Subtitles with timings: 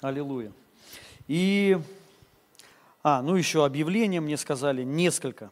[0.00, 0.50] Аллилуйя.
[1.28, 1.78] И,
[3.02, 5.50] а, ну еще объявление мне сказали, несколько.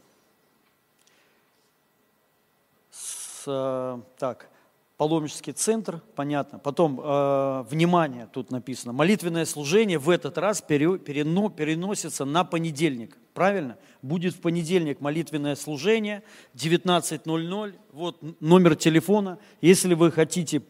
[2.91, 4.49] С, э, так,
[4.97, 6.59] паломнический центр, понятно.
[6.59, 13.19] Потом, э, внимание, тут написано, молитвенное служение в этот раз пере, перено, переносится на понедельник.
[13.35, 13.77] Правильно?
[14.01, 16.23] Будет в понедельник молитвенное служение,
[16.55, 17.75] 19.00.
[17.93, 19.39] Вот номер телефона.
[19.61, 20.63] Если вы хотите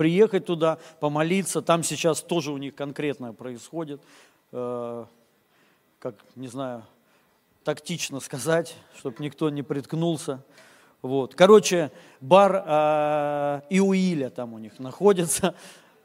[0.00, 4.00] приехать туда, помолиться, там сейчас тоже у них конкретное происходит.
[4.50, 5.04] Э,
[5.98, 6.84] как, не знаю,
[7.64, 10.42] тактично сказать, чтобы никто не приткнулся.
[11.02, 11.34] Вот.
[11.34, 15.54] Короче, бар э, Иуиля там у них находится.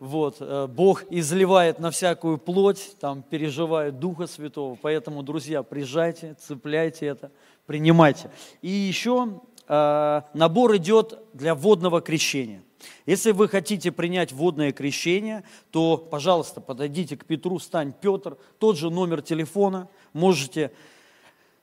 [0.02, 0.36] Вот.
[0.42, 4.78] Э, Бог изливает на всякую плоть, там переживает Духа Святого.
[4.82, 7.32] Поэтому, друзья, приезжайте, цепляйте это,
[7.66, 8.30] принимайте.
[8.62, 9.40] И еще
[9.70, 12.62] э, набор идет для водного крещения.
[13.06, 18.90] Если вы хотите принять водное крещение, то, пожалуйста, подойдите к Петру, стань Петр, тот же
[18.90, 20.72] номер телефона, можете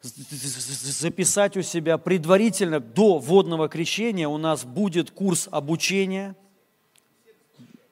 [0.03, 6.35] записать у себя предварительно до водного крещения у нас будет курс обучения.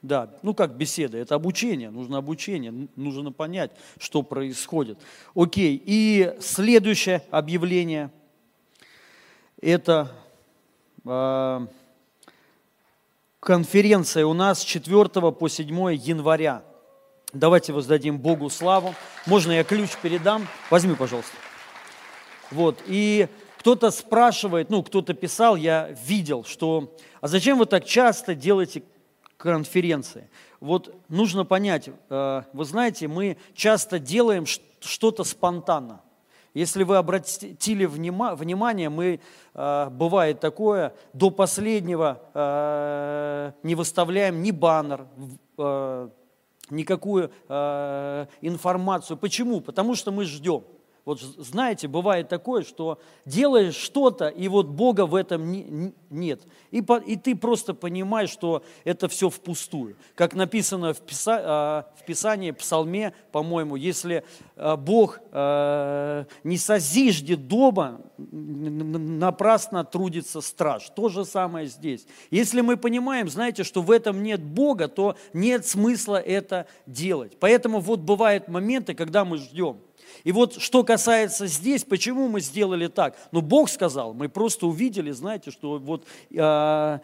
[0.02, 4.98] Да, ну как беседа, это обучение, нужно обучение, нужно понять, что происходит.
[5.34, 8.10] Окей, и следующее объявление,
[9.60, 10.10] это
[11.04, 11.66] э,
[13.40, 16.62] конференция у нас с 4 по 7 января.
[17.32, 18.94] Давайте воздадим Богу славу.
[19.26, 20.46] Можно я ключ передам?
[20.68, 21.32] Возьми, пожалуйста.
[22.50, 28.34] Вот, и кто-то спрашивает, ну, кто-то писал, я видел, что, а зачем вы так часто
[28.34, 28.82] делаете
[29.36, 30.28] конференции?
[30.58, 36.00] Вот нужно понять, э, вы знаете, мы часто делаем что-то спонтанно.
[36.54, 39.20] Если вы обратили внимание, мы,
[39.54, 45.06] э, бывает такое, до последнего э, не выставляем ни баннер,
[46.70, 47.30] никакую
[48.40, 49.16] информацию.
[49.16, 49.60] Почему?
[49.60, 50.62] Потому что мы ждем.
[51.04, 56.42] Вот знаете, бывает такое, что делаешь что-то, и вот Бога в этом не, нет.
[56.70, 59.96] И, по, и ты просто понимаешь, что это все впустую.
[60.14, 64.24] Как написано в, Писа, а, в Писании, в Псалме, по-моему, если
[64.56, 70.90] а, Бог а, не созиждет дома, напрасно трудится страж.
[70.94, 72.06] То же самое здесь.
[72.30, 77.38] Если мы понимаем, знаете, что в этом нет Бога, то нет смысла это делать.
[77.40, 79.78] Поэтому вот бывают моменты, когда мы ждем–
[80.24, 83.16] и вот что касается здесь, почему мы сделали так?
[83.32, 86.98] Ну, Бог сказал, мы просто увидели, знаете, что вот э,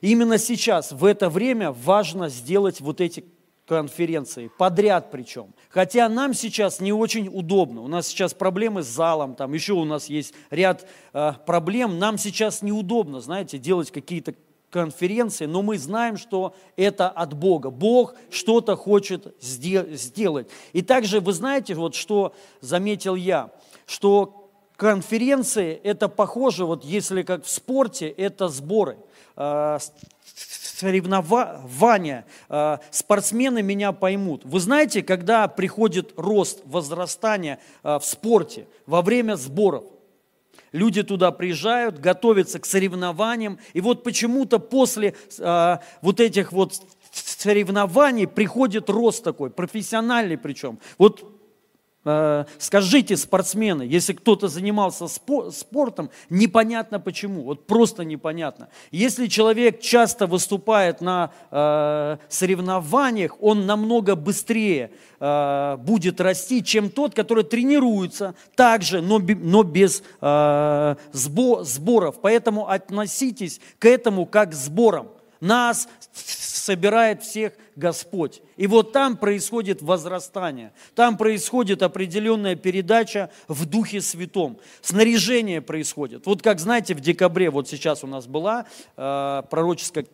[0.00, 3.24] именно сейчас, в это время важно сделать вот эти
[3.66, 5.54] конференции, подряд причем.
[5.68, 7.80] Хотя нам сейчас не очень удобно.
[7.82, 11.98] У нас сейчас проблемы с залом, там еще у нас есть ряд э, проблем.
[11.98, 14.34] Нам сейчас неудобно, знаете, делать какие-то
[14.72, 17.70] конференции, но мы знаем, что это от Бога.
[17.70, 20.48] Бог что-то хочет сделать.
[20.72, 23.50] И также вы знаете, вот что заметил я,
[23.86, 28.96] что конференции это похоже, вот если как в спорте, это сборы
[29.36, 29.78] а,
[30.82, 34.42] соревнования, а, спортсмены меня поймут.
[34.44, 39.84] Вы знаете, когда приходит рост, возрастание а, в спорте во время сборов,
[40.72, 43.58] Люди туда приезжают, готовятся к соревнованиям.
[43.74, 46.74] И вот почему-то после э, вот этих вот
[47.12, 50.78] соревнований приходит рост такой, профессиональный причем.
[50.98, 51.41] Вот
[52.58, 58.68] скажите, спортсмены, если кто-то занимался спортом, непонятно почему, вот просто непонятно.
[58.90, 64.90] Если человек часто выступает на э, соревнованиях, он намного быстрее
[65.20, 72.20] э, будет расти, чем тот, который тренируется также, но, без э, сборов.
[72.20, 75.08] Поэтому относитесь к этому как к сборам.
[75.42, 78.42] Нас собирает всех Господь.
[78.56, 86.26] И вот там происходит возрастание, там происходит определенная передача в Духе Святом, снаряжение происходит.
[86.26, 88.66] Вот как знаете, в декабре, вот сейчас у нас была
[88.96, 90.06] э, пророческая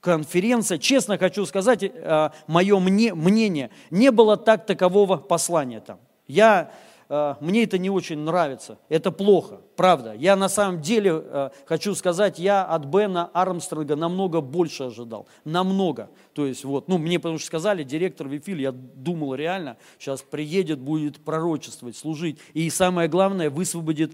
[0.00, 5.98] конференция, честно хочу сказать, э, мое мне, мнение, не было так такового послания там.
[6.26, 6.70] Я
[7.40, 10.14] мне это не очень нравится, это плохо, правда.
[10.14, 16.08] Я на самом деле э, хочу сказать, я от Бена Армстронга намного больше ожидал, намного.
[16.32, 20.80] То есть вот, ну мне потому что сказали, директор Вифиль, я думал реально, сейчас приедет,
[20.80, 22.38] будет пророчествовать, служить.
[22.54, 24.12] И самое главное, высвободит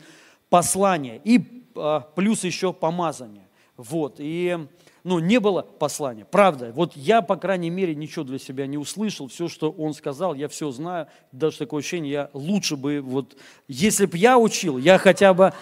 [0.48, 3.48] послание и э, плюс еще помазание.
[3.76, 4.58] Вот, и
[5.04, 6.24] ну, не было послания.
[6.24, 6.72] Правда.
[6.74, 9.28] Вот я, по крайней мере, ничего для себя не услышал.
[9.28, 11.06] Все, что он сказал, я все знаю.
[11.32, 13.36] Даже такое ощущение, я лучше бы, вот,
[13.68, 15.52] если бы я учил, я хотя бы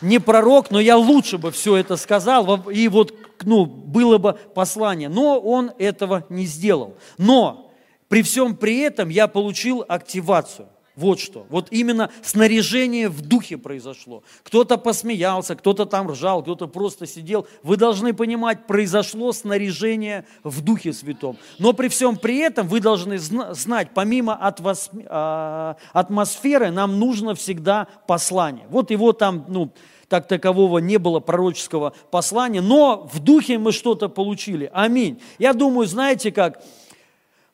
[0.00, 5.08] не пророк, но я лучше бы все это сказал, и вот, ну, было бы послание.
[5.08, 6.94] Но он этого не сделал.
[7.18, 7.66] Но
[8.08, 10.68] При всем при этом я получил активацию.
[10.96, 11.46] Вот что.
[11.50, 14.22] Вот именно снаряжение в духе произошло.
[14.42, 17.46] Кто-то посмеялся, кто-то там ржал, кто-то просто сидел.
[17.62, 21.36] Вы должны понимать, произошло снаряжение в Духе Святом.
[21.58, 28.66] Но при всем при этом вы должны знать, помимо а, атмосферы, нам нужно всегда послание.
[28.70, 29.72] Вот его там, ну,
[30.08, 34.70] так такового не было пророческого послания, но в духе мы что-то получили.
[34.72, 35.20] Аминь.
[35.38, 36.62] Я думаю, знаете как,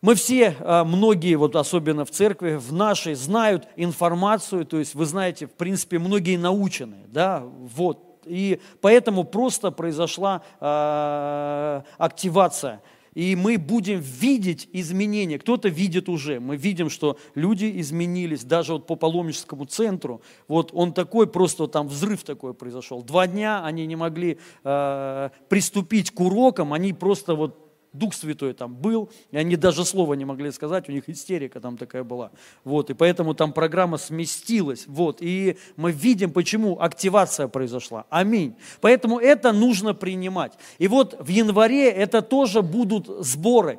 [0.03, 5.07] мы все, а, многие, вот особенно в церкви, в нашей, знают информацию, то есть вы
[5.07, 8.09] знаете, в принципе, многие научены, да, вот.
[8.25, 12.83] И поэтому просто произошла э, активация.
[13.15, 15.39] И мы будем видеть изменения.
[15.39, 16.41] Кто-то видит уже.
[16.41, 18.45] Мы видим, что люди изменились.
[18.45, 20.23] Даже вот по паломническому центру.
[20.49, 23.03] Вот он такой, просто там взрыв такой произошел.
[23.03, 26.73] Два дня они не могли э, приступить к урокам.
[26.73, 27.62] Они просто вот
[27.93, 31.77] Дух Святой там был, и они даже слова не могли сказать, у них истерика там
[31.77, 32.31] такая была.
[32.65, 34.85] Вот, и поэтому там программа сместилась.
[34.87, 38.07] Вот, и мы видим, почему активация произошла.
[38.09, 38.55] Аминь.
[38.81, 40.53] Поэтому это нужно принимать.
[40.79, 43.79] И вот в январе это тоже будут сборы.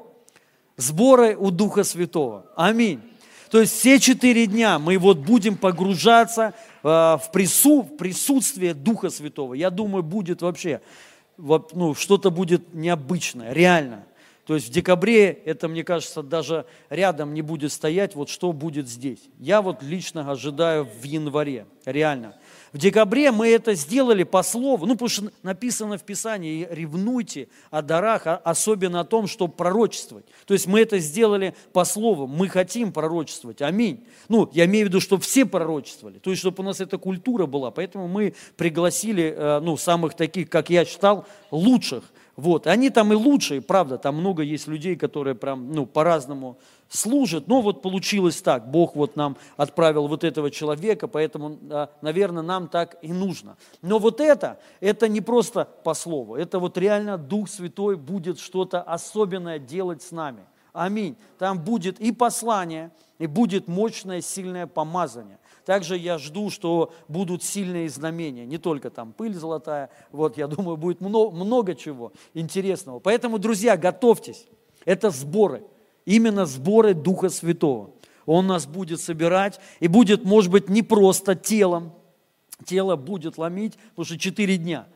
[0.77, 2.45] Сборы у Духа Святого.
[2.55, 3.01] Аминь.
[3.49, 9.53] То есть все четыре дня мы вот будем погружаться прису, в присутствие Духа Святого.
[9.53, 10.81] Я думаю, будет вообще
[11.37, 14.05] ну, что-то будет необычное, реально.
[14.45, 18.89] То есть в декабре это, мне кажется, даже рядом не будет стоять, вот что будет
[18.89, 19.19] здесь.
[19.39, 22.35] Я вот лично ожидаю в январе, реально.
[22.73, 27.83] В декабре мы это сделали по слову, ну, потому что написано в Писании, ревнуйте о
[27.83, 30.25] дарах, особенно о том, чтобы пророчествовать.
[30.47, 34.03] То есть мы это сделали по слову, мы хотим пророчествовать, аминь.
[34.27, 37.45] Ну, я имею в виду, чтобы все пророчествовали, то есть чтобы у нас эта культура
[37.45, 42.03] была, поэтому мы пригласили, э, ну, самых таких, как я читал, лучших.
[42.35, 46.57] Вот, они там и лучшие, правда, там много есть людей, которые прям, ну, по-разному
[46.93, 47.47] служит.
[47.47, 51.57] Но вот получилось так, Бог вот нам отправил вот этого человека, поэтому,
[52.01, 53.57] наверное, нам так и нужно.
[53.81, 58.81] Но вот это, это не просто по слову, это вот реально Дух Святой будет что-то
[58.81, 60.45] особенное делать с нами.
[60.71, 61.15] Аминь.
[61.37, 65.37] Там будет и послание, и будет мощное, сильное помазание.
[65.65, 70.77] Также я жду, что будут сильные знамения, не только там пыль золотая, вот я думаю,
[70.77, 72.99] будет много, много чего интересного.
[72.99, 74.47] Поэтому, друзья, готовьтесь,
[74.83, 75.63] это сборы–
[76.05, 77.91] именно сборы Духа Святого.
[78.25, 81.93] Он нас будет собирать и будет, может быть, не просто телом.
[82.65, 84.87] Тело будет ломить, потому что четыре дня.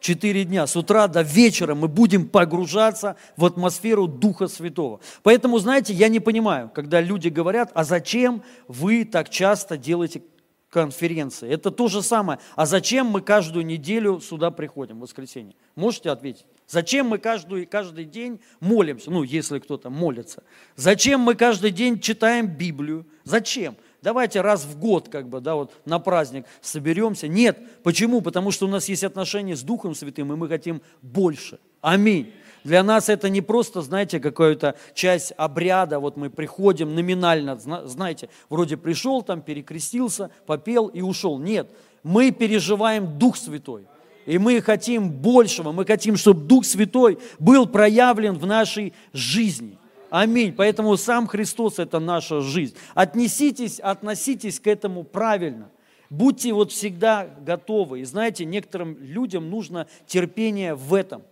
[0.00, 5.00] Четыре дня, с утра до вечера мы будем погружаться в атмосферу Духа Святого.
[5.24, 10.22] Поэтому, знаете, я не понимаю, когда люди говорят, а зачем вы так часто делаете
[10.70, 11.50] конференции?
[11.50, 12.38] Это то же самое.
[12.54, 15.56] А зачем мы каждую неделю сюда приходим в воскресенье?
[15.74, 16.46] Можете ответить?
[16.68, 19.10] Зачем мы каждый, каждый день молимся?
[19.10, 20.42] Ну, если кто-то молится.
[20.76, 23.06] Зачем мы каждый день читаем Библию?
[23.24, 23.74] Зачем?
[24.02, 27.26] Давайте раз в год, как бы, да, вот на праздник соберемся.
[27.26, 27.58] Нет.
[27.82, 28.20] Почему?
[28.20, 31.58] Потому что у нас есть отношения с Духом Святым, и мы хотим больше.
[31.80, 32.32] Аминь.
[32.64, 38.76] Для нас это не просто, знаете, какая-то часть обряда, вот мы приходим номинально, знаете, вроде
[38.76, 41.38] пришел там, перекрестился, попел и ушел.
[41.38, 41.70] Нет,
[42.02, 43.86] мы переживаем Дух Святой.
[44.28, 49.78] И мы хотим большего, мы хотим, чтобы Дух Святой был проявлен в нашей жизни.
[50.10, 50.52] Аминь.
[50.52, 52.76] Поэтому сам Христос– это наша жизнь.
[52.92, 55.70] Отнеситесь, относитесь к этому правильно.
[56.10, 58.00] Будьте вот всегда готовы.
[58.00, 61.22] И знаете, некоторым людям нужно терпение в этом.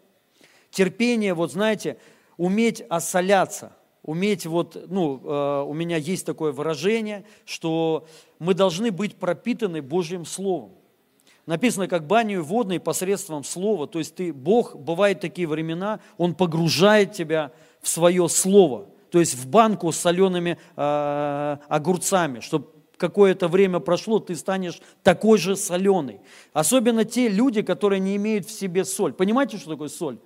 [0.71, 1.99] Терпение, вот знаете,
[2.38, 8.07] уметь осоляться– уметь вот, ну, э, у меня есть такое выражение, что
[8.38, 10.71] мы должны быть пропитаны Божьим Словом
[11.47, 13.87] написано, как баню водной посредством слова.
[13.87, 18.87] То есть ты, Бог, бывают такие времена, Он погружает тебя в свое слово.
[19.11, 25.38] То есть в банку с солеными э, огурцами, чтобы какое-то время прошло, ты станешь такой
[25.38, 26.21] же соленый.
[26.53, 29.12] Особенно те люди, которые не имеют в себе соль.
[29.12, 30.19] Понимаете, что такое соль?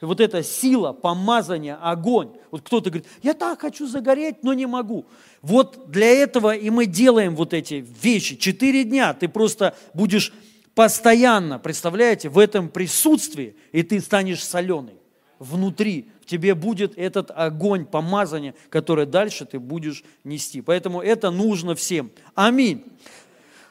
[0.00, 2.30] Вот эта сила, помазание, огонь.
[2.50, 5.04] Вот кто-то говорит, я так хочу загореть, но не могу.
[5.42, 8.36] Вот для этого и мы делаем вот эти вещи.
[8.36, 10.32] Четыре дня ты просто будешь
[10.74, 14.94] постоянно, представляете, в этом присутствии, и ты станешь соленый
[15.38, 16.10] внутри.
[16.22, 20.60] В тебе будет этот огонь помазания, который дальше ты будешь нести.
[20.60, 22.10] Поэтому это нужно всем.
[22.34, 22.84] Аминь.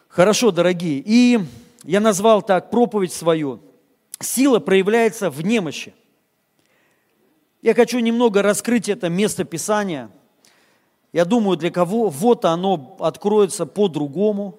[0.08, 1.01] Хорошо, дорогие.
[1.06, 1.39] И
[1.84, 3.62] я назвал так проповедь свою.
[4.20, 5.94] Сила проявляется в немощи.
[7.62, 10.10] Я хочу немного раскрыть это место Писания.
[11.13, 14.59] Я думаю, для кого вот оно откроется по-другому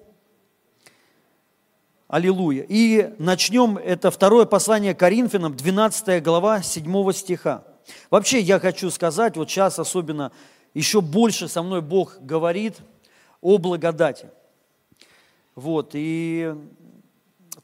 [2.11, 2.65] Аллилуйя.
[2.67, 7.63] И начнем, это второе послание Коринфянам, 12 глава, 7 стиха.
[8.09, 10.33] Вообще я хочу сказать, вот сейчас особенно
[10.73, 12.81] еще больше со мной Бог говорит
[13.39, 14.29] о благодати.
[15.55, 16.53] Вот, и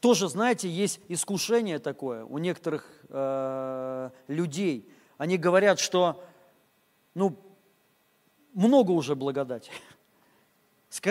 [0.00, 4.88] тоже, знаете, есть искушение такое у некоторых э, людей.
[5.18, 6.24] Они говорят, что,
[7.12, 7.36] ну,
[8.54, 9.70] много уже благодати.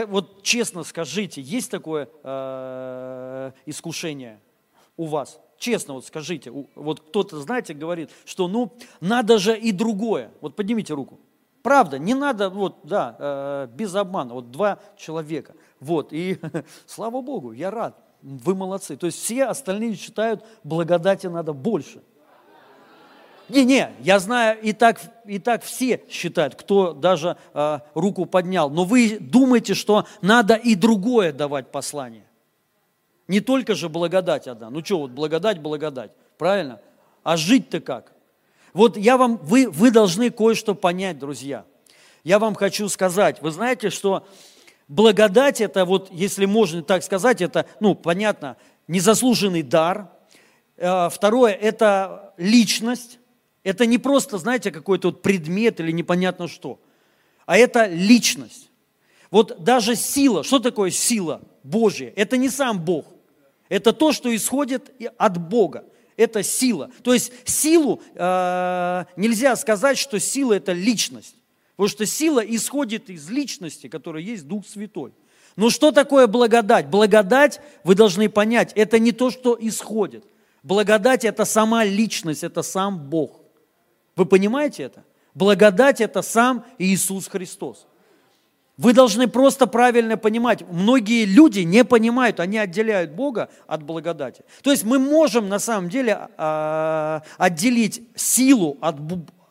[0.07, 4.41] Вот честно скажите, есть такое э, искушение
[4.95, 5.39] у вас?
[5.59, 10.31] Честно вот скажите, вот кто-то, знаете, говорит, что ну надо же и другое.
[10.41, 11.19] Вот поднимите руку.
[11.63, 15.53] Правда, не надо, вот, да, э, без обмана, вот два человека.
[15.79, 16.39] Вот, и
[16.85, 18.95] слава Богу, я рад, вы молодцы.
[18.95, 22.01] То есть все остальные считают, благодати надо больше.
[23.49, 28.69] Не-не, я знаю, и так, и так все считают, кто даже э, руку поднял.
[28.69, 32.25] Но вы думаете, что надо и другое давать послание.
[33.27, 34.69] Не только же благодать одна.
[34.69, 36.11] Ну что, вот благодать, благодать.
[36.37, 36.81] Правильно?
[37.23, 38.13] А жить-то как?
[38.73, 41.65] Вот я вам, вы, вы должны кое-что понять, друзья.
[42.23, 44.27] Я вам хочу сказать, вы знаете, что
[44.87, 50.09] благодать это вот, если можно так сказать, это, ну, понятно, незаслуженный дар.
[50.75, 53.19] Э, второе, это личность.
[53.67, 56.79] Это не просто, знаете, какой-то вот предмет или непонятно что,
[57.45, 58.69] а это личность.
[59.29, 62.13] Вот даже сила, что такое сила Божья?
[62.15, 63.07] Это не сам Бог,
[63.67, 65.83] это то, что исходит от Бога.
[66.15, 66.89] Это сила.
[67.03, 71.35] То есть силу э, нельзя сказать, что сила это личность.
[71.75, 75.11] Потому что сила исходит из личности, которая есть Дух Святой.
[75.57, 76.87] Но что такое благодать?
[76.87, 80.23] Благодать, вы должны понять, это не то, что исходит.
[80.63, 83.41] Благодать– это сама личность, это сам Бог.
[84.17, 85.03] Вы понимаете это?
[85.35, 87.85] Благодать– это сам Иисус Христос.
[88.75, 90.63] Вы должны просто правильно понимать.
[90.71, 94.43] Многие люди не понимают, они отделяют Бога от благодати.
[94.63, 98.95] То есть мы можем на самом деле э, отделить силу от,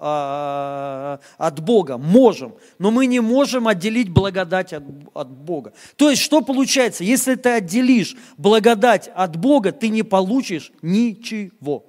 [0.00, 5.72] э, от Бога, можем, но мы не можем отделить благодать от, от Бога.
[5.96, 7.02] То есть что получается?
[7.02, 11.84] Если ты отделишь благодать от Бога, ты не получишь ничего.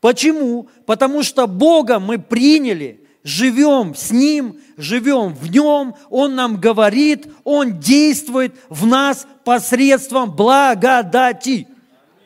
[0.00, 0.68] Почему?
[0.86, 7.78] Потому что Бога мы приняли, живем с Ним, живем в Нем, Он нам говорит, Он
[7.80, 11.66] действует в нас посредством благодати.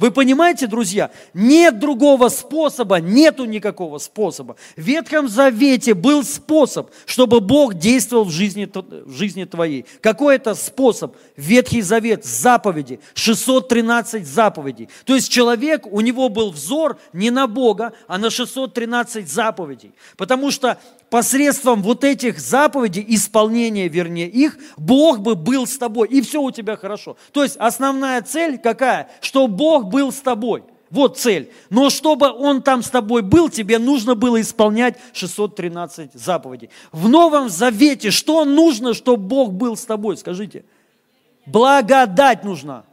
[0.02, 1.12] Вы понимаете, друзья?
[1.32, 4.56] Нет другого способа, нету никакого способа.
[4.76, 9.86] В Ветхом Завете был способ, чтобы Бог действовал в жизни, в жизни твоей.
[10.00, 11.14] Какой это способ?
[11.36, 14.88] Ветхий Завет, заповеди, 613 заповедей.
[15.04, 19.92] То есть человек, у него был взор не на Бога, а на 613 заповедей.
[20.16, 20.78] Потому что
[21.10, 26.50] посредством вот этих заповедей, исполнения, вернее, их, Бог бы был с тобой, и все у
[26.50, 27.18] тебя хорошо.
[27.32, 29.10] То есть основная цель какая?
[29.20, 30.64] Что Бог был с тобой.
[30.90, 31.50] Вот цель.
[31.70, 36.70] Но чтобы Он там с тобой был, тебе нужно было исполнять 613 заповедей.
[36.90, 40.16] В Новом Завете что нужно, чтобы Бог был с тобой?
[40.16, 40.64] Скажите.
[41.46, 42.84] Благодать нужна.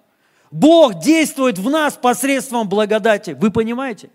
[0.51, 3.35] Бог действует в нас посредством благодати.
[3.39, 4.09] Вы понимаете?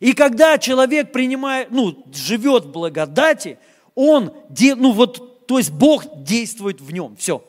[0.00, 3.58] И когда человек принимает, ну, живет в благодати,
[3.94, 7.16] он, ну вот, то есть Бог действует в нем.
[7.16, 7.44] Все.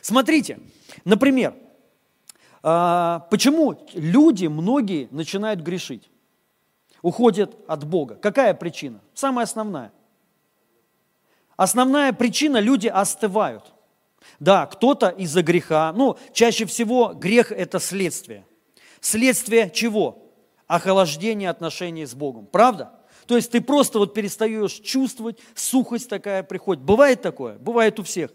[0.00, 0.58] Смотрите,
[1.04, 1.54] например,
[2.62, 6.08] почему люди, многие начинают грешить,
[7.02, 8.14] уходят от Бога?
[8.14, 9.00] Какая причина?
[9.14, 9.92] Самая основная.
[11.56, 13.72] Основная причина– люди остывают.
[14.40, 18.46] Да, кто-то из-за греха, ну, чаще всего грех– это следствие.
[19.00, 20.22] Следствие чего?
[20.72, 22.46] охлаждение отношений с Богом.
[22.46, 22.92] Правда?
[23.26, 26.82] То есть ты просто вот перестаешь чувствовать, сухость такая приходит.
[26.82, 27.58] Бывает такое?
[27.58, 28.30] Бывает у всех.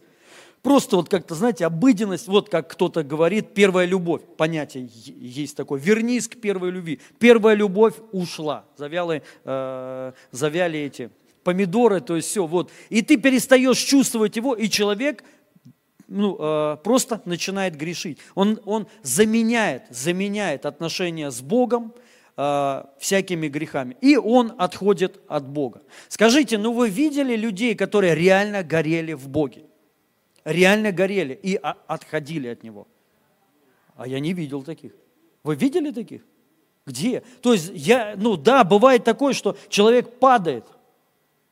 [0.68, 6.28] Просто вот как-то, знаете, обыденность, вот как кто-то говорит, первая любовь, понятие есть такое, вернись
[6.28, 7.00] к первой любви.
[7.20, 11.10] Первая любовь ушла, завяли, э, завяли эти
[11.46, 12.70] помидоры, то есть все, вот.
[12.90, 15.24] И ты перестаешь чувствовать его, и человек
[16.10, 18.18] ну, э, просто начинает грешить.
[18.36, 21.94] Он, он заменяет, заменяет отношения с Богом,
[22.40, 23.98] Э, всякими грехами.
[24.00, 25.82] И он отходит от Бога.
[26.08, 29.64] Скажите, ну вы видели людей, которые реально горели в Боге?
[30.48, 32.88] Реально горели и отходили от Него?
[33.98, 34.94] А я не видел таких.
[35.44, 36.22] Вы видели таких?
[36.86, 37.22] Где?
[37.42, 40.64] То есть я, ну да, бывает такое, что человек падает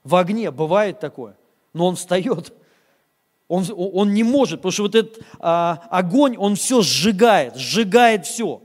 [0.06, 1.36] в огне, бывает такое,
[1.74, 2.54] но он встает.
[3.50, 8.62] Он, он не может, потому что вот этот а, огонь, он все сжигает, сжигает все.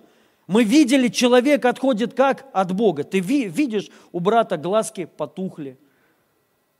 [0.46, 3.02] Мы видели, человек отходит как от Бога.
[3.02, 5.76] Ты видишь, у брата глазки потухли.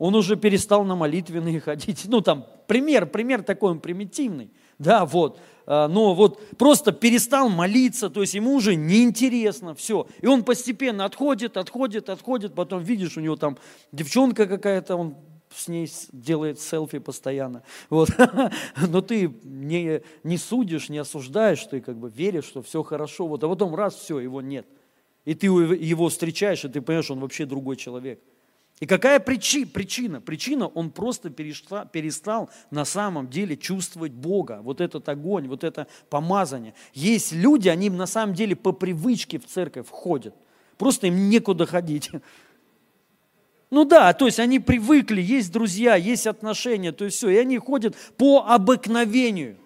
[0.01, 2.07] Он уже перестал на молитвенные ходить.
[2.09, 4.51] Ну, там, пример, пример такой, он примитивный.
[4.79, 5.39] Да, вот.
[5.67, 10.07] А, но вот просто перестал молиться, то есть ему уже неинтересно, все.
[10.23, 13.59] И он постепенно отходит, отходит, отходит, потом видишь, у него там
[13.93, 15.17] девчонка какая-то, он
[15.55, 17.63] с ней делает селфи постоянно.
[17.91, 18.09] Вот.
[18.89, 23.27] Но ты не, не судишь, не осуждаешь, ты как бы веришь, что все хорошо.
[23.27, 23.45] Вот.
[23.45, 24.67] А потом раз, все, его нет.
[25.27, 28.23] И ты его встречаешь, и ты понимаешь, он вообще другой человек.
[28.81, 29.71] И какая причина?
[29.71, 34.61] Причина, причина он просто перестал, перестал на самом деле чувствовать Бога.
[34.63, 36.75] Вот этот огонь, вот это помазание.
[36.95, 40.35] Есть люди, они на самом деле по привычке в церковь входят.
[40.79, 42.11] Просто им некуда ходить.
[43.69, 47.59] Ну да, то есть они привыкли, есть друзья, есть отношения, то есть все, и они
[47.59, 49.59] ходят по обыкновению.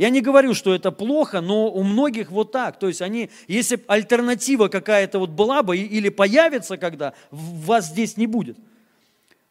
[0.00, 2.78] Я не говорю, что это плохо, но у многих вот так.
[2.78, 8.26] То есть они, если альтернатива какая-то вот была бы или появится когда, вас здесь не
[8.26, 8.56] будет.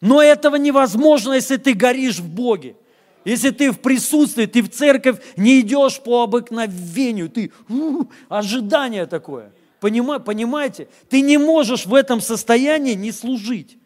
[0.02, 2.76] Но этого невозможно, если ты горишь в Боге.
[3.26, 9.52] Если ты в присутствии, ты в церковь не идешь по обыкновению, ты у, ожидание такое.
[9.80, 10.88] Понимаете?
[11.12, 13.78] Ты не можешь в этом состоянии не служить.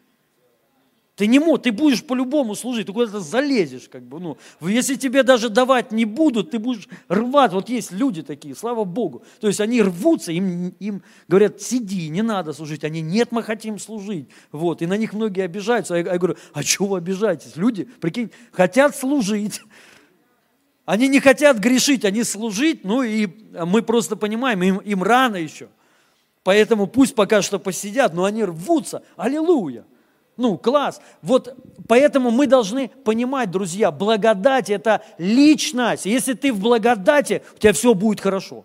[1.16, 5.22] Ты не можешь, ты будешь по-любому служить, ты куда-то залезешь, как бы, ну, если тебе
[5.22, 9.60] даже давать не будут, ты будешь рвать, вот есть люди такие, слава Богу, то есть
[9.60, 14.82] они рвутся, им, им говорят, сиди, не надо служить, они, нет, мы хотим служить, вот,
[14.82, 18.32] и на них многие обижаются, а я, я говорю, а чего вы обижаетесь, люди, прикинь,
[18.50, 19.60] хотят служить,
[20.84, 23.28] они не хотят грешить, они служить, ну и
[23.64, 25.68] мы просто понимаем, им, им рано еще,
[26.42, 29.84] поэтому пусть пока что посидят, но они рвутся, аллилуйя,
[30.36, 31.00] ну, класс.
[31.22, 36.06] Вот поэтому мы должны понимать, друзья, благодать– это личность.
[36.06, 38.64] Если ты в благодати, у тебя все будет хорошо.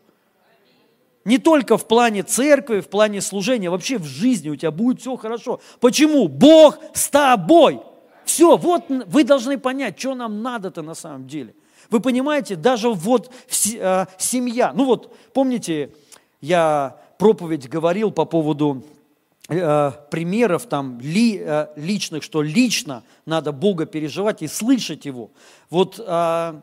[1.25, 5.15] Не только в плане церкви, в плане служения, вообще в жизни у тебя будет все
[5.15, 5.59] хорошо.
[5.79, 6.27] Почему?
[6.27, 7.81] Бог с тобой.
[8.25, 11.53] Все, вот вы должны понять, что нам надо-то на самом деле.
[11.89, 13.31] Вы понимаете, даже вот
[13.73, 14.71] э, семья.
[14.73, 15.91] Ну вот, помните,
[16.39, 18.83] я проповедь говорил по поводу
[19.51, 25.31] Э, примеров там ли, э, личных, что лично надо Бога переживать и слышать Его.
[25.71, 26.61] Вот а,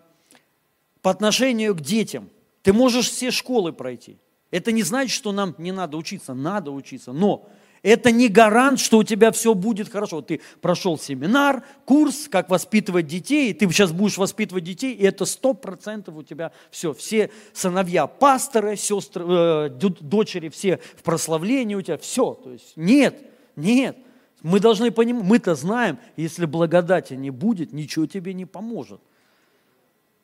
[1.02, 2.30] по отношению к детям,
[2.62, 4.18] ты можешь все школы пройти.
[4.52, 7.48] Это не значит, что нам не надо учиться, надо учиться, но
[7.82, 10.22] это не гарант, что у тебя все будет хорошо.
[10.22, 15.24] Ты прошел семинар, курс, как воспитывать детей, и ты сейчас будешь воспитывать детей, и это
[15.24, 16.92] сто процентов у тебя все.
[16.94, 22.34] Все сыновья пасторы, сестры, э, дочери все в прославлении у тебя, все.
[22.34, 23.16] То есть нет,
[23.54, 23.96] нет.
[24.42, 29.00] Мы должны понимать, мы-то знаем, если благодати не будет, ничего тебе не поможет.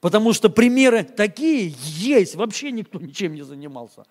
[0.00, 4.04] Потому что примеры такие есть, вообще никто ничем не занимался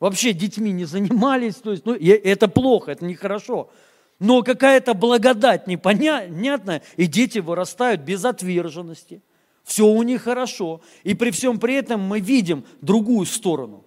[0.00, 3.70] вообще детьми не занимались, то есть, ну, это плохо, это нехорошо.
[4.18, 9.22] Но какая-то благодать непонятная, и дети вырастают без отверженности.
[9.62, 10.80] Все у них хорошо.
[11.04, 13.84] И при всем при этом мы видим другую сторону.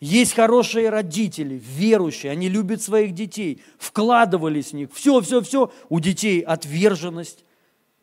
[0.00, 4.88] Есть хорошие родители, верующие, они любят своих детей, вкладывались в них.
[4.92, 5.72] Все, все, все.
[5.88, 7.44] У детей отверженность,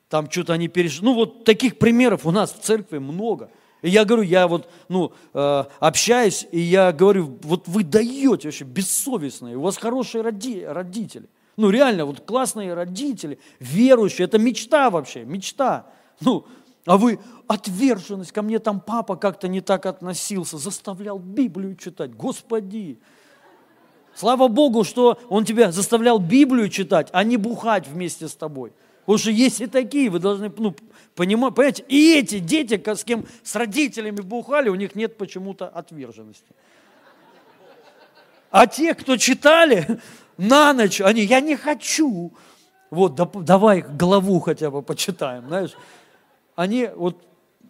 [0.10, 1.06] там что-то они пережили.
[1.06, 5.12] Ну вот таких примеров у нас в церкви много– и я говорю, я вот, ну,
[5.34, 11.28] э, общаюсь, и я говорю, вот вы даете вообще бессовестные, у вас хорошие роди, родители.
[11.58, 15.88] Ну, реально, вот классные родители, верующие, это мечта вообще, мечта.
[16.22, 16.46] Ну,
[16.86, 23.00] а вы, отверженность, ко мне там папа как-то не так относился, заставлял Библию читать, Господи.
[24.14, 28.74] Слава Богу, что он тебя заставлял Библию читать, а не бухать вместе с тобой.
[29.02, 30.76] Потому что есть и такие, вы должны ну,
[31.16, 36.46] понимать, понимаете, и эти дети, с кем с родителями бухали, у них нет почему-то отверженности.
[38.50, 40.00] А те, кто читали
[40.38, 42.34] на ночь, они, я не хочу.
[42.90, 45.72] Вот, да, давай главу хотя бы почитаем, знаешь.
[46.56, 47.24] Они, вот,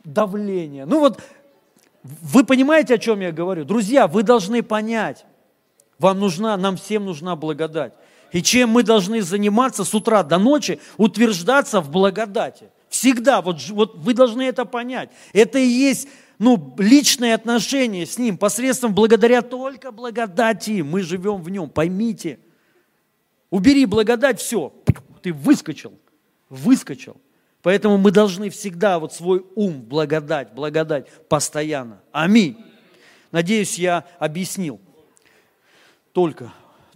[0.03, 0.85] давление.
[0.85, 1.21] Ну вот,
[2.03, 3.63] вы понимаете, о чем я говорю?
[3.63, 5.25] Друзья, вы должны понять,
[5.99, 7.93] вам нужна, нам всем нужна благодать
[8.31, 12.69] и чем мы должны заниматься с утра до ночи, утверждаться в благодати.
[12.91, 15.09] Всегда, вот, вот вы должны это понять.
[15.33, 21.49] Это и есть ну, личные отношения с Ним посредством, благодаря только благодати мы живем в
[21.49, 21.69] Нем.
[21.69, 22.37] Поймите,
[23.49, 24.71] убери благодать, все,
[25.23, 25.93] ты выскочил,
[26.49, 27.17] выскочил.
[27.63, 32.01] Поэтому мы должны всегда вот свой ум благодать, благодать постоянно.
[32.11, 32.57] Аминь.
[33.31, 34.79] Надеюсь, я объяснил.
[36.11, 36.51] Только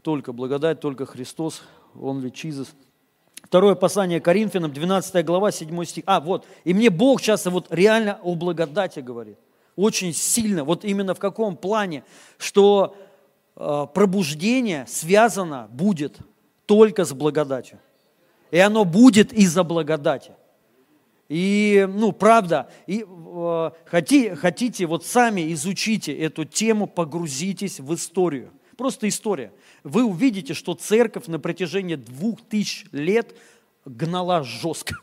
[0.05, 1.63] только благодать, только Христос,
[1.99, 2.67] Он ведь Jesus.
[3.55, 6.03] Второе послание Коринфянам, 12 глава, 7 стих.
[6.07, 9.37] А, вот, и мне Бог часто вот реально о благодати говорит.
[9.77, 12.03] Очень сильно, вот именно в каком плане,
[12.37, 12.97] что
[13.55, 16.17] э, пробуждение связано будет
[16.65, 17.79] только с благодатью.
[18.51, 20.33] И оно будет из-за благодати.
[21.29, 28.51] И, ну, правда, и, э, хотите, хотите, вот сами изучите эту тему, погрузитесь в историю.
[28.75, 29.53] Просто история
[29.85, 33.35] вы увидите, что церковь на протяжении двух тысяч лет
[33.85, 34.95] гнала жестко.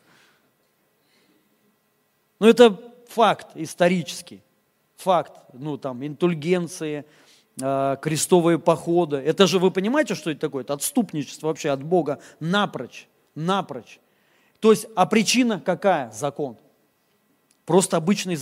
[2.40, 4.42] Но это факт исторический,
[4.96, 7.04] факт, ну там, интульгенции,
[7.60, 9.18] э, крестовые походы.
[9.18, 10.64] Это же, вы понимаете, что это такое?
[10.64, 14.00] Это отступничество вообще от Бога напрочь, напрочь.
[14.58, 16.10] То есть, а причина какая?
[16.10, 16.56] Закон.
[17.66, 18.36] Просто обычный,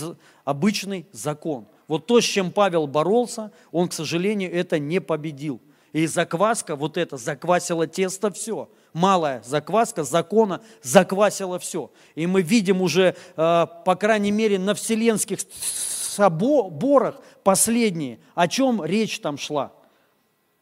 [0.44, 1.66] обычный закон.
[1.86, 5.60] Вот то, с чем Павел боролся, он, к сожалению, это не победил.
[5.92, 8.68] И закваска, вот это, заквасила тесто все.
[8.92, 11.90] Малая закваска закона заквасила все.
[12.14, 19.20] И мы видим уже, э, по крайней мере, на вселенских соборах последние, о чем речь
[19.20, 19.72] там шла.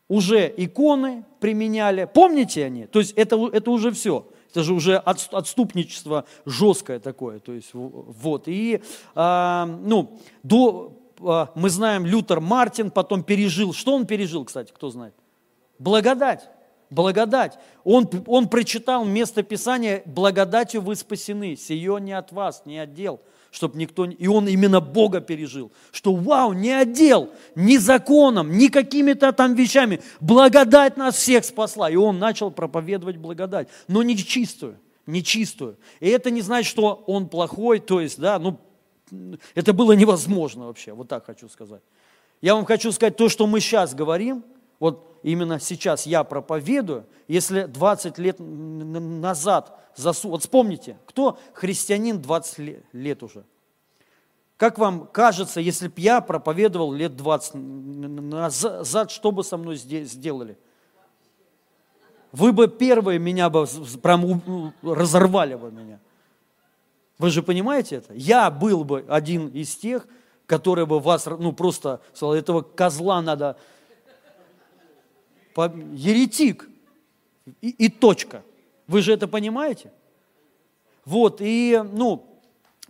[0.09, 2.87] Уже иконы применяли, помните они?
[2.87, 4.27] То есть это, это уже все.
[4.51, 7.39] Это же уже отступничество жесткое такое.
[7.39, 8.45] То есть, вот.
[8.47, 8.83] И,
[9.15, 13.73] а, ну, до, мы знаем, Лютер Мартин потом пережил.
[13.73, 15.15] Что он пережил, кстати, кто знает?
[15.79, 16.49] Благодать.
[16.91, 17.59] Благодать.
[17.85, 23.21] Он, он прочитал место Писания «Благодатью вы спасены, сие не от вас, не от дел»
[23.51, 24.05] чтобы никто...
[24.05, 30.01] И он именно Бога пережил, что вау, не отдел, ни законом, ни какими-то там вещами.
[30.21, 31.91] Благодать нас всех спасла.
[31.91, 35.79] И он начал проповедовать благодать, но не чистую, не чистую.
[36.01, 38.59] И это не значит, что он плохой, то есть, да, ну,
[39.55, 41.83] это было невозможно вообще, вот так хочу сказать.
[42.41, 44.45] Я вам хочу сказать, то, что мы сейчас говорим,
[44.79, 50.31] вот именно сейчас я проповедую, если 20 лет назад, засу...
[50.31, 53.45] вот вспомните, кто христианин 20 лет уже?
[54.57, 60.59] Как вам кажется, если бы я проповедовал лет 20 назад, что бы со мной сделали?
[62.33, 63.67] Вы бы первые меня бы
[64.03, 66.01] прям разорвали бы меня.
[67.19, 68.15] Вы же понимаете это?
[68.15, 70.07] Я был бы один из тех,
[70.47, 73.57] который бы вас, ну просто, этого козла надо,
[75.57, 76.69] еретик,
[77.61, 78.43] и, и точка.
[78.87, 79.93] Вы же это понимаете?
[81.05, 82.25] Вот, и, ну,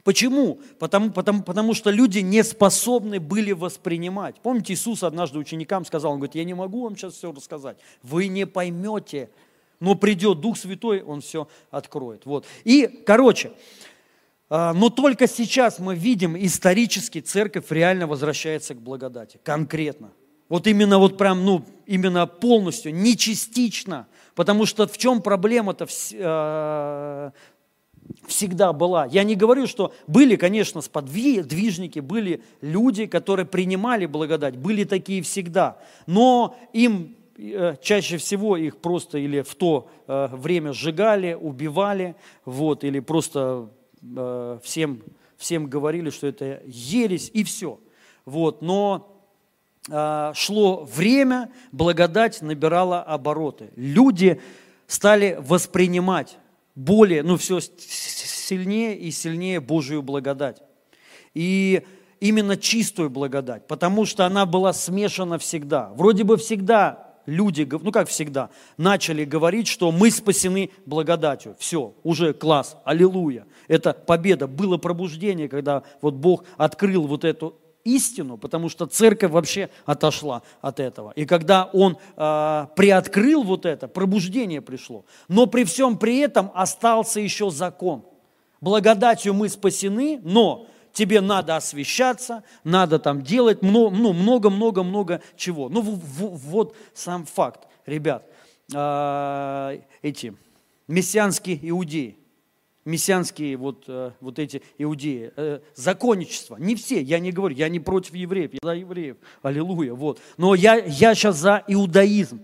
[0.04, 0.58] Почему?
[0.78, 4.36] Потому, потому, потому что люди не способны были воспринимать.
[4.40, 8.28] Помните, Иисус однажды ученикам сказал, он говорит, я не могу вам сейчас все рассказать, вы
[8.28, 9.28] не поймете,
[9.80, 12.24] но придет Дух Святой, Он все откроет.
[12.24, 12.46] Вот.
[12.64, 13.52] И, короче,
[14.50, 20.10] но только сейчас мы видим, исторически церковь реально возвращается к благодати, конкретно.
[20.48, 24.06] Вот именно вот прям, ну, именно полностью, не частично.
[24.34, 27.32] Потому что в чем проблема-то а,
[28.26, 29.06] всегда была?
[29.06, 35.78] Я не говорю, что были, конечно, сподвижники, были люди, которые принимали благодать, были такие всегда.
[36.06, 42.84] Но им э, чаще всего их просто или в то э, время сжигали, убивали, вот,
[42.84, 43.68] или просто
[44.02, 45.02] Э, всем,
[45.36, 47.80] всем говорили, что это ересь и все.
[48.24, 49.22] Вот, но
[49.88, 53.70] э, шло время, благодать набирала обороты.
[53.76, 54.40] Люди
[54.86, 56.38] стали воспринимать
[56.74, 60.62] более, ну все сильнее и сильнее Божию благодать.
[61.34, 61.84] И
[62.20, 65.90] именно чистую благодать, потому что она была смешана всегда.
[65.94, 71.54] Вроде бы всегда люди, ну как всегда, начали говорить, что мы спасены благодатью.
[71.58, 73.46] Все, уже класс, аллилуйя.
[73.68, 74.46] Это победа.
[74.48, 80.80] Было пробуждение, когда вот Бог открыл вот эту истину, потому что церковь вообще отошла от
[80.80, 81.12] этого.
[81.16, 85.04] И когда он э, приоткрыл вот это, пробуждение пришло.
[85.28, 88.04] Но при всем при этом остался еще закон.
[88.60, 90.66] Благодатью мы спасены, но
[90.98, 95.68] тебе надо освещаться, надо там делать много-много-много ну, чего.
[95.68, 98.28] Ну вот сам факт, ребят,
[98.74, 100.34] а, эти
[100.88, 102.18] мессианские иудеи,
[102.84, 107.78] мессианские вот, э, вот эти иудеи, э, законничество, не все, я не говорю, я не
[107.78, 110.20] против евреев, я за евреев, аллилуйя, вот.
[110.36, 112.40] Но я, я сейчас за иудаизм.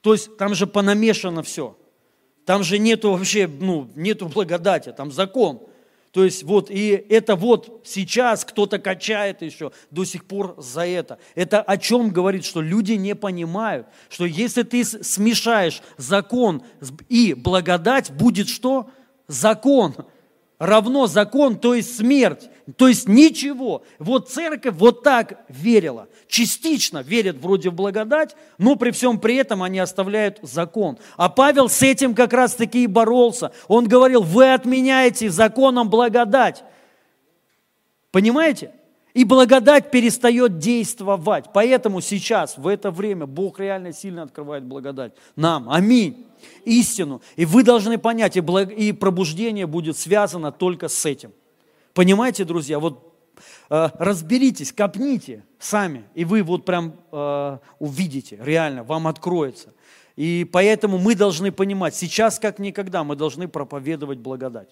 [0.00, 1.76] То есть там же понамешано все.
[2.46, 5.66] Там же нету вообще, ну, нету благодати, там закон.
[6.12, 11.18] То есть вот, и это вот сейчас кто-то качает еще до сих пор за это.
[11.36, 16.62] Это о чем говорит, что люди не понимают, что если ты смешаешь закон
[17.08, 18.90] и благодать, будет что?
[19.28, 19.94] Закон
[20.60, 23.82] равно закон, то есть смерть, то есть ничего.
[23.98, 26.06] Вот церковь вот так верила.
[26.28, 30.98] Частично верит вроде в благодать, но при всем при этом они оставляют закон.
[31.16, 33.50] А Павел с этим как раз таки и боролся.
[33.66, 36.62] Он говорил, вы отменяете законом благодать.
[38.12, 38.72] Понимаете?
[39.14, 41.46] И благодать перестает действовать.
[41.52, 45.68] Поэтому сейчас, в это время, Бог реально сильно открывает благодать нам.
[45.70, 46.29] Аминь
[46.64, 47.22] истину.
[47.36, 48.70] И вы должны понять, и, благ...
[48.70, 51.32] и пробуждение будет связано только с этим.
[51.94, 53.14] Понимаете, друзья, вот
[53.68, 59.74] э, разберитесь, копните сами, и вы вот прям э, увидите, реально, вам откроется.
[60.16, 64.68] И поэтому мы должны понимать, сейчас как никогда мы должны проповедовать благодать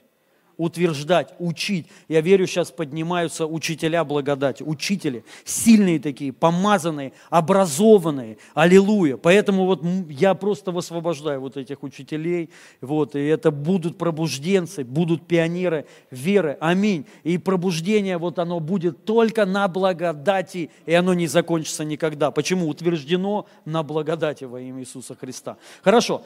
[0.59, 1.87] утверждать, учить.
[2.09, 8.37] Я верю, сейчас поднимаются учителя благодати, учители, сильные такие, помазанные, образованные.
[8.55, 9.17] Аллилуйя.
[9.17, 12.51] Поэтому вот я просто высвобождаю вот этих учителей.
[12.81, 16.59] Вот, и это будут пробужденцы, будут пионеры веры.
[16.61, 17.07] Аминь.
[17.23, 22.33] И пробуждение вот оно будет только на благодати, и оно не закончится никогда.
[22.33, 22.69] Почему?
[22.69, 25.57] Утверждено на благодати во имя Иисуса Христа.
[25.83, 26.23] Хорошо.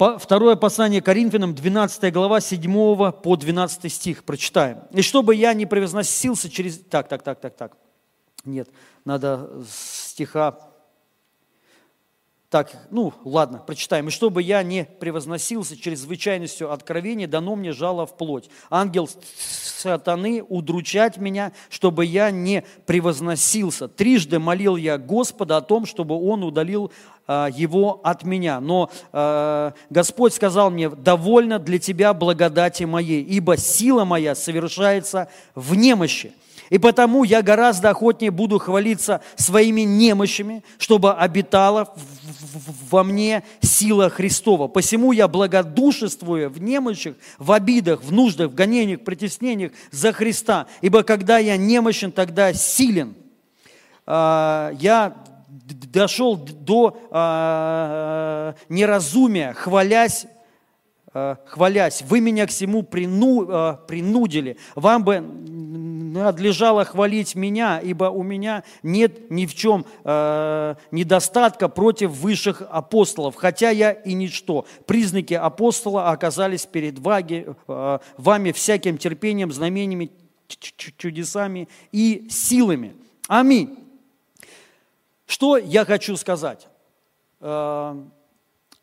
[0.00, 4.24] Второе послание Коринфянам, 12 глава, 7 по 12 стих.
[4.24, 4.78] Прочитаем.
[4.92, 7.76] «И чтобы я не превозносился через...» Так, так, так, так, так.
[8.46, 8.70] Нет,
[9.04, 10.58] надо стиха...
[12.48, 14.08] Так, ну, ладно, прочитаем.
[14.08, 18.48] «И чтобы я не превозносился чрезвычайностью откровения, дано мне жало в плоть.
[18.70, 23.86] Ангел сатаны удручать меня, чтобы я не превозносился.
[23.86, 26.90] Трижды молил я Господа о том, чтобы он удалил
[27.54, 28.60] его от меня.
[28.60, 35.74] Но э, Господь сказал мне, довольно для тебя благодати моей, ибо сила моя совершается в
[35.74, 36.32] немощи.
[36.70, 41.92] И потому я гораздо охотнее буду хвалиться своими немощами, чтобы обитала
[42.90, 44.68] во мне сила Христова.
[44.68, 50.66] Посему я благодушествую в немощах, в обидах, в нуждах, в гонениях, притеснениях за Христа.
[50.80, 53.14] Ибо когда я немощен, тогда силен.
[54.06, 55.16] А, я
[55.66, 60.26] дошел до э, неразумия, хвалясь,
[61.12, 64.56] э, хвалясь, вы меня к всему прину, э, принудили.
[64.74, 65.24] Вам бы
[66.10, 73.36] надлежало хвалить меня, ибо у меня нет ни в чем э, недостатка против высших апостолов,
[73.36, 74.66] хотя я и ничто.
[74.86, 80.10] Признаки апостола оказались перед ваги, э, вами всяким терпением, знамениями,
[80.48, 82.94] чудесами и силами.
[83.28, 83.78] Аминь.
[85.30, 86.66] Что я хочу сказать?
[87.38, 87.94] Э,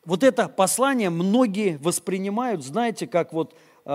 [0.05, 3.89] вот это послание многие воспринимают, знаете, как вот э,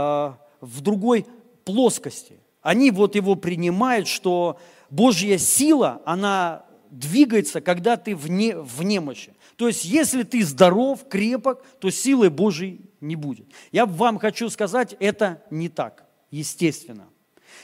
[0.61, 1.25] в другой
[1.65, 2.41] плоскости.
[2.61, 4.61] Они вот его принимают, что
[4.91, 9.33] Божья сила, она двигается, когда ты вне, в немощи.
[9.57, 13.47] То есть, если ты здоров, крепок, то силы Божьей не будет.
[13.71, 17.09] Я вам хочу сказать, это не так, естественно.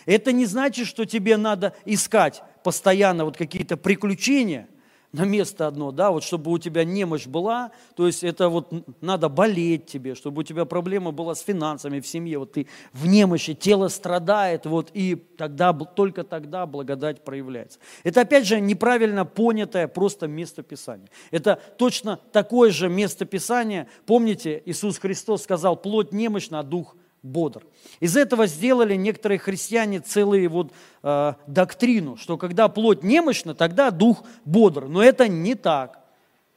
[0.07, 4.67] Это не значит, что тебе надо искать постоянно вот какие-то приключения–
[5.13, 9.29] на место одно, да, вот чтобы у тебя немощь была, то есть это вот надо
[9.29, 13.55] болеть тебе, чтобы у тебя проблема была с финансами в семье, вот ты в немощи,
[13.55, 17.79] тело страдает, вот и тогда, только тогда благодать проявляется.
[18.05, 21.09] Это опять же неправильно понятое просто место Писания.
[21.31, 27.65] Это точно такое же место Писания, помните, Иисус Христос сказал, плоть немощна, а дух– бодр.
[28.01, 34.25] Из этого сделали некоторые христиане целую вот э, доктрину, что когда плоть немощна, тогда дух
[34.45, 34.87] бодр.
[34.87, 36.01] Но это не так.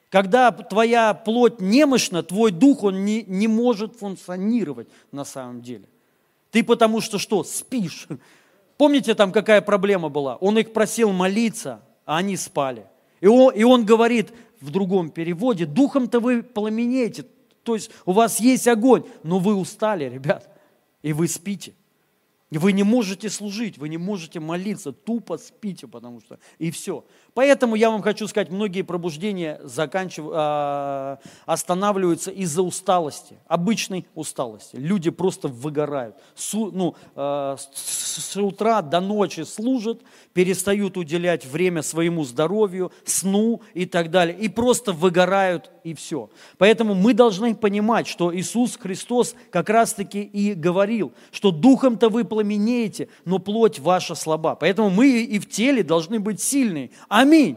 [0.09, 5.85] Когда твоя плоть немощна, твой дух, он не, не может функционировать на самом деле.
[6.51, 8.07] Ты потому что что, спишь.
[8.77, 10.35] Помните там какая проблема была?
[10.35, 12.85] Он их просил молиться, а они спали.
[13.21, 17.25] И он, и он говорит в другом переводе, духом-то вы пламенеете,
[17.63, 20.50] то есть у вас есть огонь, но вы устали, ребят
[21.01, 21.73] и вы спите.
[22.49, 27.05] Вы не можете служить, вы не можете молиться, тупо спите, потому что и все.
[27.33, 30.25] Поэтому я вам хочу сказать, многие пробуждения заканчив...
[30.31, 34.75] А, останавливаются из-за усталости, обычной усталости.
[34.75, 36.15] Люди просто выгорают.
[36.35, 36.71] Су...
[36.71, 40.01] Ну, а, с утра до ночи служат,
[40.33, 44.37] перестают уделять время своему здоровью, сну и так далее.
[44.37, 46.29] И просто выгорают, и все.
[46.57, 53.07] Поэтому мы должны понимать, что Иисус Христос как раз-таки и говорил, что духом-то вы пламенеете,
[53.25, 54.55] но плоть ваша слаба.
[54.55, 56.91] Поэтому мы и в теле должны быть сильные.
[57.21, 57.55] Аминь.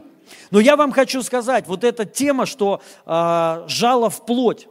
[0.51, 4.67] Но я вам хочу сказать, вот эта тема, что э, жало в плоть,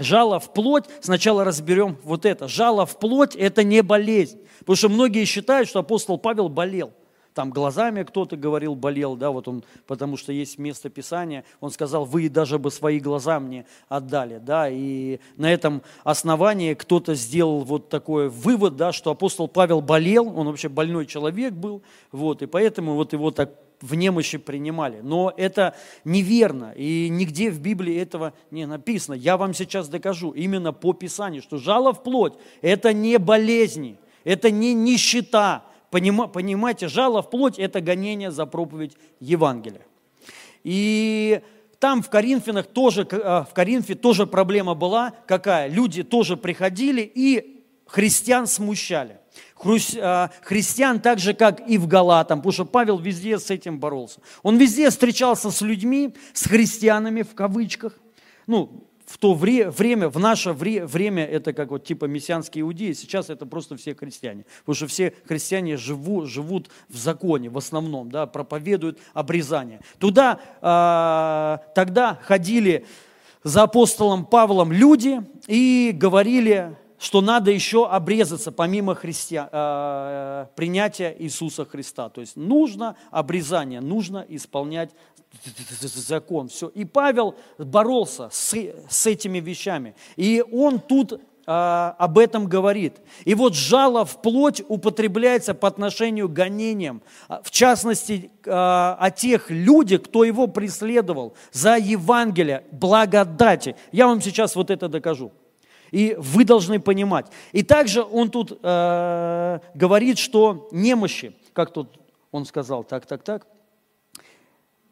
[0.00, 2.46] Жало в плоть, сначала разберем вот это.
[2.46, 4.38] Жало в плоть– это не болезнь.
[4.60, 6.92] Потому что многие считают, что апостол Павел болел
[7.34, 12.04] там глазами кто-то говорил, болел, да, вот он, потому что есть место Писания, он сказал,
[12.04, 17.90] вы даже бы свои глаза мне отдали, да, и на этом основании кто-то сделал вот
[17.90, 22.94] такой вывод, да, что апостол Павел болел, он вообще больной человек был, вот, и поэтому
[22.94, 25.00] вот его так в немощи принимали.
[25.02, 29.14] Но это неверно, и нигде в Библии этого не написано.
[29.14, 34.50] Я вам сейчас докажу именно по Писанию, что жало в плоть– это не болезни, это
[34.50, 39.86] не нищета, Понимаете, жало в плоть– это гонение за проповедь Евангелия.
[40.64, 41.40] И
[41.78, 45.68] там в Коринфянах тоже, э, в Коринфе тоже проблема была какая?
[45.68, 49.18] Люди тоже приходили и христиан смущали.
[49.64, 54.20] Э, христиан так же, как и в Галатам, потому что Павел везде с этим боролся.
[54.42, 57.98] Он везде встречался с людьми, с христианами в кавычках–
[58.48, 62.92] ну, в то вре, время, в наше вре, время это как вот типа мессианские иудеи,
[62.92, 64.46] сейчас это просто все христиане.
[64.60, 69.80] Потому что все христиане живу, живут в законе в основном, да, проповедуют обрезание.
[69.98, 72.86] Туда э, тогда ходили
[73.44, 81.64] за апостолом Павлом люди и говорили, что надо еще обрезаться помимо христиан, э, принятия Иисуса
[81.64, 82.08] Христа.
[82.08, 84.90] То есть нужно обрезание, нужно исполнять
[85.80, 86.48] закон.
[86.48, 86.68] Все.
[86.68, 88.54] И Павел боролся с,
[88.88, 89.94] с этими вещами.
[90.16, 92.96] И он тут а, об этом говорит.
[93.24, 97.00] И вот жало в плоть употребляется по отношению к гонениям,
[97.42, 103.76] в частности, а, о тех людях, кто его преследовал за Евангелие, благодати.
[103.92, 105.32] Я вам сейчас вот это докажу.
[105.90, 107.26] И вы должны понимать.
[107.52, 111.98] И также он тут э, говорит, что немощи, как тут
[112.30, 113.46] он сказал, так, так, так,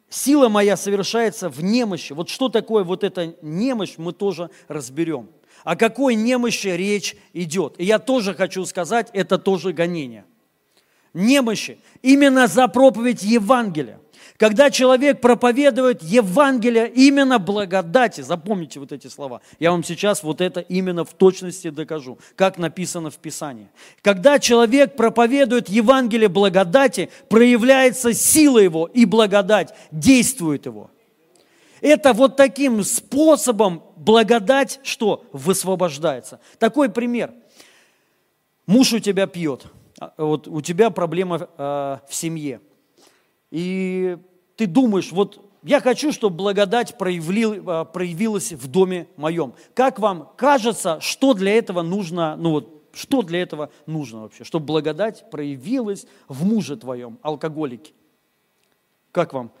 [0.09, 2.13] Сила моя совершается в немощи.
[2.13, 5.29] Вот что такое вот эта немощь, мы тоже разберем.
[5.63, 7.75] О какой немощи речь идет.
[7.77, 10.23] И я тоже хочу сказать, это тоже гонение.
[11.13, 11.79] Немощи.
[12.01, 13.99] Именно за проповедь Евангелия.
[14.37, 20.59] Когда человек проповедует Евангелие именно благодати, запомните вот эти слова, я вам сейчас вот это
[20.59, 23.67] именно в точности докажу, как написано в Писании.
[24.03, 30.91] Когда человек проповедует Евангелие благодати, проявляется сила его и благодать, действует его.
[31.81, 36.39] Это вот таким способом благодать, что высвобождается.
[36.59, 37.33] Такой пример.
[38.67, 39.65] Муж у тебя пьет,
[39.99, 42.59] а, вот у тебя проблема э, в семье.
[43.51, 44.17] И
[44.55, 49.53] ты думаешь, вот я хочу, чтобы благодать проявил, а, проявилась в доме моем.
[49.73, 54.65] Как вам кажется, что для этого нужно, ну вот, что для этого нужно вообще, чтобы
[54.65, 57.93] благодать проявилась в муже твоем, алкоголике?
[59.11, 59.51] Как вам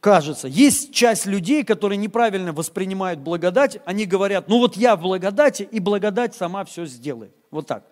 [0.00, 0.48] кажется?
[0.48, 5.80] Есть часть людей, которые неправильно воспринимают благодать, они говорят, ну вот я в благодати, и
[5.80, 7.34] благодать сама все сделает.
[7.50, 7.84] Вот так.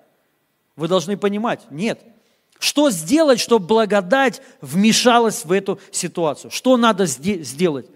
[0.77, 2.01] Вы должны понимать, нет–
[2.59, 6.51] что сделать, чтобы благодать вмешалась в эту ситуацию?
[6.51, 7.87] Что надо сделать?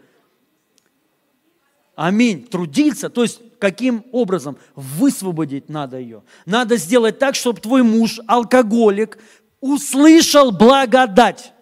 [1.94, 2.44] Аминь.
[2.46, 4.56] Трудиться, то есть каким образом?
[4.74, 6.22] Высвободить надо ее.
[6.46, 9.18] Надо сделать так, чтобы твой муж, алкоголик,
[9.60, 11.52] услышал благодать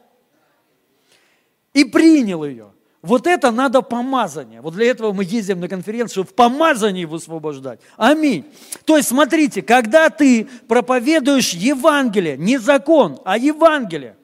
[1.72, 2.72] и принял ее.
[3.02, 4.61] Вот это надо помазание.
[4.61, 7.80] Вот для этого мы ездим на конференцию в помазании высвобождать.
[7.96, 8.44] Аминь.
[8.85, 14.16] То есть смотрите, когда ты проповедуешь Евангелие, не закон, а Евангелие,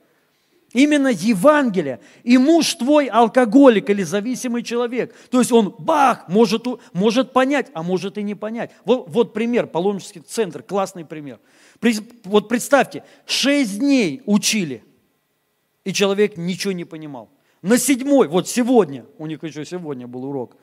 [0.72, 7.32] именно Евангелие, и муж твой алкоголик или зависимый человек, то есть он, бах, может, может
[7.32, 8.70] понять, а может и не понять.
[8.84, 11.38] Вот, вот пример, паломнический центр, классный пример.
[12.24, 14.82] Вот представьте, шесть дней учили,
[15.84, 17.28] и человек ничего не понимал.
[17.62, 20.56] На седьмой, вот сегодня, у них еще сегодня был урок,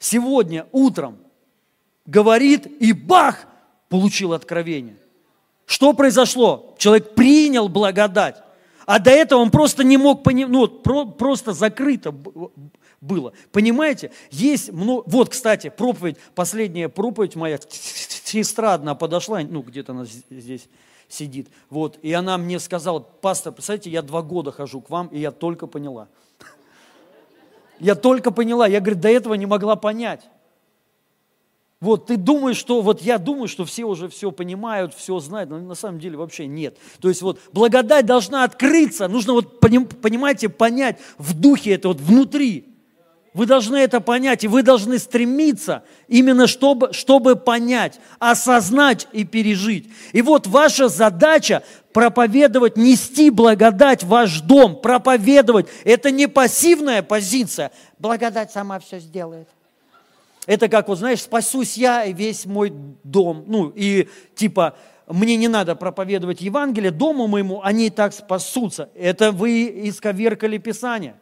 [0.00, 1.18] сегодня утром
[2.04, 3.46] говорит, и бах,
[3.88, 4.96] получил откровение.
[5.66, 6.74] Что произошло?
[6.78, 8.42] Человек принял благодать.
[8.86, 12.12] А до этого он просто не мог понимать, ну, про, просто закрыто
[13.00, 13.32] было.
[13.52, 14.10] Понимаете?
[14.32, 15.04] Есть много...
[15.06, 20.68] Вот, кстати, проповедь, последняя проповедь моя, сестра одна подошла, ну, где-то она здесь
[21.12, 21.48] сидит.
[21.68, 25.30] Вот, и она мне сказала, пастор, представляете, я два года хожу к вам, и я
[25.30, 26.08] только поняла.
[27.78, 30.28] Я только поняла, я, говорю, до этого не могла понять.
[31.80, 35.58] Вот ты думаешь, что, вот я думаю, что все уже все понимают, все знают, но
[35.58, 36.76] на самом деле вообще нет.
[37.00, 42.69] То есть вот благодать должна открыться, нужно вот, понимаете, понять в духе это вот внутри.
[43.32, 49.88] Вы должны это понять, и вы должны стремиться именно чтобы, чтобы понять, осознать и пережить.
[50.12, 51.62] И вот ваша задача
[51.92, 55.66] проповедовать, нести благодать в ваш дом, проповедовать.
[55.84, 57.70] Это не пассивная позиция.
[57.98, 59.48] Благодать сама все сделает.
[60.46, 62.72] Это как, вот знаешь, спасусь я и весь мой
[63.04, 63.44] дом.
[63.46, 64.74] Ну, и типа,
[65.06, 68.88] мне не надо проповедовать Евангелие, дому моему, они и так спасутся.
[68.96, 71.14] Это вы исковеркали Писание.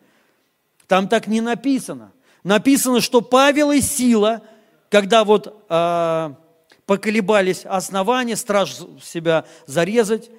[0.89, 2.13] Там так не написано.
[2.43, 4.43] Написано, что Павел и Сила,
[4.91, 6.35] когда вот э,
[6.87, 10.31] поколебались основания, страж себя зарезать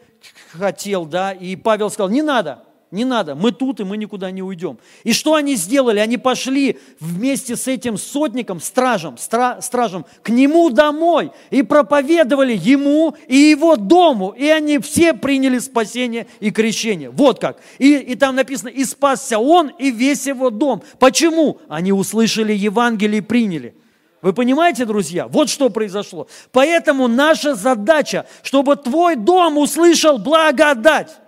[0.51, 4.41] хотел, да, и Павел сказал, не надо, не надо, мы тут и мы никуда не
[4.41, 4.79] уйдем.
[5.03, 5.99] И что они сделали?
[5.99, 13.15] Они пошли вместе с этим сотником, стражем, стра, стражем к нему домой и проповедовали ему
[13.27, 14.33] и его дому.
[14.35, 17.11] И они все приняли спасение и крещение.
[17.11, 17.59] Вот как.
[17.77, 20.81] И, и там написано, и спасся он и весь его дом.
[20.97, 21.59] Почему?
[21.67, 23.75] Они услышали Евангелие и приняли.
[24.23, 25.27] Вы понимаете, друзья?
[25.27, 26.27] Вот что произошло.
[26.51, 31.19] Поэтому наша задача, чтобы твой дом услышал благодать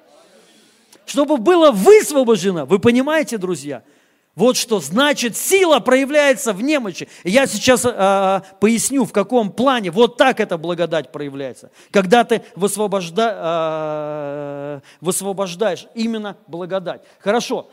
[1.05, 2.65] чтобы было высвобождено.
[2.65, 3.83] Вы понимаете, друзья?
[4.33, 7.09] Вот что значит сила проявляется в немощи.
[7.25, 9.91] Я сейчас э, поясню, в каком плане.
[9.91, 11.69] Вот так эта благодать проявляется.
[11.91, 17.01] Когда ты высвобожда, э, высвобождаешь именно благодать.
[17.19, 17.69] Хорошо.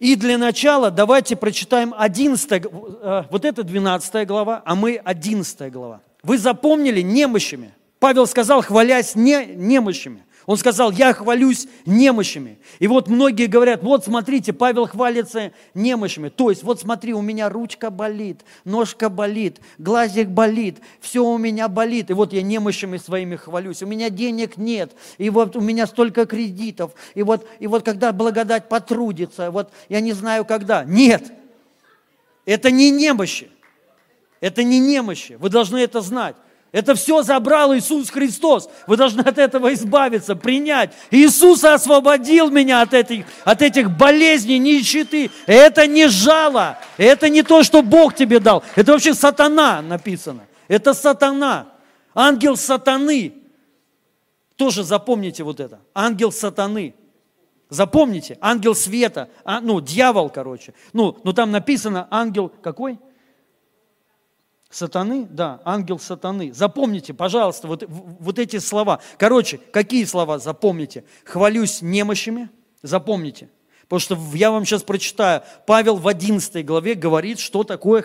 [0.00, 6.00] И для начала давайте прочитаем 11, э, вот это 12 глава, а мы 11 глава.
[6.24, 7.72] Вы запомнили немощами.
[8.00, 10.24] Павел сказал, хвалясь не, немощами.
[10.46, 12.58] Он сказал, я хвалюсь немощами.
[12.80, 16.30] И вот многие говорят, вот смотрите, Павел хвалится немощами.
[16.30, 21.68] То есть, вот смотри, у меня ручка болит, ножка болит, глазик болит, все у меня
[21.68, 22.10] болит.
[22.10, 23.82] И вот я немощами своими хвалюсь.
[23.82, 26.92] У меня денег нет, и вот у меня столько кредитов.
[27.14, 30.84] И вот, и вот когда благодать потрудится, вот я не знаю когда.
[30.84, 31.32] Нет,
[32.46, 33.48] это не немощи.
[34.40, 35.36] Это не немощи.
[35.38, 36.34] Вы должны это знать.
[36.72, 38.70] Это все забрал Иисус Христос.
[38.86, 40.94] Вы должны от этого избавиться, принять.
[41.10, 45.30] Иисус освободил меня от этих, от этих болезней, нищеты.
[45.46, 46.78] Это не жало.
[46.96, 48.64] Это не то, что Бог тебе дал.
[48.74, 50.46] Это вообще сатана написано.
[50.66, 51.68] Это сатана.
[52.14, 53.34] Ангел сатаны.
[54.56, 55.78] Тоже запомните вот это.
[55.94, 56.94] Ангел сатаны.
[57.68, 60.74] Запомните, ангел света, а, ну, дьявол, короче.
[60.92, 62.98] Ну, ну, там написано ангел какой?
[64.72, 66.50] Сатаны, да, ангел сатаны.
[66.54, 69.00] Запомните, пожалуйста, вот, вот эти слова.
[69.18, 71.04] Короче, какие слова запомните?
[71.26, 72.48] Хвалюсь немощами,
[72.80, 73.50] запомните.
[73.82, 75.42] Потому что я вам сейчас прочитаю.
[75.66, 78.02] Павел в 11 главе говорит, что такое,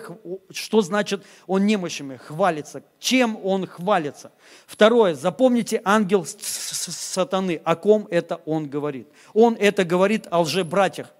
[0.50, 2.82] что значит он немощами хвалится.
[2.98, 4.30] Чем он хвалится.
[4.66, 7.62] Второе, запомните, ангел сатаны.
[7.64, 9.08] О ком это он говорит?
[9.32, 11.14] Он это говорит о лже-братьях,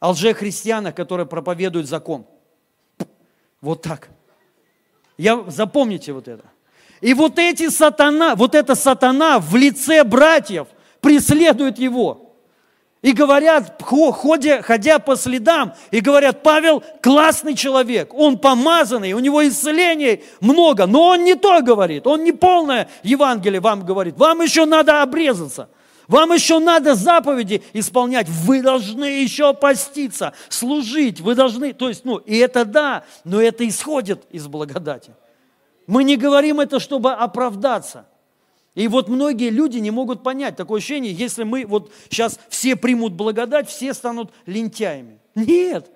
[0.00, 2.26] о лже-христианах, которые проповедуют закон.
[3.60, 4.10] Вот так.
[5.16, 6.44] Я, запомните вот это.
[7.00, 10.68] И вот эти сатана, вот эта сатана в лице братьев
[11.00, 12.24] преследует его.
[13.02, 19.46] И говорят, ходя, ходя по следам, и говорят, Павел классный человек, он помазанный, у него
[19.46, 24.64] исцелений много, но он не то говорит, он не полное Евангелие вам говорит, вам еще
[24.64, 25.68] надо обрезаться.
[26.08, 28.28] Вам еще надо заповеди исполнять.
[28.28, 31.20] Вы должны еще поститься, служить.
[31.20, 35.12] Вы должны, то есть, ну, и это да, но это исходит из благодати.
[35.86, 38.06] Мы не говорим это, чтобы оправдаться.
[38.74, 43.12] И вот многие люди не могут понять такое ощущение, если мы вот сейчас все примут
[43.12, 45.20] благодать, все станут лентяями.
[45.34, 45.90] Нет,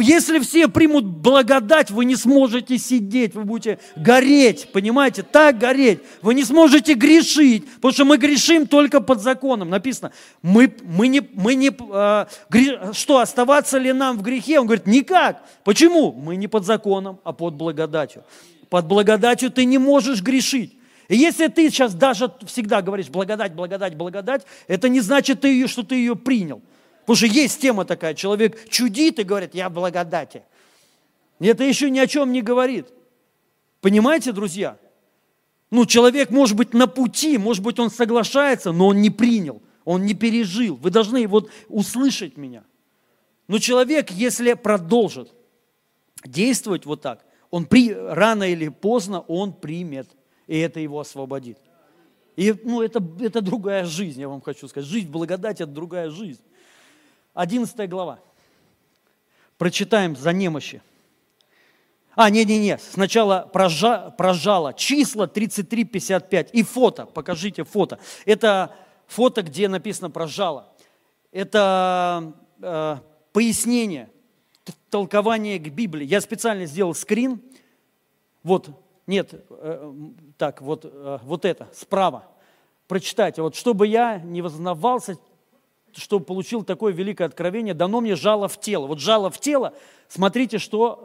[0.00, 6.00] если все примут благодать, вы не сможете сидеть, вы будете гореть, понимаете, так гореть.
[6.20, 9.70] Вы не сможете грешить, потому что мы грешим только под законом.
[9.70, 10.12] Написано,
[10.42, 14.60] мы, мы не, мы не э, что, оставаться ли нам в грехе?
[14.60, 15.42] Он говорит, никак.
[15.64, 16.12] Почему?
[16.12, 18.24] Мы не под законом, а под благодатью.
[18.68, 20.74] Под благодатью ты не можешь грешить.
[21.08, 25.66] И если ты сейчас даже всегда говоришь благодать, благодать, благодать, это не значит, ты ее,
[25.66, 26.60] что ты ее принял.
[27.08, 30.42] Потому что есть тема такая, человек чудит и говорит, я в благодати.
[31.40, 32.88] Это еще ни о чем не говорит.
[33.80, 34.76] Понимаете, друзья?
[35.70, 40.04] Ну, человек может быть на пути, может быть, он соглашается, но он не принял, он
[40.04, 40.76] не пережил.
[40.76, 42.62] Вы должны вот услышать меня.
[43.46, 45.32] Но человек, если продолжит
[46.26, 50.10] действовать вот так, он при, рано или поздно он примет,
[50.46, 51.56] и это его освободит.
[52.36, 54.86] И ну, это, это другая жизнь, я вам хочу сказать.
[54.86, 56.42] Жизнь в благодати– это другая жизнь.
[57.38, 58.18] 11 глава.
[59.58, 60.82] Прочитаем за немощи.
[62.16, 64.74] А, не-не-не, сначала прожа, прожало.
[64.74, 68.00] Числа 33-55 и фото, покажите фото.
[68.24, 68.74] Это
[69.06, 70.72] фото, где написано прожало.
[71.30, 72.96] Это э,
[73.32, 74.10] пояснение,
[74.90, 76.06] толкование к Библии.
[76.06, 77.40] Я специально сделал скрин.
[78.42, 78.68] Вот,
[79.06, 79.92] нет, э,
[80.38, 82.24] так, вот, э, вот это, справа.
[82.88, 85.18] Прочитайте, вот чтобы я не вознавался
[85.94, 88.86] чтобы получил такое великое откровение, дано мне жало в тело.
[88.86, 89.74] Вот жало в тело,
[90.08, 91.02] смотрите, что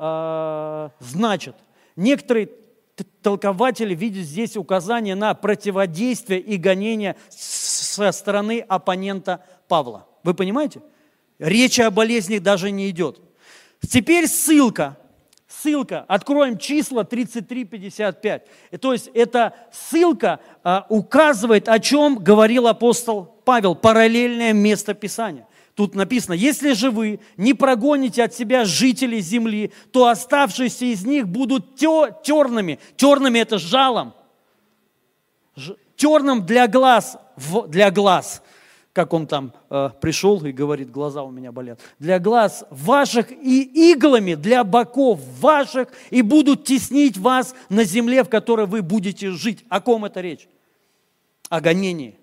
[0.99, 1.55] э, значит.
[1.95, 2.49] Некоторые
[3.21, 10.07] толкователи видят здесь указание на противодействие и гонение со стороны оппонента Павла.
[10.23, 10.81] Вы понимаете?
[11.39, 13.19] Речи о болезни даже не идет.
[13.81, 14.97] Теперь ссылка.
[15.63, 16.03] Ссылка.
[16.09, 18.41] Откроем числа 33-55.
[18.81, 25.47] То есть эта ссылка а, указывает, о чем говорил апостол Павел, параллельное место Писания.
[25.73, 31.29] Тут написано, если же вы не прогоните от себя жителей земли, то оставшиеся из них
[31.29, 32.77] будут терными.
[32.97, 34.13] Терными это жалом.
[35.95, 37.17] Терным для глаз,
[37.69, 38.43] для глаз.
[38.93, 41.79] Как он там э, пришел и говорит, глаза у меня болят.
[41.97, 48.29] Для глаз ваших и иглами для боков ваших, и будут теснить вас на земле, в
[48.29, 49.65] которой вы будете жить.
[49.67, 50.47] О ком это речь?
[51.49, 52.19] О гонении.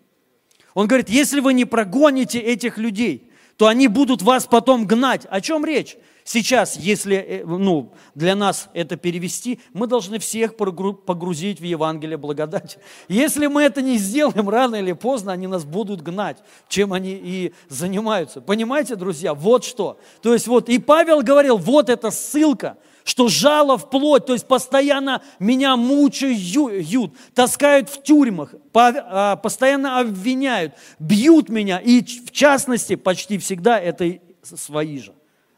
[0.75, 5.27] Он говорит, если вы не прогоните этих людей, то они будут вас потом гнать.
[5.29, 5.97] О чем речь?
[6.33, 12.79] Сейчас, если э, ну, для нас это перевести, мы должны всех погрузить в Евангелие благодати.
[13.09, 16.37] Если мы это не сделаем, рано или поздно они нас будут гнать,
[16.69, 18.41] чем они и занимаются.
[18.41, 19.99] Понимаете, друзья, вот что.
[20.23, 24.47] То есть вот, и Павел говорил, вот эта ссылка, что жало в плоть, то есть
[24.47, 33.37] постоянно меня мучают, таскают в тюрьмах, а, постоянно обвиняют, бьют меня, и в частности почти
[33.39, 35.13] всегда это свои же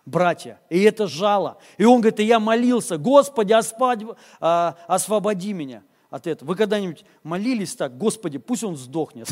[0.05, 0.61] братья.
[0.69, 1.59] И это жало.
[1.79, 3.55] И он говорит, и я молился, Господи,
[4.41, 6.51] а, освободи меня от этого.
[6.51, 9.29] Вы когда-нибудь молились так, Господи, пусть он сдохнет?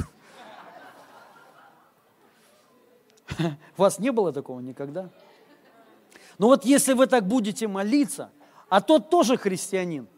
[3.38, 5.10] У вас не было такого никогда?
[6.38, 8.30] Но вот если вы так будете молиться,
[8.68, 10.08] а тот тоже христианин,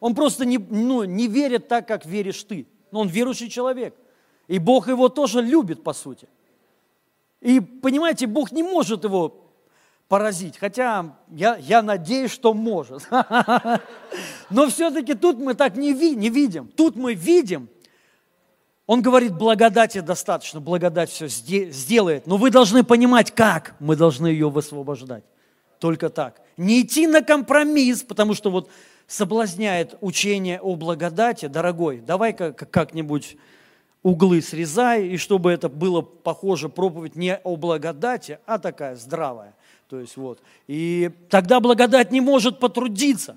[0.00, 2.66] он просто не, ну, не верит так, как веришь ты.
[2.90, 3.96] Но он верующий человек.
[4.48, 6.28] И Бог его тоже любит, по сути.
[7.42, 9.50] И понимаете, Бог не может его
[10.08, 13.08] поразить, хотя я, я надеюсь, что может.
[14.50, 16.68] Но все-таки тут мы так не, ви, не видим.
[16.68, 17.68] Тут мы видим,
[18.86, 22.26] он говорит, благодати достаточно, благодать все сделает.
[22.26, 25.24] Но вы должны понимать, как мы должны ее высвобождать.
[25.80, 26.40] Только так.
[26.56, 28.70] Не идти на компромисс, потому что вот
[29.08, 33.36] соблазняет учение о благодати, дорогой, давай-ка как-нибудь
[34.02, 39.54] углы срезай, и чтобы это было похоже проповедь не о благодати, а такая здравая.
[39.88, 40.40] То есть вот.
[40.66, 43.36] И тогда благодать не может потрудиться.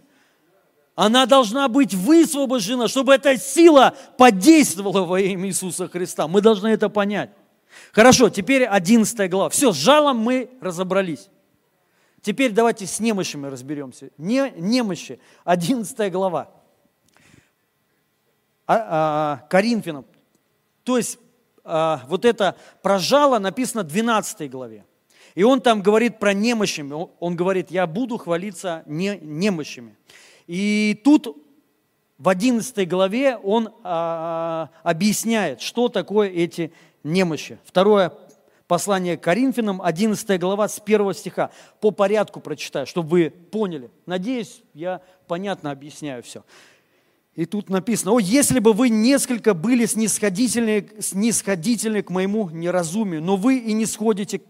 [0.95, 6.27] Она должна быть высвобождена, чтобы эта сила подействовала во имя Иисуса Христа.
[6.27, 7.31] Мы должны это понять.
[7.91, 9.49] Хорошо, теперь 11 глава.
[9.49, 11.29] Все, с жалом мы разобрались.
[12.21, 14.09] Теперь давайте с немощами разберемся.
[14.17, 16.49] Не, немощи, 11 глава.
[18.65, 20.05] А, а, Коринфянам,
[20.85, 21.19] то есть
[21.65, 24.85] а, вот это про жало написано в 12 главе.
[25.33, 27.09] И он там говорит про немощами.
[27.19, 29.97] Он говорит, я буду хвалиться не, немощами.
[30.47, 31.43] И тут
[32.17, 36.71] в 11 главе он а, объясняет, что такое эти
[37.03, 37.57] немощи.
[37.65, 38.13] Второе
[38.67, 41.49] послание к Коринфянам, 11 глава с 1 стиха.
[41.81, 43.89] По порядку прочитаю, чтобы вы поняли.
[44.05, 46.43] Надеюсь, я понятно объясняю все.
[47.35, 53.35] И тут написано, о, если бы вы несколько были снисходительны, снисходительны к моему неразумию, но
[53.35, 54.41] вы и не сходите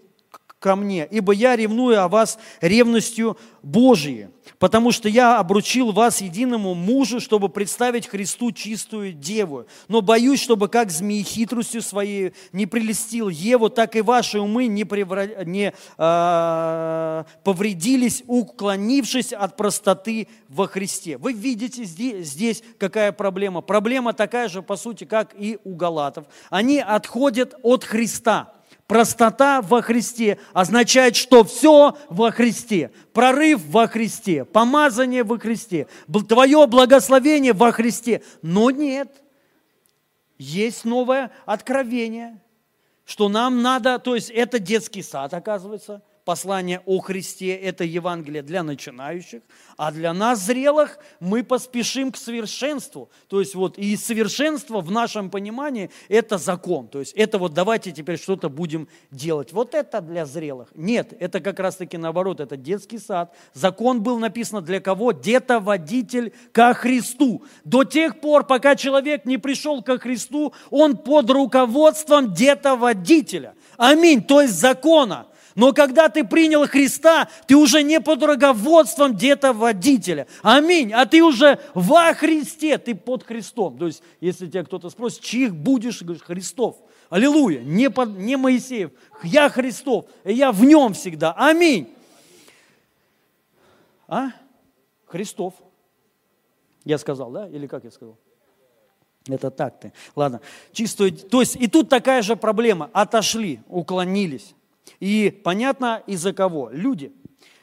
[0.65, 6.73] ко мне, ибо я ревную о вас ревностью Божией, потому что я обручил вас единому
[6.73, 9.67] мужу, чтобы представить Христу чистую деву.
[9.89, 14.85] Но боюсь, чтобы как змеи хитростью своей не прелестил Еву, так и ваши умы не,
[14.85, 15.45] превра...
[15.45, 21.19] не э, повредились, уклонившись от простоты во Христе.
[21.19, 23.61] Вы видите здесь, здесь какая проблема?
[23.61, 26.25] Проблема такая же, по сути, как и у галатов.
[26.49, 28.54] Они отходят от Христа.
[28.87, 32.91] Простота во Христе означает, что все во Христе.
[33.13, 35.87] Прорыв во Христе, помазание во Христе,
[36.29, 38.21] твое благословение во Христе.
[38.43, 39.23] Но нет,
[40.37, 42.41] есть новое откровение,
[43.05, 48.63] что нам надо, то есть это детский сад, оказывается– послание о Христе– это Евангелие для
[48.63, 49.41] начинающих,
[49.77, 53.09] а для нас, зрелых, мы поспешим к совершенству.
[53.29, 56.87] То есть вот и совершенство в нашем понимании– это закон.
[56.87, 59.53] То есть это вот давайте теперь что-то будем делать.
[59.53, 60.69] Вот это для зрелых.
[60.73, 63.33] Нет, это как раз-таки наоборот, это детский сад.
[63.53, 65.11] Закон был написан для кого?
[65.11, 67.43] Детоводитель ко Христу.
[67.63, 73.53] До тех пор, пока человек не пришел ко Христу, он под руководством детоводителя.
[73.77, 75.27] Аминь, то есть закона.
[75.55, 80.27] Но когда ты принял Христа, ты уже не под руководством где-то водителя.
[80.43, 80.91] Аминь.
[80.91, 83.77] А ты уже во Христе, ты под Христом.
[83.77, 86.75] То есть, если тебя кто-то спросит, чьих будешь, говоришь, Христов.
[87.09, 87.61] Аллилуйя.
[87.61, 88.91] Не, под, не Моисеев.
[89.23, 90.05] Я Христов.
[90.25, 91.31] Я в нем всегда.
[91.37, 91.89] Аминь.
[94.09, 94.31] А?
[95.05, 95.53] Христов.
[96.83, 97.47] Я сказал, да?
[97.47, 98.17] Или как я сказал?
[99.29, 99.93] Это так ты.
[100.17, 100.41] Ладно.
[100.73, 102.89] Чисто, то есть и тут такая же проблема.
[102.91, 104.53] Отошли, уклонились.
[104.99, 106.69] И понятно из-за кого?
[106.71, 107.11] Люди.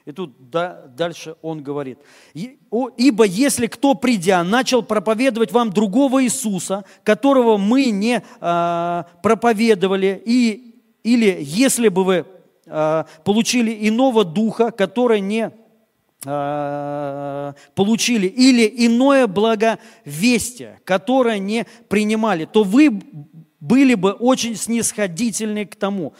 [0.04, 1.98] И тут да, дальше он говорит.
[2.34, 10.74] «Ибо если кто, придя, начал проповедовать вам другого Иисуса, которого мы не э, проповедовали, и,
[11.04, 12.26] или если бы вы
[12.66, 15.52] э, получили иного духа, который не
[16.24, 23.02] э, получили, или иное благовестие, которое не принимали, то вы
[23.60, 26.12] были бы очень снисходительны к тому.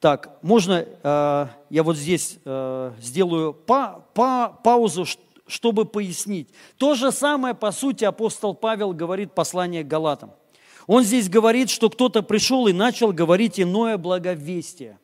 [0.00, 5.04] Так, можно э, я вот здесь э, сделаю па, па, паузу,
[5.48, 6.48] чтобы пояснить.
[6.76, 10.30] То же самое, по сути, апостол Павел говорит послание к Галатам.
[10.86, 14.98] Он здесь говорит, что кто-то пришел и начал говорить иное благовестие,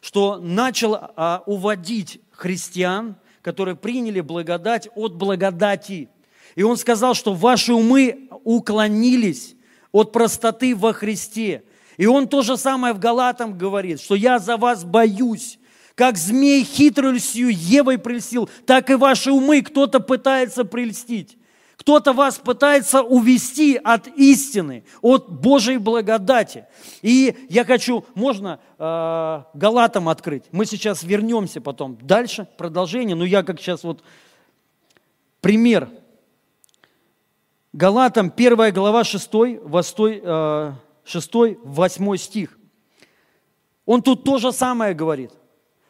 [0.00, 6.08] что начал а, уводить христиан, которые приняли благодать от благодати.
[6.54, 9.56] И он сказал, что ваши умы уклонились
[9.90, 11.64] от простоты во Христе.
[11.96, 15.58] И он то же самое в Галатам говорит, что я за вас боюсь,
[15.94, 21.38] как змей хитростью Евой прельстил, так и ваши умы кто-то пытается прельстить.
[21.76, 26.66] Кто-то вас пытается увести от истины, от Божьей благодати.
[27.02, 30.44] И я хочу, можно э, Галатам открыть.
[30.52, 33.16] Мы сейчас вернемся потом дальше, продолжение.
[33.16, 34.02] Но я как сейчас вот
[35.40, 35.90] пример.
[37.72, 42.58] Галатам 1 глава 6, 8, 6 8 стих.
[43.86, 45.30] Он тут то же самое говорит.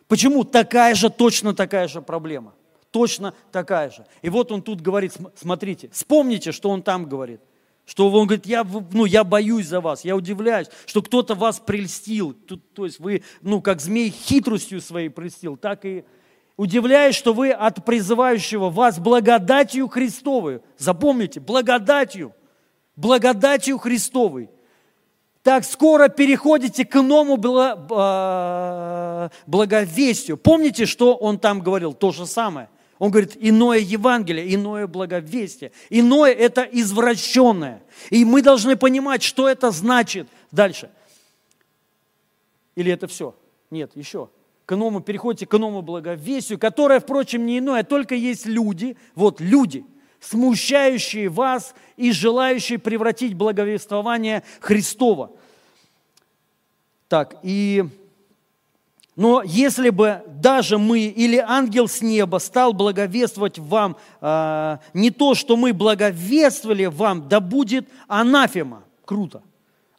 [0.09, 0.45] Почему?
[0.45, 2.55] Такая же, точно такая же проблема–
[2.95, 4.07] точно такая же.
[4.23, 7.41] И вот он тут говорит, смотрите, вспомните, что он там говорит.
[7.87, 12.33] Что он говорит, я, ну, я боюсь за вас, я удивляюсь, что кто-то вас прельстил.
[12.33, 16.05] Тут, то есть вы, ну, как змей хитростью своей прельстил, так и
[16.57, 20.61] удивляюсь, что вы от призывающего вас благодатью Христовой.
[20.79, 22.33] Запомните, благодатью,
[22.95, 24.51] благодатью Христовой.
[25.45, 27.39] Так скоро переходите к иному
[27.91, 30.39] а, благовестию.
[30.39, 31.93] Помните, что он там говорил?
[31.93, 32.71] То же самое.
[32.99, 35.73] Он говорит, иное Евангелие, иное благовестие.
[35.91, 37.83] Иное– это извращенное.
[38.09, 40.91] И мы должны понимать, что это значит дальше.
[42.75, 43.35] Или это все?
[43.71, 44.31] Нет, еще.
[44.65, 49.85] К иному, переходите к иному благовестию, которое, впрочем, не иное, только есть люди, вот люди,
[50.31, 55.31] смущающие вас и желающие превратить благовествование Христова.
[57.09, 57.85] Так, и
[59.17, 65.35] но если бы даже мы или ангел с неба стал благовествовать вам э, не то,
[65.35, 68.83] что мы благовествовали вам, да будет анафема.
[69.05, 69.43] Круто.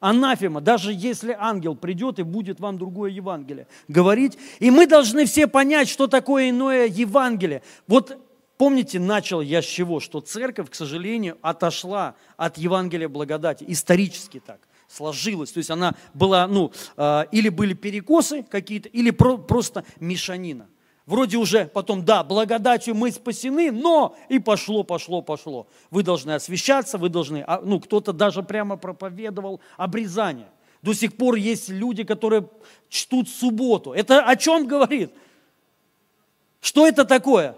[0.02, 4.38] Анафема, даже если ангел придет и будет вам другое Евангелие говорить.
[4.60, 7.62] И мы должны все понять, что такое иное Евангелие.
[7.88, 8.18] Вот
[8.58, 10.00] помните, начал я с чего?
[10.00, 13.66] Что церковь, к сожалению, отошла от Евангелия благодати.
[13.68, 15.52] Исторически так сложилась.
[15.52, 20.68] То есть она была, ну, а, или были перекосы какие-то, или просто мешанина.
[21.06, 25.68] Вроде уже потом, да, благодатью мы спасены, но и пошло, пошло, пошло.
[25.92, 30.50] Вы должны освещаться, вы должны, а, ну, кто-то даже прямо проповедовал обрезание.
[30.82, 32.50] До сих пор есть люди, которые
[32.90, 33.92] чтут субботу.
[33.92, 35.12] Это о чем говорит?
[36.60, 37.56] Что это такое?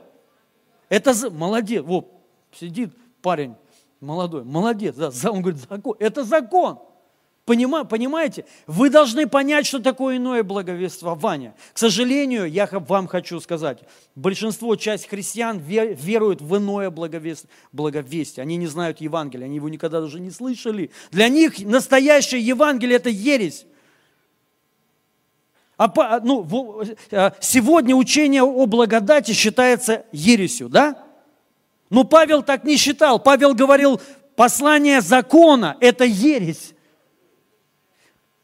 [0.89, 1.83] Это молодец.
[1.83, 2.11] Вот
[2.51, 3.55] сидит парень
[3.99, 4.95] молодой, молодец.
[4.95, 5.95] Да, он говорит, закон.
[5.99, 6.79] Это закон.
[7.45, 8.45] Понимаете?
[8.67, 11.55] Вы должны понять, что такое иное благовествование.
[11.71, 13.79] К сожалению, я вам хочу сказать,
[14.15, 18.41] большинство, часть христиан веруют в иное благовестие.
[18.41, 20.91] Они не знают Евангелия, они его никогда даже не слышали.
[21.11, 23.65] Для них настоящее Евангелие– это ересь.
[25.78, 31.03] А, ну, э, сегодня учение о благодати считается ересью, да?
[31.91, 33.19] Но Павел так не считал.
[33.19, 34.01] Павел говорил,
[34.36, 36.73] послание закона– это ересь.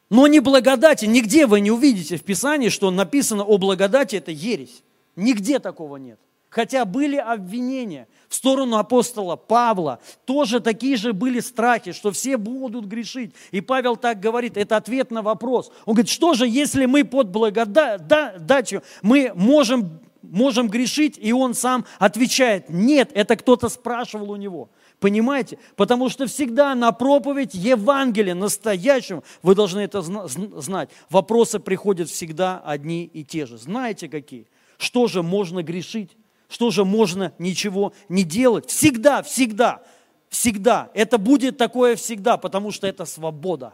[0.09, 4.83] Но не благодати, нигде вы не увидите в Писании, что написано о благодати, это ересь.
[5.15, 6.19] Нигде такого нет.
[6.53, 12.85] Хотя были обвинения в сторону апостола Павла, тоже такие же были страхи, что все будут
[12.85, 13.33] грешить.
[13.49, 15.71] И Павел так говорит, это ответ на вопрос.
[15.87, 21.85] Он говорит, что же, если мы под благодатью, мы можем, можем грешить, и он сам
[21.97, 24.69] отвечает, нет, это кто-то спрашивал у него.
[24.99, 25.57] Понимаете?
[25.75, 33.05] Потому что всегда на проповедь Евангелия настоящего, вы должны это знать, вопросы приходят всегда одни
[33.05, 33.57] и те же.
[33.57, 34.45] Знаете какие?
[34.77, 36.15] Что же можно грешить?
[36.53, 38.69] Что же можно ничего не делать?
[38.69, 39.81] Всегда, всегда,
[40.29, 40.91] всегда.
[40.93, 43.73] Это будет такое всегда, потому что это свобода.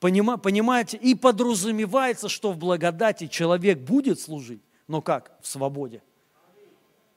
[0.00, 0.96] Понимаете?
[0.96, 5.38] И подразумевается, что в благодати человек будет служить, но как?
[5.40, 6.02] В свободе.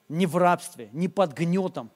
[0.08, 1.90] Не в рабстве, не под гнетом,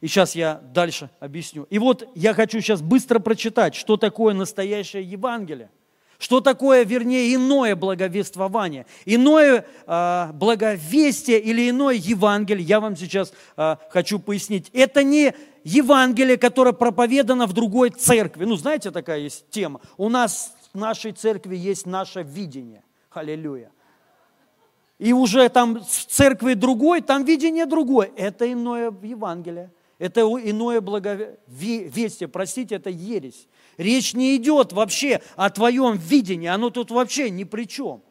[0.00, 1.66] и сейчас я дальше объясню.
[1.70, 5.70] И вот я хочу сейчас быстро прочитать, что такое настоящее Евангелие.
[6.18, 13.76] Что такое, вернее, иное благовествование, иное э, благовестие или иное Евангелие, я вам сейчас э,
[13.90, 14.70] хочу пояснить.
[14.72, 15.34] Это не
[15.64, 18.44] Евангелие, которое проповедано в другой церкви.
[18.44, 19.80] Ну, знаете, такая есть тема.
[19.96, 22.82] У нас в нашей церкви есть наше видение.
[23.10, 23.70] Аллилуйя.
[24.98, 28.10] И уже там в церкви другой, там видение другое.
[28.16, 29.70] Это иное Евангелие.
[29.98, 33.46] Это иное благовестие, простите, это ересь.
[33.76, 38.02] Речь не идет вообще о твоем видении, оно тут вообще ни при чем.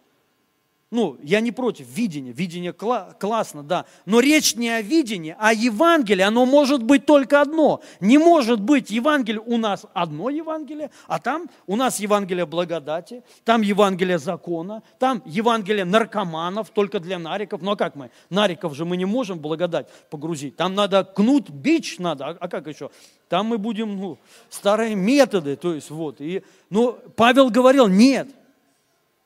[0.93, 3.85] Ну, я не против видения, видение кла- классно, да.
[4.05, 7.81] Но речь не о видении, а Евангелие, оно может быть только одно.
[7.99, 13.63] Не может быть Евангелие, у нас одно Евангелие, а там у нас Евангелие благодати, там
[13.63, 17.63] Евангелие закона, там Евангелие наркоманов, только для нариков.
[17.63, 18.11] Ну а как мы?
[18.29, 20.57] Нариков же мы не можем благодать погрузить.
[20.57, 22.91] Там надо кнут, бич надо, а, а как еще?
[23.29, 24.19] Там мы будем, ну,
[24.51, 26.21] старые методы, то есть вот.
[26.21, 28.27] И, ну, Павел говорил, нет,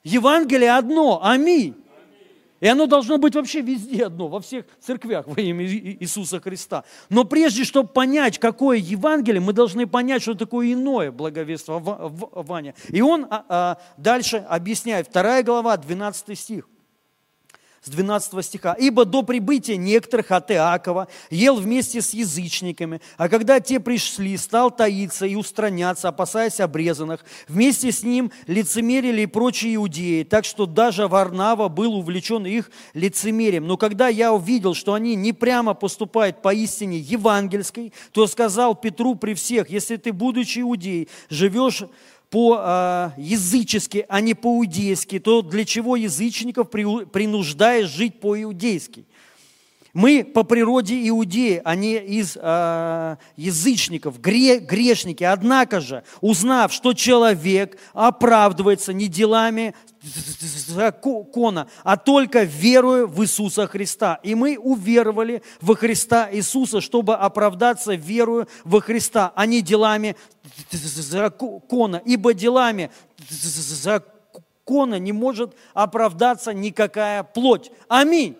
[0.08, 1.74] Евангелие одно, аминь.
[2.60, 6.82] И оно должно быть вообще везде одно, во всех церквях во имя Иисуса Христа.
[7.08, 12.74] Но прежде, чтобы понять, какое Евангелие, мы должны понять, что такое иное благовествование.
[12.88, 16.68] И он а, а, дальше объясняет, 2 глава, 12 стих
[17.82, 18.74] с 12 стиха.
[18.78, 24.70] «Ибо до прибытия некоторых от Иакова ел вместе с язычниками, а когда те пришли, стал
[24.70, 27.24] таиться и устраняться, опасаясь обрезанных.
[27.46, 33.66] Вместе с ним лицемерили и прочие иудеи, так что даже Варнава был увлечен их лицемерием.
[33.66, 39.14] Но когда я увидел, что они не прямо поступают по истине евангельской, то сказал Петру
[39.14, 41.84] при всех, если ты, будучи иудей, живешь
[42.30, 49.04] по-язычески, а не по-иудейски, то для чего язычников принуждаешь жить по-иудейски?
[49.94, 55.24] Мы по природе иудеи, а не из э, язычников, гре, грешники.
[55.24, 59.74] Однако же, узнав, что человек оправдывается не делами
[60.68, 64.20] закона, а только верою в Иисуса Христа.
[64.22, 70.16] И мы уверовали во Христа Иисуса, чтобы оправдаться верою во Христа, а не делами
[70.70, 72.02] закона.
[72.04, 72.90] Ибо делами
[74.68, 77.70] закона не может оправдаться никакая плоть.
[77.88, 78.36] Аминь.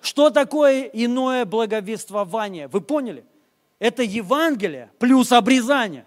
[0.00, 2.68] Что такое иное благовествование?
[2.68, 3.24] Вы поняли?
[3.78, 6.06] Это Евангелие плюс обрезание.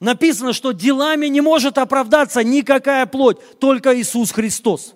[0.00, 4.94] Написано, что делами не может оправдаться никакая плоть, только Иисус Христос.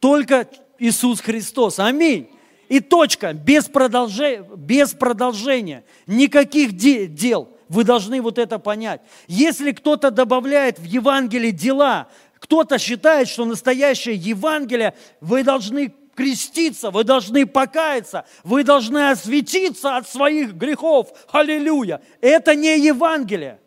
[0.00, 0.48] Только
[0.78, 1.78] Иисус Христос.
[1.78, 2.30] Аминь.
[2.68, 7.50] И точка, без продолжения, без продолжения никаких дел.
[7.68, 9.02] Вы должны вот это понять.
[9.26, 17.04] Если кто-то добавляет в Евангелие дела, кто-то считает, что настоящее Евангелие, вы должны креститься, вы
[17.04, 21.12] должны покаяться, вы должны осветиться от своих грехов.
[21.30, 22.00] Аллилуйя.
[22.20, 23.60] Это не Евангелие.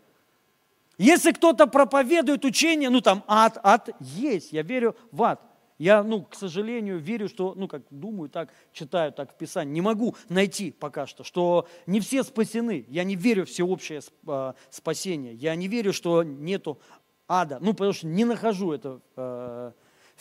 [0.98, 5.42] Если кто-то проповедует учение, ну там ад, ад есть, я верю в ад.
[5.82, 9.74] Я, ну, к сожалению, верю, что, ну, как думаю, так читаю, так в Писании.
[9.74, 12.86] Не могу найти пока что, что не все спасены.
[12.88, 15.34] Я не верю в всеобщее а, спасение.
[15.34, 16.80] Я не верю, что нету
[17.28, 17.58] ада.
[17.62, 19.72] Ну, потому что не нахожу это э,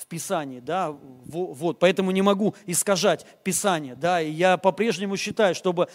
[0.00, 0.96] в Писании, да,
[1.26, 5.88] вот, поэтому не могу искажать Писание, да, и я по-прежнему считаю, чтобы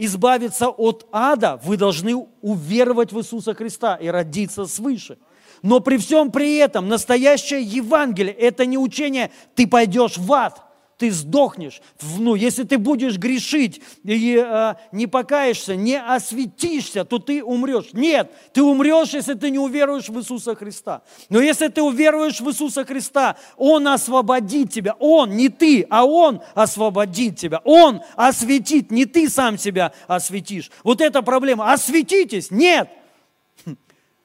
[0.00, 5.18] избавиться от ада, вы должны уверовать в Иисуса Христа и родиться свыше.
[5.62, 10.69] Но при всем при этом настоящее Евангелие– это не учение «ты пойдешь в ад»,
[11.00, 11.80] ты сдохнешь.
[12.18, 17.94] Ну, если ты будешь грешить и э, не покаешься, не осветишься, то ты умрешь.
[17.94, 21.00] Нет, ты умрешь, если ты не уверуешь в Иисуса Христа.
[21.30, 24.94] Но если ты уверуешь в Иисуса Христа, Он освободит тебя.
[24.98, 27.62] Он, не ты, а Он освободит тебя.
[27.64, 30.70] Он осветит, не ты сам себя осветишь.
[30.84, 31.72] Вот эта проблема.
[31.72, 32.50] Осветитесь?
[32.50, 32.90] Нет.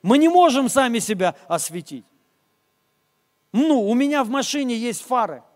[0.03, 2.03] Мы не можем сами себя осветить.
[3.53, 5.41] Ну, у меня в машине есть фары–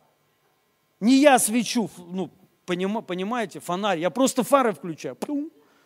[1.00, 2.30] не я свечу, ну,
[2.66, 5.18] понимаете, фонарь, я просто фары включаю,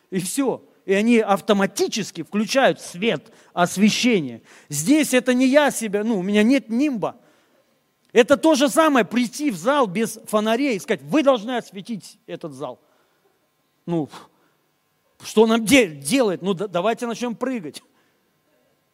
[0.10, 0.64] и все.
[0.86, 4.42] И они автоматически включают свет, освещение.
[4.68, 7.16] Здесь это не я себя, ну, у меня нет нимба.
[8.12, 12.54] Это то же самое, прийти в зал без фонарей и сказать, вы должны осветить этот
[12.54, 12.80] зал.
[13.86, 14.10] Ну,
[15.24, 16.42] что нам де- делать?
[16.42, 17.82] Ну, да, давайте начнем прыгать.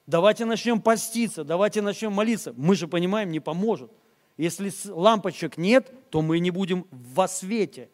[0.05, 2.53] Давайте начнем поститься, давайте начнем молиться.
[2.55, 3.91] Мы же понимаем, не поможет.
[4.39, 7.89] Если лампочек нет, то мы не будем во свете.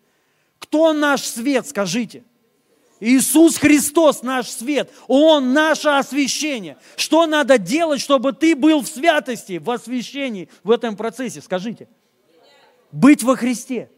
[0.59, 2.23] Кто наш свет, скажите?
[2.99, 6.77] Иисус Христос наш свет, Он наше освящение.
[6.97, 11.41] Что надо делать, чтобы ты был в святости, в освящении, в этом процессе?
[11.41, 11.87] Скажите.
[12.91, 13.89] Быть во Христе.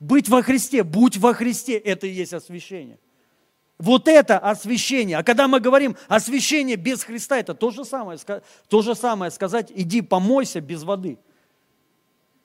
[0.00, 2.98] Быть во Христе, будь во Христе, это и есть освящение.
[3.78, 5.18] Вот это освящение.
[5.18, 8.18] А когда мы говорим освящение без Христа, это то же самое,
[8.68, 11.16] то же самое сказать, иди помойся без воды–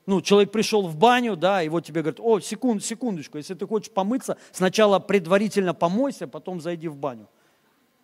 [0.06, 3.66] ну, человек пришел в баню, да, и вот тебе говорят, о, секунд, секундочку, если ты
[3.66, 7.28] хочешь помыться, сначала предварительно помойся, потом зайди в баню.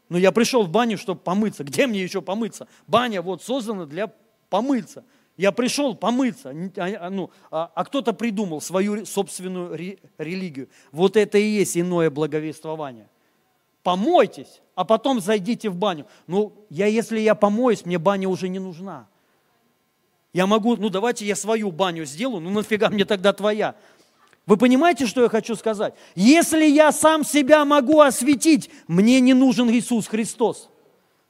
[0.10, 1.64] Ну, я пришел в баню, чтобы помыться.
[1.64, 2.68] Где мне еще помыться?
[2.88, 4.12] Баня вот создана для
[4.50, 5.06] помыться.
[5.38, 10.68] Я пришел помыться, а, а, ну, а, а кто-то придумал свою собственную религию.
[10.92, 13.08] Вот это и есть иное благовествование.
[13.84, 16.06] Помойтесь, а потом зайдите в баню.
[16.28, 19.08] Ну, я, если я помоюсь, мне баня уже не нужна.
[20.34, 23.76] Я могу, ну давайте я свою баню сделаю, ну нафига мне тогда твоя?
[24.46, 25.94] Вы понимаете, что я хочу сказать?
[26.16, 30.70] Если я сам себя могу осветить, мне не нужен Иисус Христос.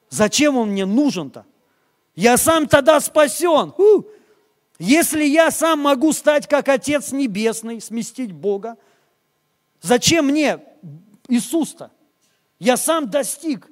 [0.09, 1.45] Зачем Он мне нужен-то?
[2.15, 3.73] Я сам тогда спасен.
[3.77, 4.03] У!
[4.77, 8.77] Если я сам могу стать как Отец Небесный, сместить Бога,
[9.81, 10.59] зачем мне
[11.27, 11.91] Иисус-то?
[12.59, 13.69] Я сам достиг,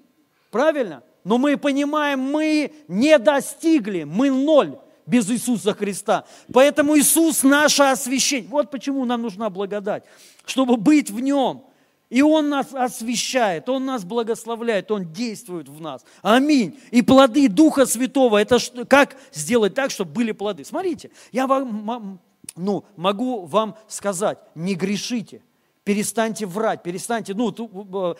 [0.51, 1.03] правильно?
[1.23, 4.77] Но мы понимаем, мы не достигли, мы ноль
[5.09, 6.25] без Иисуса Христа.
[6.53, 8.49] Поэтому Иисус наше освящение.
[8.49, 10.03] Вот почему нам нужна благодать,
[10.45, 11.63] чтобы быть в Нем.
[12.09, 16.03] И Он нас освещает, Он нас благословляет, Он действует в нас.
[16.21, 16.79] Аминь.
[16.91, 20.65] И плоды Духа Святого, это как сделать так, чтобы были плоды?
[20.65, 22.19] Смотрите, я вам,
[22.55, 25.41] ну, могу вам сказать, не грешите
[25.89, 27.51] перестаньте врать, перестаньте, ну,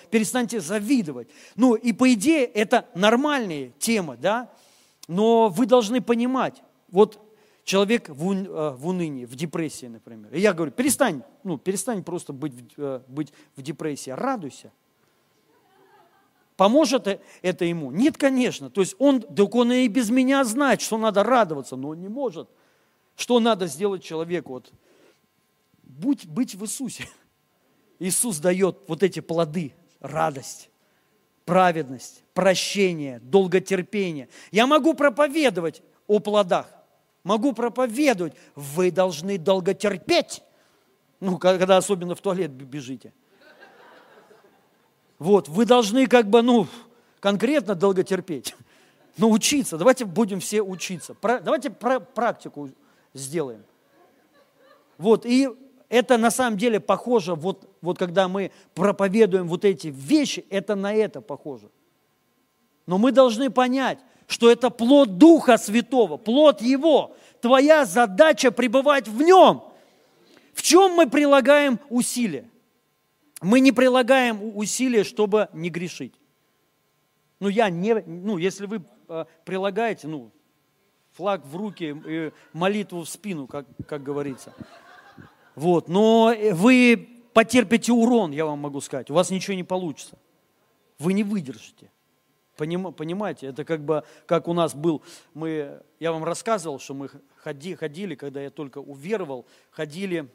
[0.10, 1.28] перестаньте завидовать.
[1.56, 4.50] Ну, и по идее это нормальные темы, да,
[5.08, 7.20] но вы должны понимать, вот
[7.64, 10.34] человек в, э, в унынии, в депрессии, например.
[10.34, 14.72] И я говорю, перестань, ну, перестань просто быть, э, быть в депрессии, радуйся.
[16.58, 17.92] Поможет это ему?
[17.92, 18.70] Нет, конечно.
[18.70, 22.10] То есть он, так он и без меня знает, что надо радоваться, но он не
[22.10, 22.50] может.
[23.16, 24.54] Что надо сделать человеку?
[24.54, 24.74] Вот,
[25.84, 27.08] будь, быть в Иисусе.
[28.00, 30.70] Иисус дает вот эти плоды, радость,
[31.46, 34.28] праведность, прощение, долготерпение.
[34.52, 36.68] Я могу проповедовать о плодах,
[37.30, 40.42] могу проповедовать, вы должны долготерпеть,
[41.20, 43.14] ну, когда особенно в туалет бежите.
[45.20, 46.66] Вот, вы должны как бы, ну,
[47.20, 48.56] конкретно долготерпеть,
[49.18, 49.78] научиться.
[49.78, 51.16] Давайте будем все учиться.
[51.22, 52.72] Давайте практику
[53.14, 53.64] сделаем.
[54.98, 55.50] Вот, и
[55.88, 60.96] это на самом деле похоже, вот, вот когда мы проповедуем вот эти вещи, это на
[60.96, 61.70] это похоже.
[62.88, 64.00] Но мы должны понять,
[64.30, 67.16] что это плод Духа Святого, плод Его.
[67.42, 69.64] Твоя задача пребывать в Нем.
[70.54, 72.50] В чем мы прилагаем усилия?
[73.42, 76.14] Мы не прилагаем усилия, чтобы не грешить.
[77.40, 80.32] Ну, я не, ну, если вы э, прилагаете, ну,
[81.14, 84.54] флаг в руки и молитву в спину, как, как говорится.
[85.56, 90.18] Вот, но вы потерпите урон, я вам могу сказать, у вас ничего не получится.
[90.98, 91.92] Вы не выдержите.
[92.58, 95.02] Поним, понимаете, это как бы, как у нас был,
[95.34, 97.10] мы, я вам рассказывал, что мы
[97.44, 100.30] ходи, ходили, когда я только уверовал, ходили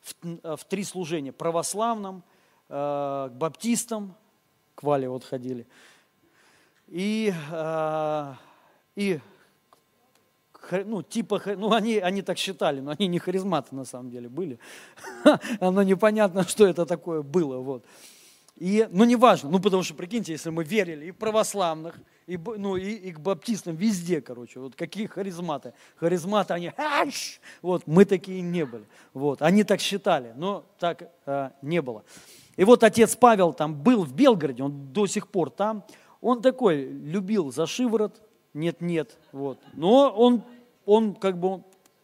[0.00, 2.22] в, в три служения, православном,
[2.68, 2.72] э,
[3.30, 4.14] к баптистам,
[4.74, 5.66] к Вале вот ходили,
[6.88, 8.34] и, э,
[8.96, 9.20] и
[10.70, 14.58] ну, типа, ну, они, они так считали, но они не харизматы на самом деле были.
[15.60, 17.84] Оно непонятно, что это такое было, вот.
[18.56, 22.92] И, ну, неважно, ну, потому что, прикиньте, если мы верили и православных, и, ну, и,
[22.92, 25.74] и к баптистам, везде, короче, вот какие харизматы.
[25.96, 27.40] Харизматы, они, аш!
[27.62, 28.84] вот, мы такие не были.
[29.12, 32.04] Вот, они так считали, но так э, не было.
[32.56, 35.84] И вот отец Павел там был в Белгороде, он до сих пор там,
[36.20, 38.20] он такой любил за шиворот,
[38.54, 39.58] нет-нет, вот.
[39.72, 40.44] Но он,
[40.84, 41.62] он как бы,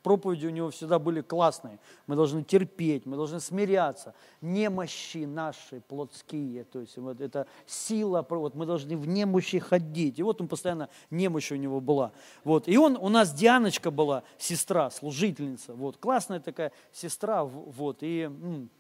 [0.09, 1.79] проповеди у него всегда были классные.
[2.07, 4.15] Мы должны терпеть, мы должны смиряться.
[4.41, 10.19] Немощи наши плотские, то есть вот это сила, вот мы должны в немощи ходить.
[10.19, 12.13] И вот он постоянно немощь у него была.
[12.43, 12.69] Вот.
[12.69, 18.71] И он, у нас Дианочка была, сестра, служительница, вот, классная такая сестра, вот, и м,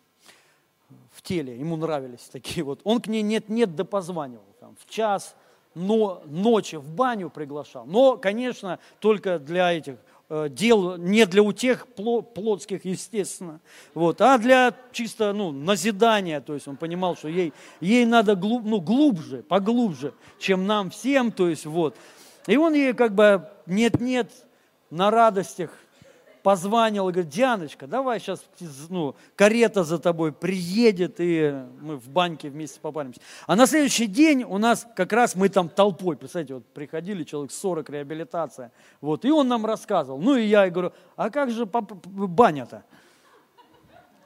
[1.12, 2.80] в теле, ему нравились такие вот.
[2.84, 5.36] Он к ней нет-нет да позванивал, там, в час,
[5.74, 7.84] но ночи в баню приглашал.
[7.84, 9.96] Но, конечно, только для этих
[10.50, 13.60] дел, не для утех плотских, естественно,
[13.94, 16.40] вот, а для чисто ну, назидания.
[16.40, 21.32] То есть он понимал, что ей, ей надо глуб, ну, глубже, поглубже, чем нам всем.
[21.32, 21.96] То есть, вот.
[22.46, 24.30] И он ей как бы нет-нет
[24.90, 25.70] на радостях
[26.48, 28.42] позвонил и говорит, Дианочка, давай сейчас
[28.88, 33.20] ну, карета за тобой приедет, и мы в баньке вместе попаримся.
[33.46, 37.52] А на следующий день у нас как раз мы там толпой, представляете, вот приходили, человек
[37.52, 38.72] 40, реабилитация,
[39.02, 40.18] вот, и он нам рассказывал.
[40.18, 42.82] Ну и я говорю, а как же баня-то?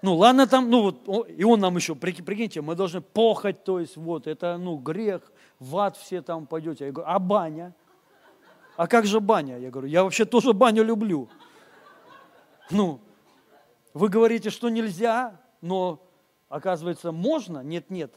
[0.00, 3.96] Ну, ладно там, ну вот, и он нам еще, прикиньте, мы должны похоть, то есть
[3.96, 5.22] вот, это, ну, грех,
[5.58, 6.86] в ад все там пойдете.
[6.86, 7.74] Я говорю, а баня?
[8.76, 9.58] А как же баня?
[9.58, 11.28] Я говорю, я вообще тоже баню люблю.
[12.72, 13.00] Ну,
[13.94, 16.00] вы говорите, что нельзя, но
[16.48, 17.62] оказывается можно?
[17.62, 18.12] Нет, нет.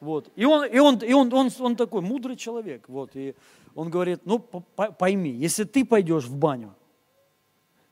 [0.00, 0.30] Вот.
[0.34, 2.88] И он, и он, и он, он, он такой мудрый человек.
[2.88, 3.10] Вот.
[3.14, 3.34] И
[3.74, 6.74] он говорит, ну пойми, если ты пойдешь в баню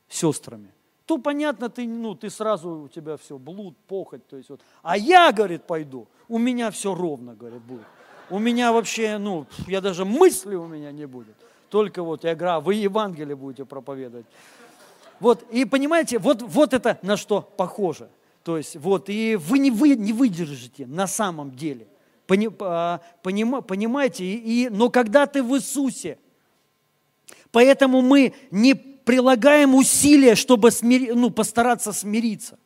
[0.07, 0.73] с сестрами,
[1.05, 4.25] то понятно, ты, ну, ты сразу, у тебя все, блуд, похоть.
[4.27, 4.61] То есть вот.
[4.83, 7.85] А я, говорит, пойду, у меня все ровно, говорит, будет.
[8.29, 11.35] У меня вообще, ну, я даже мысли у меня не будет.
[11.69, 14.27] только вот, я говорю, а вы Евангелие будете проповедовать.
[15.19, 18.09] Вот, и понимаете, вот, вот это на что похоже.
[18.43, 21.87] То есть, вот, и вы не, вы не выдержите на самом деле.
[22.25, 24.23] Пони, а, поним, понимаете?
[24.23, 26.17] И, и, но когда ты в Иисусе,
[27.51, 32.59] поэтому мы не прилагаем усилия, чтобы смири, ну, постараться смириться.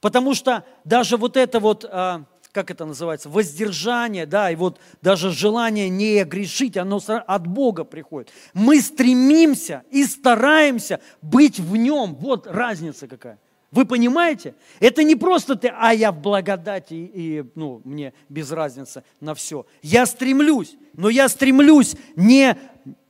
[0.00, 5.30] Потому что даже вот это вот, а, как это называется, воздержание, да, и вот даже
[5.30, 8.30] желание не грешить, оно от Бога приходит.
[8.54, 12.14] Мы стремимся и стараемся быть в нем.
[12.16, 13.38] Вот разница какая.
[13.70, 14.54] Вы понимаете?
[14.80, 19.66] Это не просто ты, а я в благодати, и ну, мне без разницы на все.
[19.82, 22.56] Я стремлюсь, но я стремлюсь не,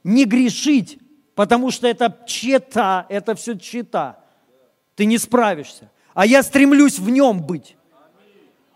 [0.02, 0.98] не грешить,
[1.36, 4.18] потому что это чета, это все чета.
[4.96, 5.92] Ты не справишься.
[6.12, 7.77] А я стремлюсь в нем быть.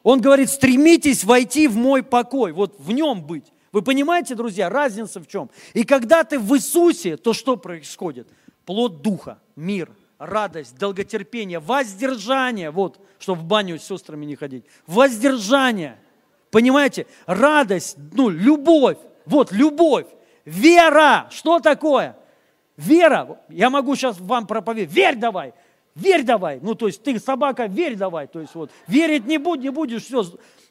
[0.02, 3.52] Он говорит, стремитесь войти в мой покой, вот в нем быть.
[3.72, 5.50] Вы понимаете, друзья, разница в чем?
[5.72, 8.28] И когда ты в Иисусе, то что происходит?
[8.66, 12.70] Плод Духа, мир, радость, долготерпение, воздержание.
[12.70, 14.64] Вот, чтобы в баню с сестрами не ходить.
[14.86, 15.98] Воздержание.
[16.50, 17.06] Понимаете?
[17.26, 18.98] Радость, ну, любовь.
[19.24, 20.06] Вот, любовь.
[20.44, 21.28] Вера.
[21.30, 22.16] Что такое?
[22.76, 23.40] Вера.
[23.48, 24.94] Я могу сейчас вам проповедовать.
[24.94, 25.54] Верь давай.
[25.94, 26.58] Верь давай.
[26.62, 28.26] Ну, то есть ты собака, верь давай.
[28.26, 30.24] То есть вот верить не будешь, не будешь, все.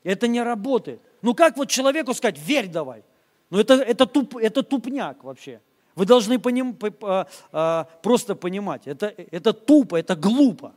[0.03, 0.99] Это не работает.
[1.22, 3.03] Ну, как вот человеку сказать, верь давай?
[3.49, 5.61] Ну, это, это, туп, это тупняк вообще.
[5.95, 10.74] Вы должны поним, а, а, просто понимать, это, это тупо, это глупо.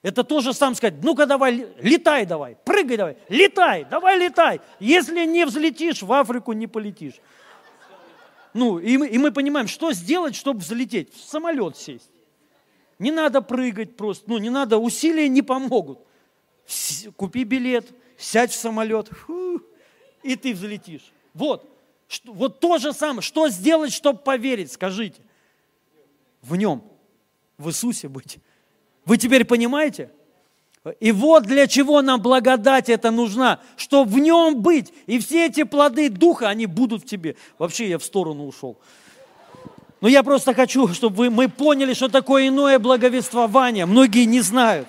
[0.00, 4.60] Это тоже сам сказать, ну-ка давай, летай давай, прыгай давай, летай, давай летай.
[4.80, 7.20] Если не взлетишь, в Африку не полетишь.
[8.54, 11.12] Ну, и мы, и мы понимаем, что сделать, чтобы взлететь?
[11.12, 12.10] В самолет сесть.
[12.98, 16.00] Не надо прыгать просто, ну, не надо, усилия не помогут.
[17.16, 17.86] Купи билет,
[18.16, 19.62] сядь в самолет, фу,
[20.22, 21.12] и ты взлетишь.
[21.32, 21.68] Вот,
[22.24, 23.22] вот то же самое.
[23.22, 25.22] Что сделать, чтобы поверить, скажите?
[26.42, 26.82] В нем,
[27.56, 28.38] в Иисусе быть.
[29.04, 30.10] Вы теперь понимаете?
[31.00, 34.92] И вот для чего нам благодать это нужна, чтобы в нем быть.
[35.06, 37.36] И все эти плоды Духа, они будут в тебе.
[37.58, 38.78] Вообще я в сторону ушел.
[40.00, 43.84] Но я просто хочу, чтобы вы, мы поняли, что такое иное благовествование.
[43.86, 44.88] Многие не знают.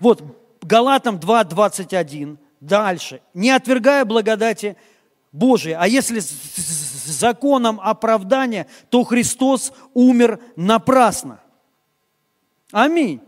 [0.00, 0.22] Вот,
[0.60, 2.36] Галатам 2.21.
[2.60, 3.20] Дальше.
[3.32, 4.76] Не отвергая благодати
[5.32, 5.76] Божией.
[5.78, 11.40] А если с законом оправдания, то Христос умер напрасно.
[12.70, 13.20] Аминь.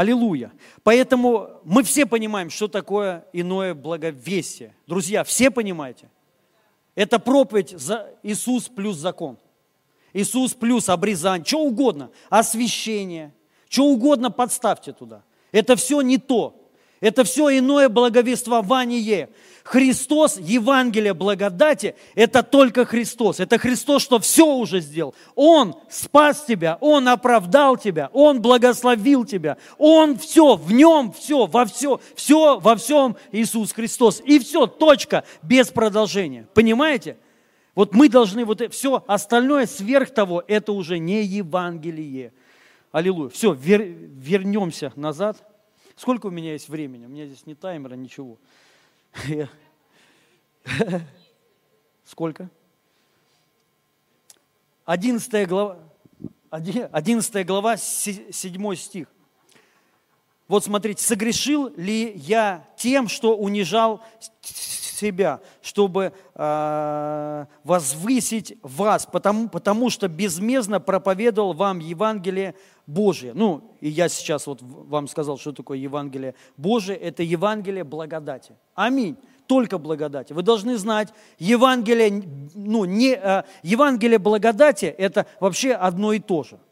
[0.00, 0.50] Аллилуйя.
[0.82, 4.74] Поэтому мы все понимаем, что такое иное благовесие.
[4.86, 6.08] Друзья, все понимаете?
[6.94, 9.36] Это проповедь за Иисус плюс закон.
[10.14, 13.34] Иисус плюс обрезание, что угодно, освящение,
[13.68, 15.22] что угодно подставьте туда.
[15.52, 16.58] Это все не то.
[17.00, 19.28] Это все иное благовествование.
[19.64, 23.40] Христос, Евангелие благодати, это только Христос.
[23.40, 25.14] Это Христос, что все уже сделал.
[25.34, 29.56] Он спас тебя, Он оправдал тебя, Он благословил тебя.
[29.78, 34.22] Он все, в нем все, во все, все во всем Иисус Христос.
[34.24, 36.46] И все, точка, без продолжения.
[36.54, 37.16] Понимаете?
[37.74, 42.32] Вот мы должны вот все остальное сверх того, это уже не Евангелие.
[42.92, 43.30] Аллилуйя.
[43.30, 45.36] Все, вер, вернемся назад.
[45.96, 47.06] Сколько у меня есть времени?
[47.06, 48.38] У меня здесь ни таймера, ничего.
[52.04, 52.50] Сколько?
[54.84, 55.78] Одиннадцатая глава,
[56.50, 59.06] 11 глава, 7 стих.
[60.48, 64.02] Вот смотрите, согрешил ли я тем, что унижал
[64.42, 72.56] себя, чтобы э, возвысить вас, потому, потому что безмездно проповедовал вам Евангелие
[72.90, 73.32] Божие.
[73.34, 76.98] Ну, и я сейчас вот вам сказал, что такое Евангелие Божие.
[76.98, 78.54] Это Евангелие благодати.
[78.74, 79.16] Аминь.
[79.46, 80.32] Только благодати.
[80.32, 82.22] Вы должны знать, Евангелие,
[82.54, 86.58] ну, не, э, Евангелие благодати– это вообще одно и то же–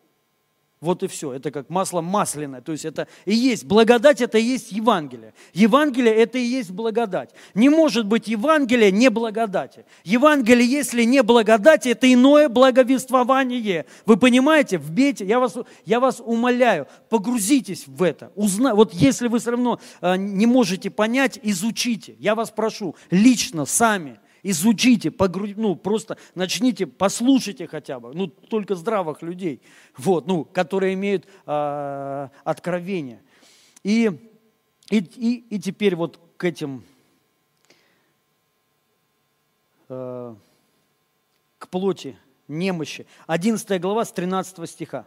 [0.80, 1.32] вот и все.
[1.32, 2.60] Это как масло масляное.
[2.60, 5.34] То есть это и есть благодать, это и есть Евангелие.
[5.52, 7.30] Евангелие это и есть благодать.
[7.54, 9.84] Не может быть Евангелие не благодати.
[10.04, 13.86] Евангелие, если не благодати, это иное благовествование.
[14.06, 14.78] Вы понимаете?
[14.78, 18.30] Вбейте, я вас, я вас умоляю, погрузитесь в это.
[18.36, 22.14] Узна, вот если вы все равно э, не можете понять, изучите.
[22.18, 25.56] Я вас прошу, лично, сами– изучите, погруд...
[25.56, 29.60] ну, просто начните, послушайте хотя бы, ну, только здравых людей,
[29.96, 33.22] вот, ну, которые имеют э, откровение.
[33.82, 34.10] И,
[34.90, 36.84] и, и, и теперь вот к этим,
[39.88, 40.34] э,
[41.58, 42.16] к плоти,
[42.48, 43.06] немощи.
[43.26, 45.06] 11 глава с 13 стиха.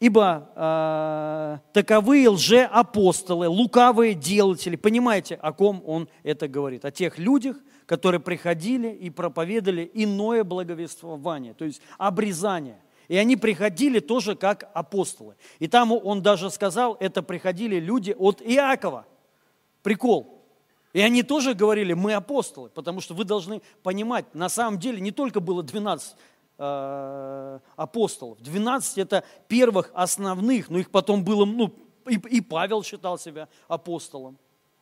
[0.00, 6.86] Ибо э, таковые лжеапостолы, лукавые делатели, понимаете, о ком он это говорит?
[6.86, 7.58] О тех людях,
[7.90, 12.80] которые приходили и проповедовали иное благовествование, то есть обрезание.
[13.08, 15.34] И они приходили тоже как апостолы.
[15.58, 19.06] И там он даже сказал, это приходили люди от Иакова.
[19.82, 20.40] Прикол.
[20.92, 25.10] И они тоже говорили, мы апостолы, потому что вы должны понимать, на самом деле не
[25.10, 26.14] только было 12
[26.58, 31.74] э, апостолов, 12 это первых основных, но их потом было, ну,
[32.08, 34.38] и, и Павел считал себя апостолом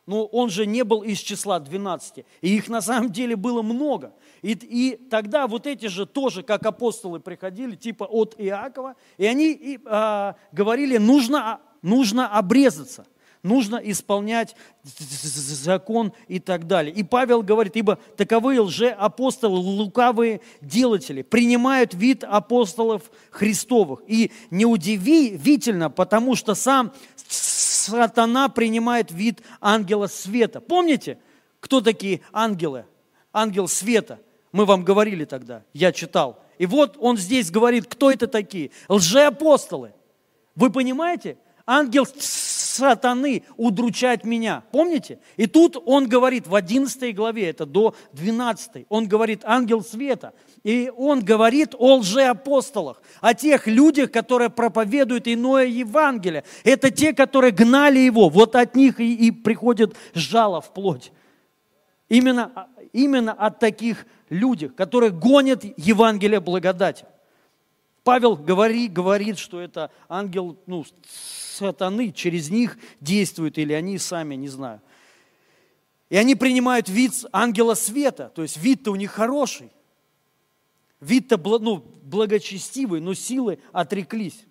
[0.09, 2.25] но он же не был из числа 12.
[2.41, 4.11] И их на самом деле было много.
[4.41, 9.51] И, и тогда вот эти же тоже, как апостолы приходили, типа от Иакова, и они
[9.51, 13.05] и, а, говорили, нужно, нужно обрезаться–
[13.43, 16.93] нужно исполнять закон и так далее.
[16.93, 24.01] И Павел говорит, ибо таковые лжеапостолы, лукавые делатели, принимают вид апостолов Христовых.
[24.07, 26.91] И неудивительно, потому что сам
[27.89, 30.61] сатана принимает вид ангела света.
[30.61, 31.17] Помните,
[31.59, 32.85] кто такие ангелы?
[33.33, 34.19] Ангел света.
[34.51, 36.43] Мы вам говорили тогда, я читал.
[36.57, 38.71] И вот он здесь говорит, кто это такие?
[38.87, 39.93] Лжеапостолы.
[40.55, 41.37] Вы понимаете?
[41.65, 44.63] Ангел сатаны удручать меня.
[44.71, 45.19] Помните?
[45.37, 50.33] И тут он говорит в 11 главе, это до 12, он говорит, ангел света.
[50.63, 56.43] И он говорит о лжеапостолах, о тех людях, которые проповедуют иное Евангелие.
[56.63, 58.29] Это те, которые гнали его.
[58.29, 61.11] Вот от них и, и приходит жало в плоть.
[62.09, 67.05] Именно, именно от таких людей, которые гонят Евангелие благодати.
[68.03, 70.85] Павел говорит, говорит, что это ангел ну,
[71.57, 74.81] сатаны, через них действует, или они сами, не знаю.
[76.09, 79.71] И они принимают вид ангела света, то есть вид-то у них хороший.
[81.01, 84.45] Вид-то ну, благочестивый, но силы отреклись.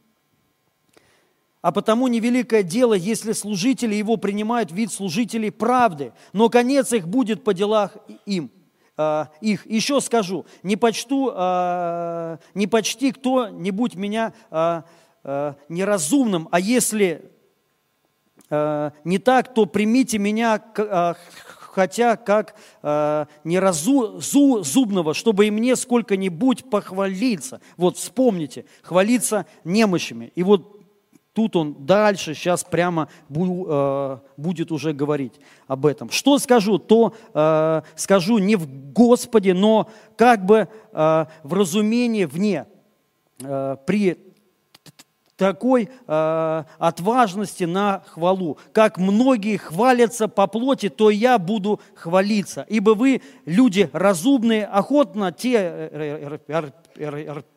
[1.60, 7.42] А потому невеликое дело, если служители его принимают вид служителей правды, но конец их будет
[7.42, 7.96] по делах
[8.26, 8.50] им.
[8.96, 9.66] А, их.
[9.66, 14.84] Еще скажу, не почту, а, не почти кто-нибудь меня а,
[15.68, 17.30] неразумным, а если
[18.50, 20.58] не так, то примите меня,
[21.78, 22.56] хотя как
[23.44, 27.60] неразумного, чтобы и мне сколько-нибудь похвалиться.
[27.76, 30.32] Вот вспомните, хвалиться немощами.
[30.34, 30.78] И вот
[31.38, 35.34] Тут он дальше, сейчас прямо э, будет уже говорить
[35.68, 36.10] об этом.
[36.10, 42.66] Что скажу, то э, скажу не в Господе, но как бы э, в разумении вне.
[43.38, 44.18] При
[45.38, 48.58] такой э, отважности на хвалу.
[48.72, 52.66] Как многие хвалятся по плоти, то я буду хвалиться.
[52.68, 56.80] Ибо вы, люди разумные, охотно те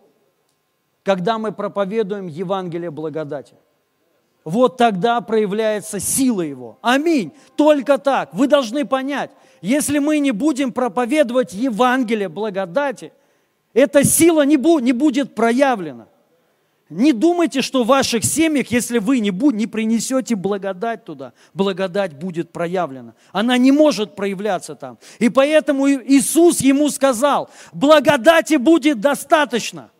[1.04, 3.54] Когда мы проповедуем Евангелие благодати
[4.50, 6.80] вот тогда проявляется сила Его.
[6.82, 7.34] Аминь.
[7.58, 8.34] Только так.
[8.34, 9.30] Вы должны понять,
[9.60, 13.12] если мы не будем проповедовать Евангелие благодати,
[13.74, 16.08] Эта сила не, бу, не будет проявлена.
[16.90, 22.14] Не думайте, что в ваших семьях, если вы не, будь, не принесете благодать туда, благодать
[22.14, 23.16] будет проявлена.
[23.34, 24.98] Она не может проявляться там.
[25.20, 29.92] И поэтому Иисус ему сказал, благодати будет достаточно.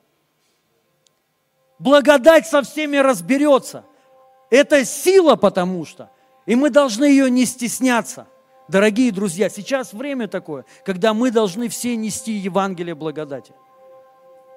[1.80, 3.84] Благодать со всеми разберется.
[4.50, 6.10] Это сила, потому что.
[6.46, 8.28] И мы должны ее не стесняться.
[8.68, 13.54] Дорогие друзья, сейчас время такое, когда мы должны все нести Евангелие благодати.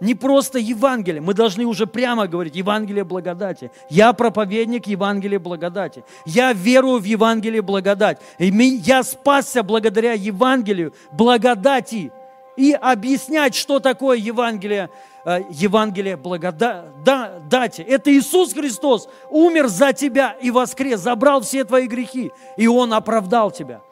[0.01, 3.71] Не просто Евангелие, мы должны уже прямо говорить Евангелие благодати.
[3.91, 6.05] Я проповедник Евангелия благодати.
[6.25, 8.19] Я верую в Евангелие благодать.
[8.39, 12.11] И я спасся благодаря Евангелию благодати.
[12.57, 14.89] И объяснять, что такое Евангелие,
[15.25, 17.83] Евангелие благодати.
[17.83, 23.51] Это Иисус Христос умер за тебя и воскрес, забрал все твои грехи, и Он оправдал
[23.51, 23.83] тебя.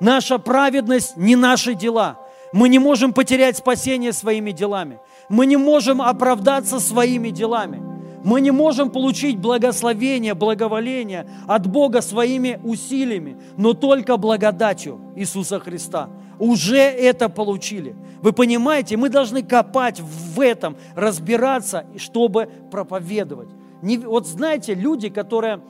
[0.00, 2.18] Наша праведность не наши дела.
[2.52, 5.00] Мы не можем потерять спасение своими делами.
[5.28, 7.82] Мы не можем оправдаться своими делами.
[8.24, 16.08] Мы не можем получить благословение, благоволение от Бога своими усилиями, но только благодатью Иисуса Христа.
[16.42, 17.94] Уже это получили.
[18.20, 23.48] Вы понимаете, мы должны копать в этом, разбираться, чтобы проповедовать.
[23.80, 25.60] Не, вот знаете, люди, которые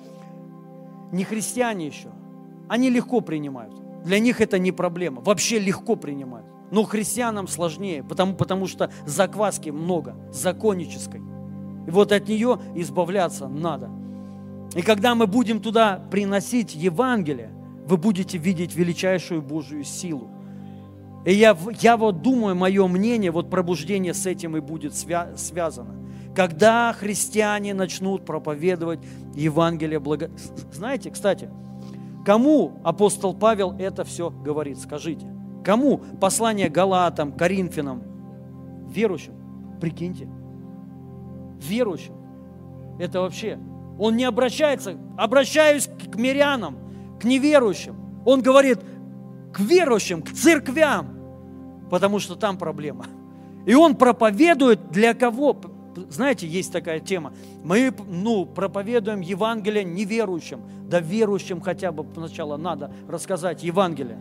[1.13, 2.09] не христиане еще,
[2.69, 3.75] они легко принимают.
[4.03, 5.21] Для них это не проблема.
[5.21, 6.47] Вообще легко принимают.
[6.71, 11.21] Но христианам сложнее, потому, потому что закваски много, законнической.
[11.87, 13.91] И вот от нее избавляться надо.
[14.75, 17.51] И когда мы будем туда приносить Евангелие,
[17.87, 20.31] вы будете видеть величайшую Божию силу.
[21.25, 25.95] И я, я вот думаю, мое мнение, вот пробуждение с этим и будет свя, связано.
[26.35, 29.01] Когда христиане начнут проповедовать
[29.35, 30.31] Евангелие благо...
[30.73, 31.49] Знаете, кстати,
[32.25, 34.79] кому апостол Павел это все говорит?
[34.79, 35.27] Скажите.
[35.65, 35.99] Кому?
[36.21, 38.03] Послание Галатам, Коринфянам,
[38.89, 39.35] верующим.
[39.81, 40.29] Прикиньте.
[41.61, 42.15] Верующим.
[42.99, 43.59] Это вообще.
[43.99, 46.79] Он не обращается, обращаюсь к мирянам,
[47.21, 47.95] к неверующим.
[48.25, 48.81] Он говорит
[49.53, 51.17] к верующим, к церквям,
[51.91, 53.07] потому что там проблема.
[53.67, 55.57] И он проповедует для кого?
[56.09, 57.33] Знаете, есть такая тема.
[57.63, 60.61] Мы ну, проповедуем Евангелие неверующим.
[60.89, 64.19] Да верующим хотя бы сначала надо рассказать Евангелие.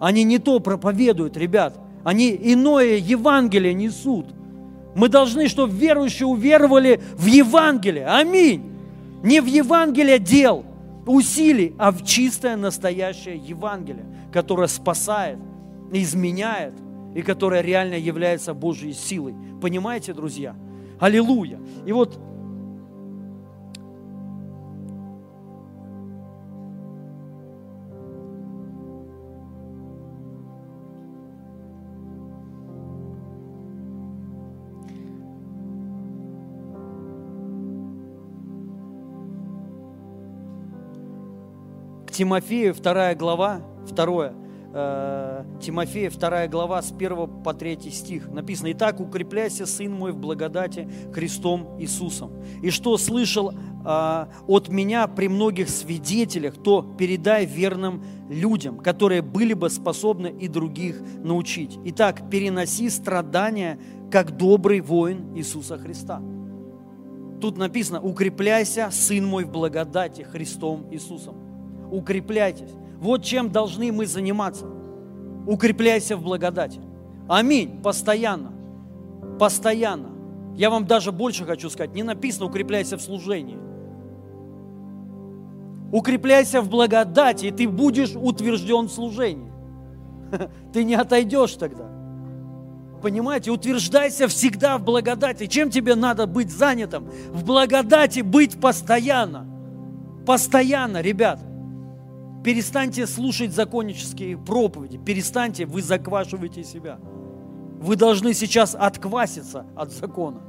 [0.00, 1.78] Они не то проповедуют, ребят.
[2.04, 4.26] Они иное Евангелие несут.
[4.94, 8.06] Мы должны, чтобы верующие уверовали в Евангелие.
[8.06, 8.70] Аминь.
[9.22, 10.64] Не в Евангелие дел,
[11.06, 15.38] усилий, а в чистое настоящее Евангелие, которое спасает,
[15.92, 16.74] изменяет
[17.14, 19.34] и которое реально является Божьей силой.
[19.60, 20.56] Понимаете, друзья?
[20.98, 21.60] Аллилуйя.
[21.86, 22.18] И вот
[42.14, 43.60] Тимофею, вторая глава,
[43.90, 44.34] второе,
[44.72, 48.28] э, Тимофея, вторая глава, с 1 по 3 стих.
[48.28, 52.30] Написано, «Итак, укрепляйся, сын мой, в благодати Христом Иисусом.
[52.62, 59.54] И что слышал э, от меня при многих свидетелях, то передай верным людям, которые были
[59.54, 61.80] бы способны и других научить.
[61.84, 63.76] Итак, переноси страдания,
[64.12, 66.22] как добрый воин Иисуса Христа».
[67.40, 71.43] Тут написано, укрепляйся, сын мой, в благодати Христом Иисусом
[71.94, 72.70] укрепляйтесь.
[72.98, 74.66] Вот чем должны мы заниматься.
[75.46, 76.80] Укрепляйся в благодати.
[77.28, 77.80] Аминь.
[77.82, 78.52] Постоянно.
[79.38, 80.08] Постоянно.
[80.56, 81.94] Я вам даже больше хочу сказать.
[81.94, 83.58] Не написано укрепляйся в служении.
[85.92, 89.52] Укрепляйся в благодати, и ты будешь утвержден в служении.
[90.72, 91.84] Ты не отойдешь тогда.
[93.00, 95.46] Понимаете, утверждайся всегда в благодати.
[95.46, 97.08] Чем тебе надо быть занятым?
[97.30, 99.46] В благодати быть постоянно.
[100.26, 101.38] Постоянно, ребят.
[102.44, 104.98] Перестаньте слушать законнические проповеди.
[104.98, 106.98] Перестаньте, вы заквашиваете себя.
[107.80, 110.42] Вы должны сейчас откваситься от закона.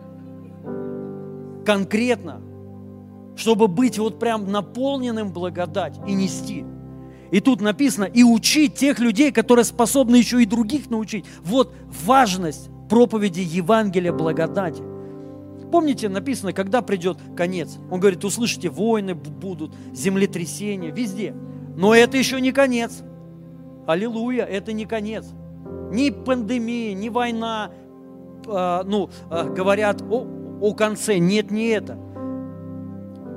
[1.66, 2.42] Конкретно,
[3.38, 6.66] чтобы быть вот прям наполненным благодать и нести.
[7.32, 11.24] И тут написано, и учить тех людей, которые способны еще и других научить.
[11.44, 11.74] Вот
[12.06, 14.84] важность проповеди Евангелия благодати.
[15.72, 17.78] Помните, написано, когда придет конец.
[17.90, 21.34] Он говорит, услышите, войны будут, землетрясения, везде.
[21.76, 23.04] Но это еще не конец.
[23.88, 25.26] Аллилуйя, это не конец.
[25.92, 27.72] Ни пандемия, ни война,
[28.48, 30.26] э, ну, э, говорят о,
[30.62, 31.18] о конце.
[31.18, 31.98] Нет, не это.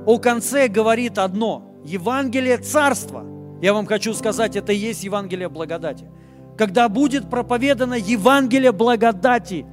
[0.06, 1.64] О конце говорит одно.
[1.84, 3.24] Евангелие Царства.
[3.60, 6.10] Я вам хочу сказать, это и есть Евангелие благодати.
[6.56, 9.66] Когда будет проповедано Евангелие благодати,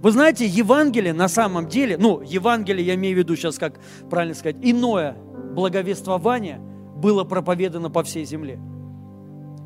[0.00, 4.34] Вы знаете, Евангелие на самом деле, ну, Евангелие, я имею в виду сейчас, как правильно
[4.34, 5.16] сказать, иное
[5.54, 6.60] благовествование
[6.98, 8.58] было проповедано по всей земле.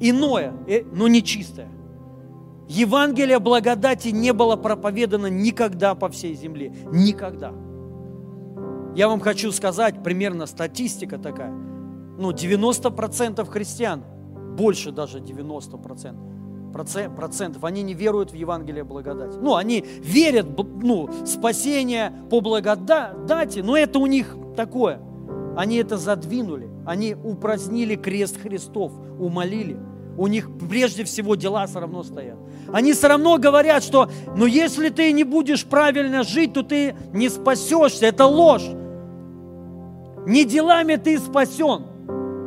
[0.01, 1.69] Иное, э, но не чистое.
[2.69, 6.75] Евангелие благодати не было проповедано никогда по всей земле.
[6.93, 7.53] Никогда.
[8.95, 11.51] Я вам хочу сказать, примерно статистика такая.
[11.51, 14.05] Ну, 90% христиан,
[14.57, 16.33] больше даже 90%
[16.73, 19.37] процентов, они не веруют в Евангелие благодати.
[19.39, 25.01] Ну, они верят, ну, спасение по благодати, но это у них такое.
[25.57, 29.77] Они это задвинули, они упразднили крест Христов, умолили.
[30.17, 32.37] У них прежде всего дела все равно стоят.
[32.73, 37.29] Они все равно говорят, что ну если ты не будешь правильно жить, то ты не
[37.29, 38.07] спасешься.
[38.07, 38.69] Это ложь.
[40.27, 41.87] Не делами ты спасен.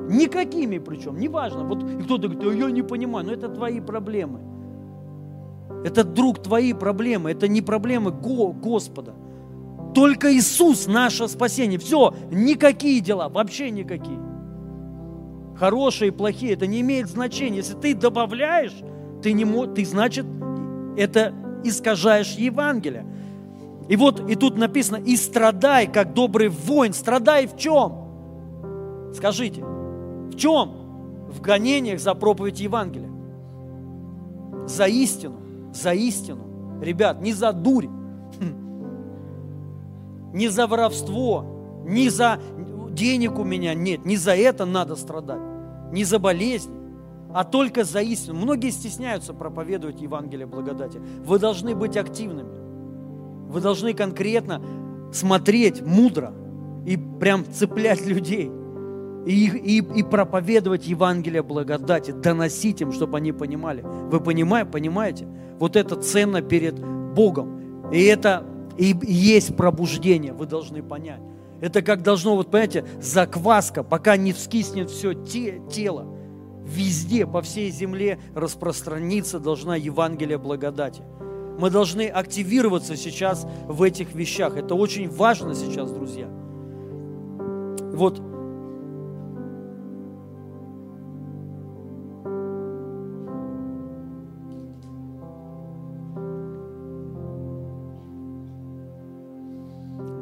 [0.10, 1.64] Никакими причем, неважно.
[1.64, 4.40] Вот кто-то говорит, я не понимаю, но это твои проблемы.
[5.84, 9.14] Это, друг, твои проблемы, это не проблемы Го, Господа.
[9.96, 11.80] Только Иисус наше спасение.
[11.80, 14.20] Все, никакие дела, вообще никакие.
[15.56, 17.58] Хорошие, плохие, это не имеет значения.
[17.58, 18.76] Если ты добавляешь,
[19.24, 20.26] ты, не, ты значит,
[20.98, 23.06] это искажаешь Евангелие.
[23.88, 26.92] И вот, и тут написано, и страдай, как добрый воин.
[26.92, 29.14] Страдай в чем?
[29.14, 31.30] Скажите, в чем?
[31.30, 33.12] В гонениях за проповедь Евангелия.
[34.68, 35.40] За истину,
[35.74, 36.82] за истину.
[36.82, 37.88] Ребят, не за дурь,
[40.34, 42.39] не за воровство, не за
[42.91, 45.41] денег у меня нет, не за это надо страдать,
[45.91, 46.72] не за болезнь,
[47.34, 48.39] а только за истину.
[48.39, 51.02] Многие стесняются проповедовать Евангелие благодати.
[51.26, 53.49] Вы должны быть активными.
[53.49, 54.61] Вы должны конкретно
[55.11, 56.34] смотреть мудро
[56.85, 58.49] и прям цеплять людей.
[59.26, 63.81] И, и, и проповедовать Евангелие благодати, доносить им, чтобы они понимали.
[63.81, 65.27] Вы понимаете, понимаете?
[65.60, 66.80] Вот это ценно перед
[67.15, 67.89] Богом.
[67.91, 68.45] И это
[68.77, 71.22] и есть пробуждение, вы должны понять.
[71.61, 76.06] Это как должно, вот понимаете, закваска, пока не вскиснет все те, тело.
[76.65, 81.03] Везде, по всей земле распространиться должна Евангелие благодати.
[81.60, 84.57] Мы должны активироваться сейчас в этих вещах.
[84.57, 86.27] Это очень важно сейчас, друзья.
[87.93, 88.22] Вот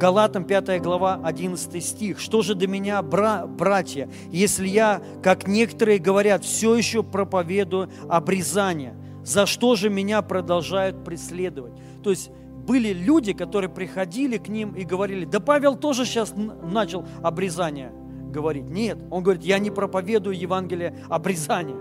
[0.03, 2.19] Галатам 5 глава 11 стих.
[2.19, 8.97] «Что же до меня, бра, братья, если я, как некоторые говорят, все еще проповедую обрезание?
[9.23, 11.71] За что же меня продолжают преследовать?»
[12.03, 12.31] То есть
[12.67, 17.93] были люди, которые приходили к ним и говорили, да Павел тоже сейчас начал обрезание
[18.29, 18.69] говорить.
[18.69, 21.77] Нет, он говорит, я не проповедую Евангелие обрезания.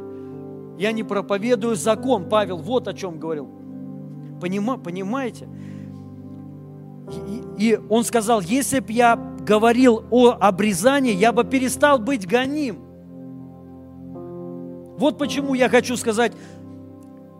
[0.78, 2.28] Я не проповедую закон.
[2.28, 3.50] Павел вот о чем говорил.
[4.40, 5.48] Понима, понимаете?
[7.58, 12.78] И он сказал, если бы я говорил о обрезании, я бы перестал быть гоним.
[14.98, 16.32] Вот почему я хочу сказать,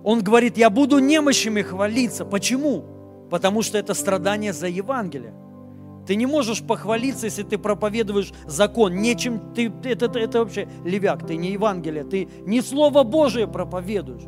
[0.05, 2.25] он говорит, я буду немощами хвалиться.
[2.25, 2.85] Почему?
[3.31, 5.33] Потому что это страдание за Евангелие.
[6.07, 8.97] Ты не можешь похвалиться, если ты проповедуешь закон.
[8.97, 14.23] Нечем ты, это, это, это вообще левяк, ты не Евангелие, ты не Слово Божие проповедуешь.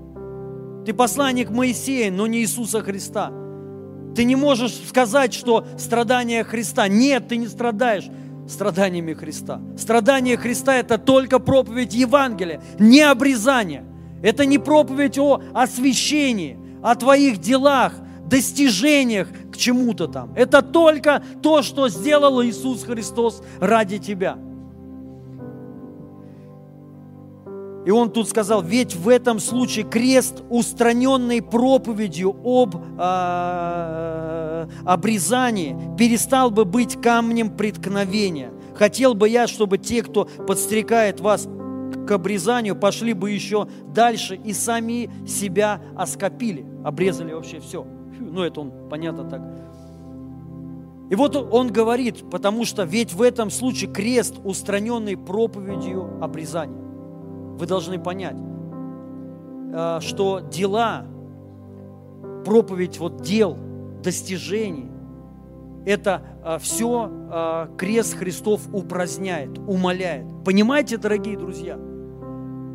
[0.87, 3.33] Ты посланник Моисея, но не Иисуса Христа.
[4.15, 6.89] Ты не можешь сказать, что страдания Христа.
[6.89, 8.05] Нет, ты не страдаешь
[8.49, 9.61] страданиями Христа.
[9.77, 13.85] Страдания Христа– это только проповедь Евангелия, не обрезание.
[14.23, 17.95] Это не проповедь о освящении, о твоих делах,
[18.27, 20.33] достижениях к чему-то там.
[20.35, 24.39] Это только то, что сделал Иисус Христос ради тебя–
[27.85, 36.51] И он тут сказал, ведь в этом случае крест, устраненный проповедью об э, обрезании, перестал
[36.51, 38.53] бы быть камнем преткновения.
[38.75, 41.47] Хотел бы я, чтобы те, кто подстрекает вас
[42.07, 46.65] к обрезанию, пошли бы еще дальше и сами себя оскопили.
[46.85, 47.87] Обрезали вообще все.
[48.19, 49.43] Ну, это он, понятно так.
[51.11, 56.85] И вот он говорит, потому что ведь в этом случае крест, устраненный проповедью обрезания
[57.59, 58.37] вы должны понять,
[59.73, 61.07] э, что дела,
[62.45, 63.57] проповедь вот дел,
[64.03, 64.91] достижений,
[65.87, 70.27] это э, все э, крест Христов упраздняет, умоляет.
[70.45, 71.77] Понимаете, дорогие друзья?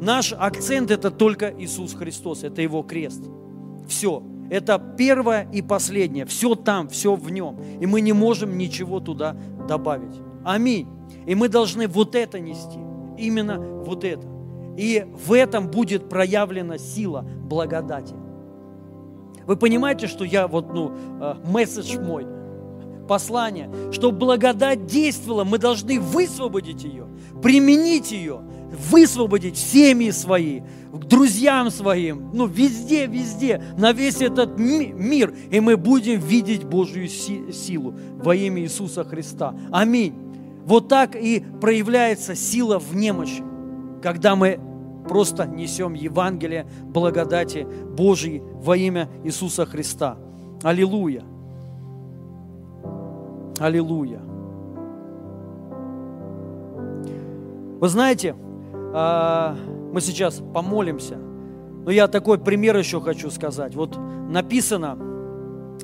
[0.01, 3.23] Наш акцент это только Иисус Христос, это Его крест.
[3.88, 4.23] Все.
[4.49, 6.26] Это первое и последнее.
[6.26, 7.60] Все там, все в нем.
[7.80, 9.35] И мы не можем ничего туда
[9.68, 10.15] добавить.
[10.43, 10.88] Аминь.
[11.27, 12.80] И мы должны вот это нести.
[13.18, 14.26] Именно вот это.
[14.78, 18.16] И в этом будет проявлена сила благодати.
[19.46, 20.91] Вы понимаете, что я вот, ну,
[21.22, 22.26] э, месседж мой,
[23.10, 27.08] послание, что благодать действовала, мы должны высвободить ее,
[27.41, 28.41] применить ее,
[28.91, 30.62] высвободить семьи свои,
[30.94, 37.08] к друзьям своим, ну везде, везде, на весь этот мир, и мы будем видеть Божью
[37.08, 39.56] силу во имя Иисуса Христа.
[39.72, 40.14] Аминь.
[40.66, 43.41] Вот так и проявляется сила в немощи,
[44.02, 44.60] когда мы
[45.08, 50.18] просто несем Евангелие благодати Божьей во имя Иисуса Христа.
[50.64, 51.24] Аллилуйя.
[53.60, 54.22] Аллилуйя.
[57.80, 58.36] Вы знаете,
[58.94, 59.56] а,
[59.92, 61.18] мы сейчас помолимся,
[61.86, 63.74] но я такой пример еще хочу сказать.
[63.74, 63.98] Вот
[64.30, 64.98] написано,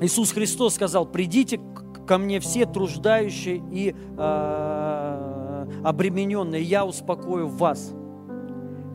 [0.00, 1.58] Иисус Христос сказал, придите
[2.06, 7.92] ко мне все труждающие и э, обремененные, я успокою вас.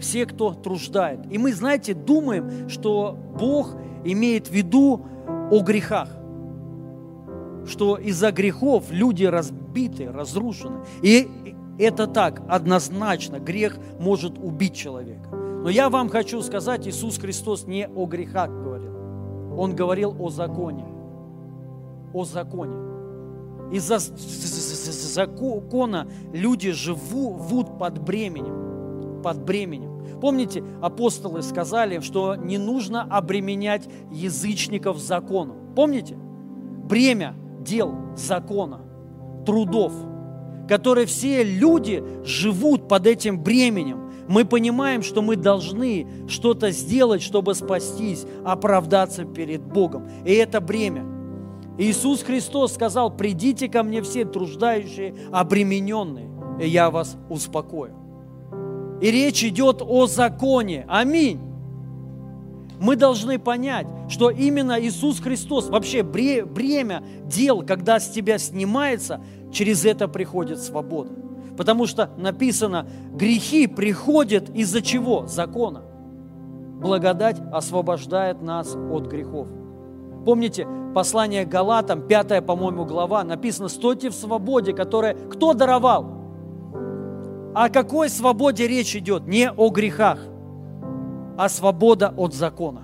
[0.02, 1.32] Все, кто труждает.
[1.32, 5.06] И мы, знаете, думаем, что Бог имеет в виду
[5.52, 6.10] о грехах
[7.66, 10.82] что из-за грехов люди разбиты, разрушены.
[11.02, 11.28] И
[11.78, 15.30] это так, однозначно, грех может убить человека.
[15.32, 18.92] Но я вам хочу сказать, Иисус Христос не о грехах говорил.
[19.58, 20.86] Он говорил о законе.
[22.14, 22.76] О законе.
[23.72, 29.22] Из-за закона люди живут под бременем.
[29.22, 29.91] Под бременем.
[30.22, 35.74] Помните, апостолы сказали, что не нужно обременять язычников законом.
[35.76, 36.16] Помните?
[36.16, 38.82] Бремя дел закона,
[39.46, 39.94] трудов,
[40.70, 44.12] которые все люди живут под этим бременем.
[44.28, 50.08] Мы понимаем, что мы должны что-то сделать, чтобы спастись, оправдаться перед Богом.
[50.24, 51.04] И это бремя.
[51.78, 56.30] Иисус Христос сказал, придите ко мне все труждающие, обремененные,
[56.62, 58.01] и я вас успокою.
[59.02, 60.86] И речь идет о законе.
[60.88, 61.52] Аминь
[62.82, 69.22] мы должны понять, что именно Иисус Христос, вообще бремя дел, когда с тебя снимается,
[69.52, 71.12] через это приходит свобода.
[71.56, 75.28] Потому что написано, грехи приходят из-за чего?
[75.28, 75.84] Закона.
[76.82, 79.48] Благодать освобождает нас от грехов.
[80.26, 86.21] Помните, послание Галатам, пятая, по-моему, глава, написано, стойте в свободе, которая кто даровал?
[87.54, 89.28] О какой свободе речь идет?
[89.28, 90.20] Не о грехах
[91.42, 92.84] а свобода от закона.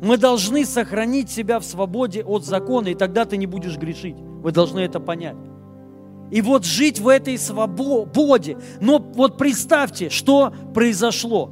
[0.00, 4.16] Мы должны сохранить себя в свободе от закона, и тогда ты не будешь грешить.
[4.16, 5.36] Вы должны это понять.
[6.30, 8.56] И вот жить в этой свободе.
[8.80, 11.50] Но вот представьте, что произошло.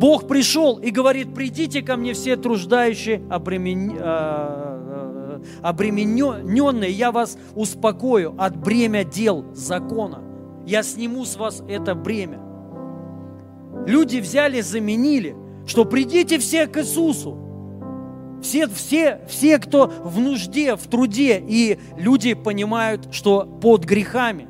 [0.00, 3.96] Бог пришел и говорит, придите ко мне все труждающие, обремен...
[3.96, 10.33] Э, э, обремененные, я вас успокою от бремя дел закона.
[10.66, 12.44] Я сниму с вас это бремя
[13.86, 15.36] люди взяли, заменили,
[15.66, 17.38] что придите все к Иисусу.
[18.42, 24.48] Все, все, все, кто в нужде, в труде, и люди понимают, что под грехами.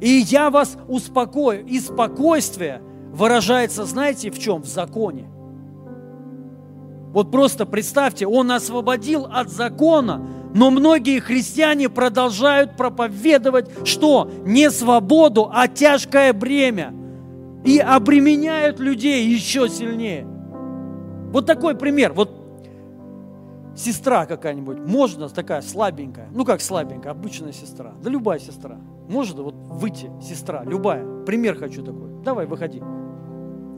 [0.00, 1.66] И я вас успокою.
[1.66, 2.80] И спокойствие
[3.12, 4.62] выражается, знаете, в чем?
[4.62, 5.28] В законе.
[7.12, 10.26] Вот просто представьте, Он освободил от закона,
[10.56, 16.92] но многие христиане продолжают проповедовать, что не свободу, а тяжкое бремя–
[17.66, 20.24] и обременяют людей еще сильнее.
[21.32, 22.12] Вот такой пример.
[22.12, 22.30] Вот
[23.74, 28.78] сестра какая-нибудь, можно такая слабенькая, ну как слабенькая, обычная сестра, да любая сестра,
[29.08, 32.80] может вот выйти, сестра, любая, пример хочу такой, давай, выходи,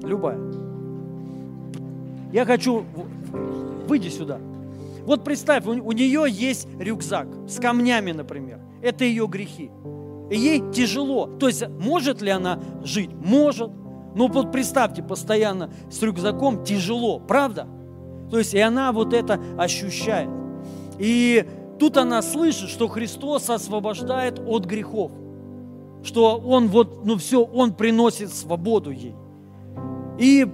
[0.02, 0.38] любая.
[2.30, 2.84] Я хочу,
[3.88, 4.38] выйди сюда.
[5.08, 9.70] Вот представь, у, нее есть рюкзак с камнями, например, это ее грехи.
[10.30, 11.24] Ей тяжело.
[11.24, 13.08] То есть может ли она жить?
[13.14, 13.70] Может.
[14.14, 17.66] Но вот представьте, постоянно с рюкзаком тяжело, правда?
[18.30, 20.28] То есть и она вот это ощущает.
[20.98, 21.42] И
[21.78, 25.10] тут она слышит, что Христос освобождает от грехов.
[26.02, 29.14] Что Он вот, ну все, Он приносит свободу ей.
[30.18, 30.46] И,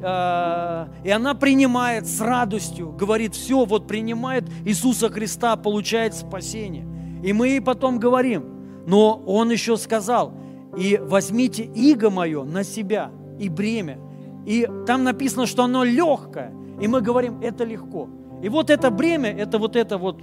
[0.00, 6.86] и она принимает с радостью, говорит, все, вот принимает Иисуса Христа, получает спасение.
[7.22, 8.54] И мы ей потом говорим–
[8.88, 10.32] но он еще сказал,
[10.74, 13.98] и возьмите иго мое на себя и бремя.
[14.46, 16.54] И там написано, что оно легкое.
[16.80, 18.08] И мы говорим, это легко.
[18.42, 20.22] И вот это бремя, это вот это вот,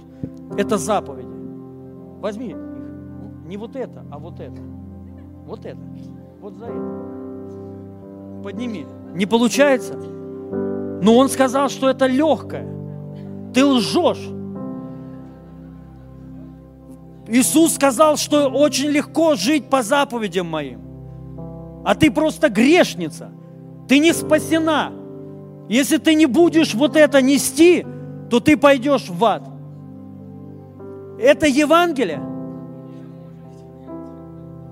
[0.58, 1.28] это заповеди.
[2.20, 2.56] Возьми их.
[3.46, 4.60] Не вот это, а вот это.
[5.44, 5.80] Вот это.
[6.40, 8.42] Вот за это.
[8.42, 8.84] Подними.
[9.16, 9.94] Не получается?
[9.94, 12.68] Но он сказал, что это легкое.
[13.54, 14.28] Ты лжешь.
[17.26, 20.80] Иисус сказал, что очень легко жить по заповедям моим.
[21.82, 23.30] А ты просто грешница.
[23.88, 24.92] Ты не спасена.
[25.70, 27.86] Если ты не будешь вот это нести,
[28.28, 29.44] то ты пойдешь в ад.
[31.18, 32.20] Это Евангелие.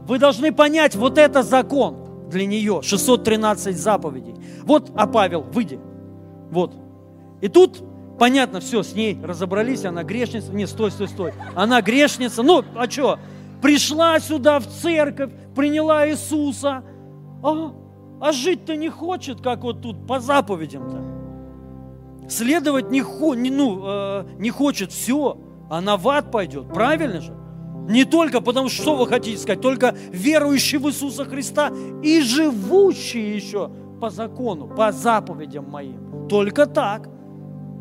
[0.06, 4.34] Вы должны понять, вот это закон для нее, 613 заповедей.
[4.64, 5.78] Вот, а Павел, выйди.
[6.50, 6.74] Вот.
[7.40, 7.82] И тут,
[8.18, 10.52] понятно, все, с ней разобрались, она грешница.
[10.52, 11.32] Не, стой, стой, стой.
[11.54, 12.42] Она грешница.
[12.42, 13.18] Ну, а что?
[13.60, 16.82] Пришла сюда в церковь, приняла Иисуса.
[17.42, 17.72] А,
[18.20, 21.14] а жить-то не хочет, как вот тут по заповедям-то.
[22.28, 23.00] Следовать не,
[23.36, 25.38] не, ну, э, не хочет, все.
[25.70, 27.34] Она в ад пойдет, правильно же?
[27.88, 31.70] Не только потому, что, вы хотите сказать, только верующий в Иисуса Христа
[32.02, 33.70] и живущий еще
[34.00, 36.28] по закону, по заповедям моим.
[36.28, 37.08] Только так.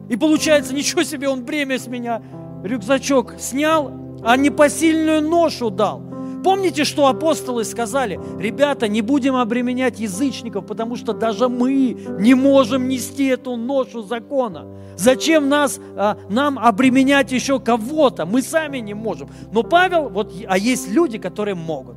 [0.10, 2.22] И получается, ничего себе, он бремя с меня,
[2.64, 3.92] рюкзачок снял,
[4.24, 6.02] а непосильную ношу дал.
[6.44, 8.20] Помните, что апостолы сказали?
[8.38, 14.68] Ребята, не будем обременять язычников, потому что даже мы не можем нести эту ношу закона.
[14.98, 18.26] Зачем нас, а, нам обременять еще кого-то?
[18.26, 19.30] Мы сами не можем.
[19.54, 21.96] Но Павел, вот, а есть люди, которые могут.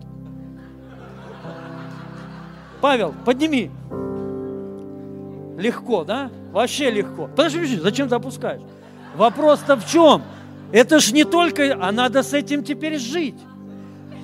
[2.81, 3.71] Павел, подними.
[5.59, 6.31] Легко, да?
[6.53, 7.27] Вообще легко.
[7.27, 8.17] Подожди, зачем ты?
[9.17, 10.23] Вопрос-то в чем?
[10.71, 13.37] Это ж не только, а надо с этим теперь жить.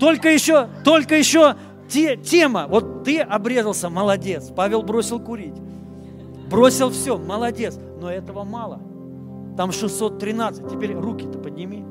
[0.03, 1.55] Только еще, только еще
[1.89, 2.67] те, тема.
[2.69, 4.51] Вот ты обрезался, молодец.
[4.51, 5.55] Павел бросил курить.
[6.51, 7.79] Бросил все, молодец.
[8.01, 8.81] Но этого мало.
[9.57, 10.69] Там 613.
[10.69, 11.85] Теперь руки-то подними.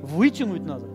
[0.00, 0.86] Вытянуть надо.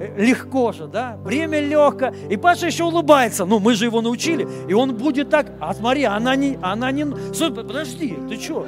[0.00, 1.18] Э, легко же, да?
[1.22, 2.14] Время легко.
[2.30, 3.44] И Паша еще улыбается.
[3.44, 4.48] Ну, мы же его научили.
[4.70, 5.52] И он будет так.
[5.60, 6.58] А смотри, она не...
[6.62, 7.04] Она не...
[7.04, 8.66] Подожди, ты что?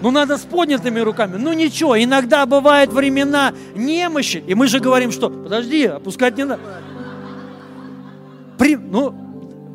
[0.00, 1.36] Ну, надо с поднятыми руками.
[1.36, 4.42] Ну, ничего, иногда бывают времена немощи.
[4.46, 6.62] И мы же говорим, что, подожди, опускать не надо.
[8.58, 9.14] При, ну,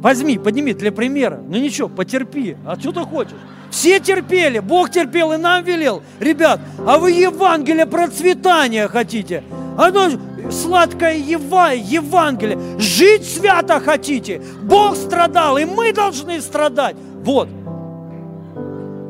[0.02, 1.42] возьми, подними для примера.
[1.46, 2.56] Ну, ничего, потерпи.
[2.66, 3.34] А что ты хочешь?
[3.70, 6.04] Все терпели, Бог терпел и нам велел.
[6.20, 9.44] Ребят, а вы Евангелие процветания хотите?
[9.78, 10.12] Оно
[10.52, 12.60] сладкое Ева, Евангелие.
[12.78, 14.42] Жить свято хотите?
[14.62, 16.96] Бог страдал, и мы должны страдать.
[17.24, 17.50] Вот,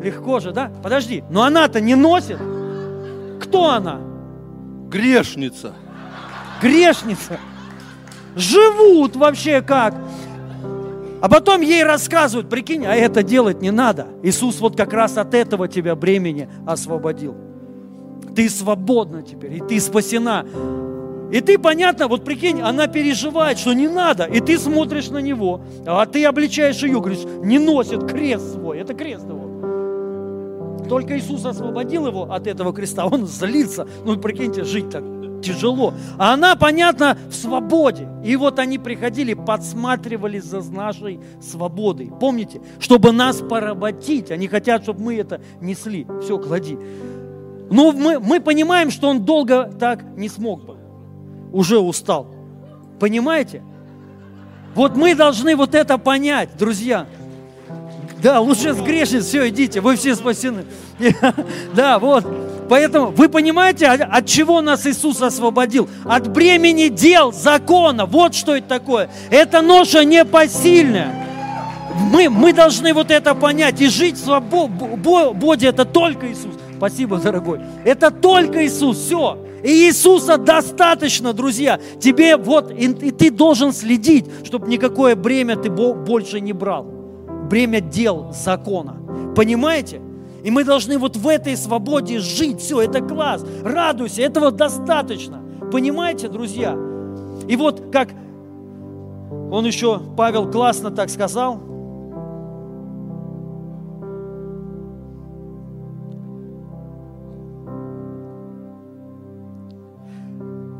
[0.03, 0.69] Легко же, да?
[0.83, 2.37] Подожди, но она-то не носит.
[3.39, 4.01] Кто она?
[4.89, 5.73] Грешница.
[6.61, 7.39] Грешница.
[8.35, 9.95] Живут вообще как?
[11.21, 14.07] А потом ей рассказывают, прикинь, а это делать не надо.
[14.23, 17.35] Иисус вот как раз от этого тебя бремени освободил.
[18.35, 20.45] Ты свободна теперь, и ты спасена.
[21.31, 25.61] И ты, понятно, вот прикинь, она переживает, что не надо, и ты смотришь на него,
[25.85, 29.52] а ты обличаешь ее, говоришь, не носит крест свой, это крест его.
[30.93, 33.87] Только Иисус освободил его от этого креста, он злится.
[34.05, 35.03] Ну, прикиньте, жить так
[35.41, 35.95] тяжело.
[36.19, 38.07] А она, понятно, в свободе.
[38.23, 42.11] И вот они приходили, подсматривали за нашей свободой.
[42.19, 42.61] Помните?
[42.79, 44.29] Чтобы нас поработить.
[44.29, 46.05] Они хотят, чтобы мы это несли.
[46.21, 46.77] Все, клади.
[47.71, 50.77] Но мы, мы понимаем, что он долго так не смог бы.
[51.51, 52.27] Уже устал.
[52.99, 53.63] Понимаете?
[54.75, 57.07] Вот мы должны вот это понять, друзья.
[58.23, 60.63] Да, лучше сгрешить, все, идите, вы все спасены.
[61.75, 62.25] Да, вот.
[62.69, 65.89] Поэтому вы понимаете, от чего нас Иисус освободил?
[66.05, 68.05] От бремени дел, закона.
[68.05, 69.09] Вот что это такое.
[69.29, 71.13] Это ноша непосильная.
[72.13, 75.67] Мы, мы должны вот это понять и жить в свободе.
[75.67, 76.53] Это только Иисус.
[76.77, 77.59] Спасибо, дорогой.
[77.83, 78.99] Это только Иисус.
[78.99, 79.37] Все.
[79.63, 81.77] И Иисуса достаточно, друзья.
[81.99, 86.92] Тебе вот, и, и ты должен следить, чтобы никакое бремя ты больше не брал
[87.49, 88.95] бремя дел закона.
[89.35, 90.01] Понимаете?
[90.43, 92.59] И мы должны вот в этой свободе жить.
[92.59, 93.45] Все, это класс.
[93.63, 95.41] Радуйся, этого достаточно.
[95.71, 96.77] Понимаете, друзья?
[97.47, 98.09] И вот как
[99.51, 101.59] он еще, Павел классно так сказал,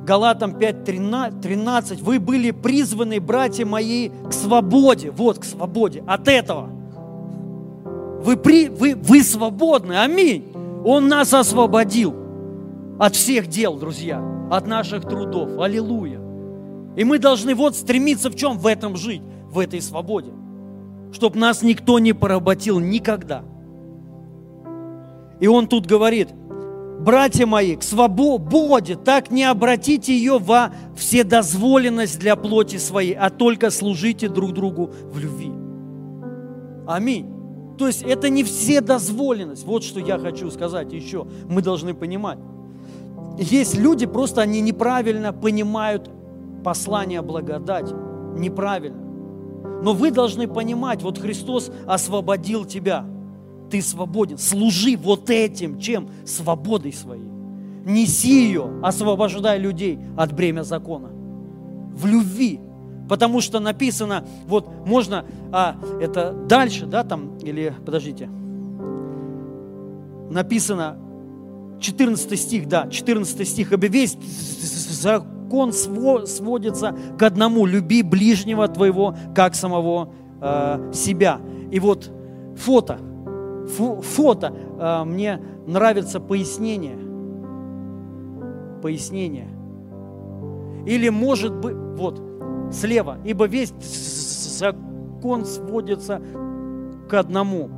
[0.06, 5.12] Галатам 5, 13, вы были призваны, братья мои, к свободе.
[5.12, 6.04] Вот, к свободе.
[6.06, 6.70] От этого.
[8.22, 9.94] Вы, при, вы, вы свободны.
[9.94, 10.52] Аминь.
[10.84, 12.14] Он нас освободил
[13.00, 14.22] от всех дел, друзья.
[14.52, 15.60] От наших трудов.
[15.60, 16.20] Аллилуйя.
[16.98, 18.58] И мы должны вот стремиться в чем?
[18.58, 19.22] В этом жить.
[19.50, 20.32] В этой свободе.
[21.14, 23.44] Чтобы нас никто не поработил никогда.
[25.40, 26.30] И он тут говорит–
[27.04, 33.70] братья мои, к свободе, так не обратите ее во вседозволенность для плоти своей, а только
[33.70, 35.52] служите друг другу в любви.
[36.88, 37.30] Аминь.
[37.78, 39.66] То есть это не вседозволенность.
[39.66, 41.28] Вот что я хочу сказать еще.
[41.50, 42.38] Мы должны понимать.
[43.38, 46.10] Есть люди, просто они неправильно понимают
[46.64, 47.94] послание благодати.
[48.38, 49.02] Неправильно.
[49.82, 53.06] Но вы должны понимать, вот Христос освободил тебя.
[53.74, 54.38] Ты свободен.
[54.38, 56.08] Служи вот этим, чем?
[56.28, 57.24] Свободой своей.
[57.84, 61.10] Неси ее, освобождай людей от бремя закона.
[61.96, 62.60] В любви.
[63.10, 68.30] Потому что написано, вот можно, а это дальше, да, там, или, подождите,
[70.30, 71.00] написано,
[71.80, 74.16] 14 стих, да, 14 стих, ибо весь
[74.92, 81.42] закон сводится к одному, люби ближнего твоего, как самого э, себя.
[81.72, 82.12] И вот
[82.56, 83.00] фото,
[83.68, 86.98] фо, фото, э, мне нравится пояснение,
[88.82, 89.50] пояснение.
[90.86, 92.22] Или может быть, вот,
[92.72, 93.74] слева, ибо весь
[94.60, 96.22] закон сводится
[97.10, 97.70] к одному.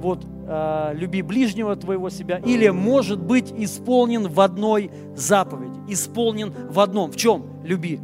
[0.00, 6.80] Вот, э, люби ближнего твоего себя, или может быть исполнен в одной заповеди, исполнен в
[6.80, 7.12] одном.
[7.12, 7.44] В чем?
[7.64, 8.00] Люби.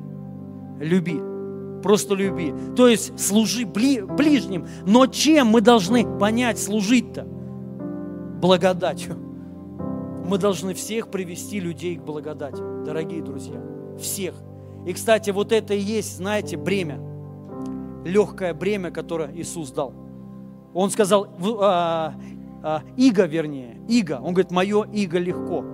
[0.78, 1.35] Люби.
[1.86, 2.52] Просто люби.
[2.74, 4.66] То есть служи бли, ближним.
[4.84, 7.24] Но чем мы должны понять служить-то?
[8.42, 9.16] Благодатью.
[10.26, 13.60] Мы должны всех привести людей к благодати, дорогие друзья.
[14.00, 14.34] Всех.
[14.84, 16.98] И, кстати, вот это и есть, знаете, бремя.
[18.04, 19.94] Легкое бремя, которое Иисус дал.
[20.74, 21.28] Он сказал,
[21.60, 22.14] а,
[22.64, 24.18] а, иго вернее, иго.
[24.20, 25.64] Он говорит, мое иго легко.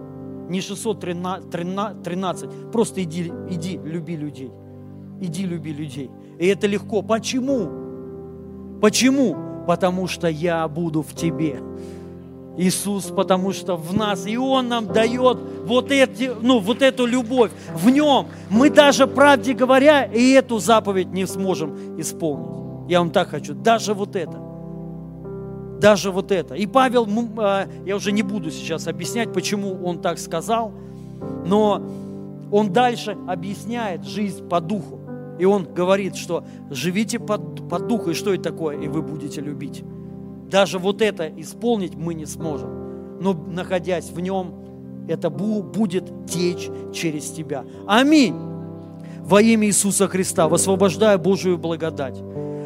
[0.51, 4.53] Не 613, просто иди, иди, люби людей.
[5.23, 6.11] Иди, люби людей.
[6.41, 7.01] И это легко.
[7.01, 7.71] Почему?
[8.81, 9.37] Почему?
[9.67, 11.61] Потому что я буду в тебе.
[12.59, 17.53] Иисус, потому что в нас, и Он нам дает вот, эти, ну, вот эту любовь.
[17.73, 22.91] В Нем мы даже, правде говоря, и эту заповедь не сможем исполнить.
[22.91, 24.53] Я вам так хочу, даже вот это
[25.83, 26.55] даже вот это.
[26.55, 27.09] И Павел,
[27.39, 30.73] а, я уже не буду сейчас объяснять, почему он так сказал,
[31.45, 31.83] но
[32.53, 35.01] он дальше объясняет жизнь по духу.
[35.39, 39.41] И он говорит, что живите по, по духу, и что это такое, и вы будете
[39.41, 39.83] любить.
[40.51, 43.19] Даже вот это исполнить мы не сможем.
[43.21, 44.55] Но находясь в нем,
[45.09, 47.65] это будет течь через тебя.
[47.87, 48.35] Аминь.
[49.21, 52.21] Во имя Иисуса Христа высвобождаю Божию благодать.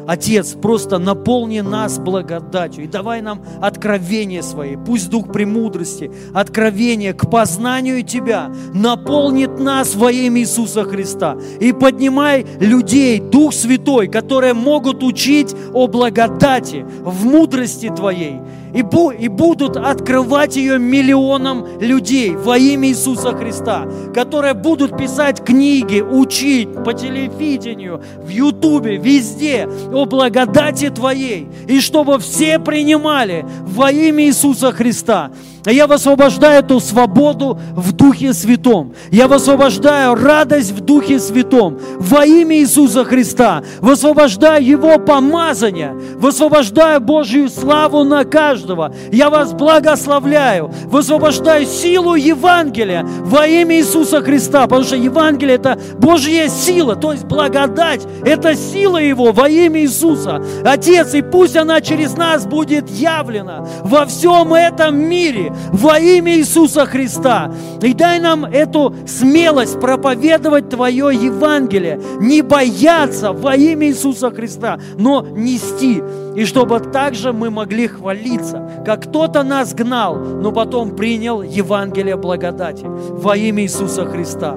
[0.07, 4.77] Отец, просто наполни нас благодатью и давай нам откровение свои.
[4.77, 11.37] Пусть Дух премудрости, откровение к познанию Тебя наполнит нас во имя Иисуса Христа.
[11.59, 18.39] И поднимай людей, Дух Святой, которые могут учить о благодати в мудрости Твоей
[18.73, 25.43] и, бу, и будут открывать ее миллионам людей во имя Иисуса Христа, которые будут писать
[25.43, 33.91] книги, учить по телевидению, в Ютубе, везде о благодати Твоей, и чтобы все принимали во
[33.91, 35.31] имя Иисуса Христа.
[35.67, 38.93] Я высвобождаю эту свободу в Духе Святом.
[39.11, 41.77] Я высвобождаю радость в Духе Святом.
[41.99, 43.63] Во имя Иисуса Христа.
[43.81, 45.93] Высвобождаю Его помазание.
[46.15, 48.93] Высвобождаю Божью славу на каждого.
[49.11, 50.71] Я вас благословляю.
[50.85, 54.63] Высвобождаю силу Евангелия во имя Иисуса Христа.
[54.67, 56.95] Потому что Евангелие– это Божья сила.
[56.95, 60.41] То есть благодать– это сила Его во имя Иисуса.
[60.63, 66.85] Отец, и пусть она через нас будет явлена во всем этом мире во имя Иисуса
[66.85, 67.51] Христа.
[67.81, 75.21] И дай нам эту смелость проповедовать Твое Евангелие, не бояться во имя Иисуса Христа, но
[75.21, 76.01] нести.
[76.35, 82.85] И чтобы также мы могли хвалиться, как кто-то нас гнал, но потом принял Евангелие благодати
[82.85, 84.55] во имя Иисуса Христа.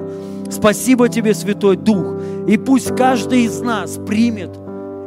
[0.49, 2.17] Спасибо Тебе, Святой Дух.
[2.47, 4.51] И пусть каждый из нас примет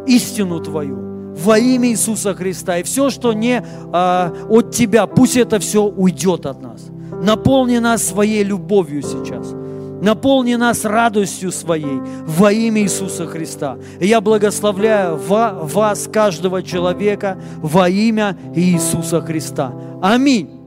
[0.07, 2.79] истину Твою во имя Иисуса Христа.
[2.79, 3.63] И все, что не
[3.93, 6.87] а, от Тебя, пусть это все уйдет от нас.
[7.23, 9.55] Наполни нас своей любовью сейчас.
[10.03, 13.79] Наполни нас радостью своей во имя Иисуса Христа.
[14.01, 19.73] И я благословляю вас, каждого человека, во имя Иисуса Христа.
[20.03, 20.64] Аминь.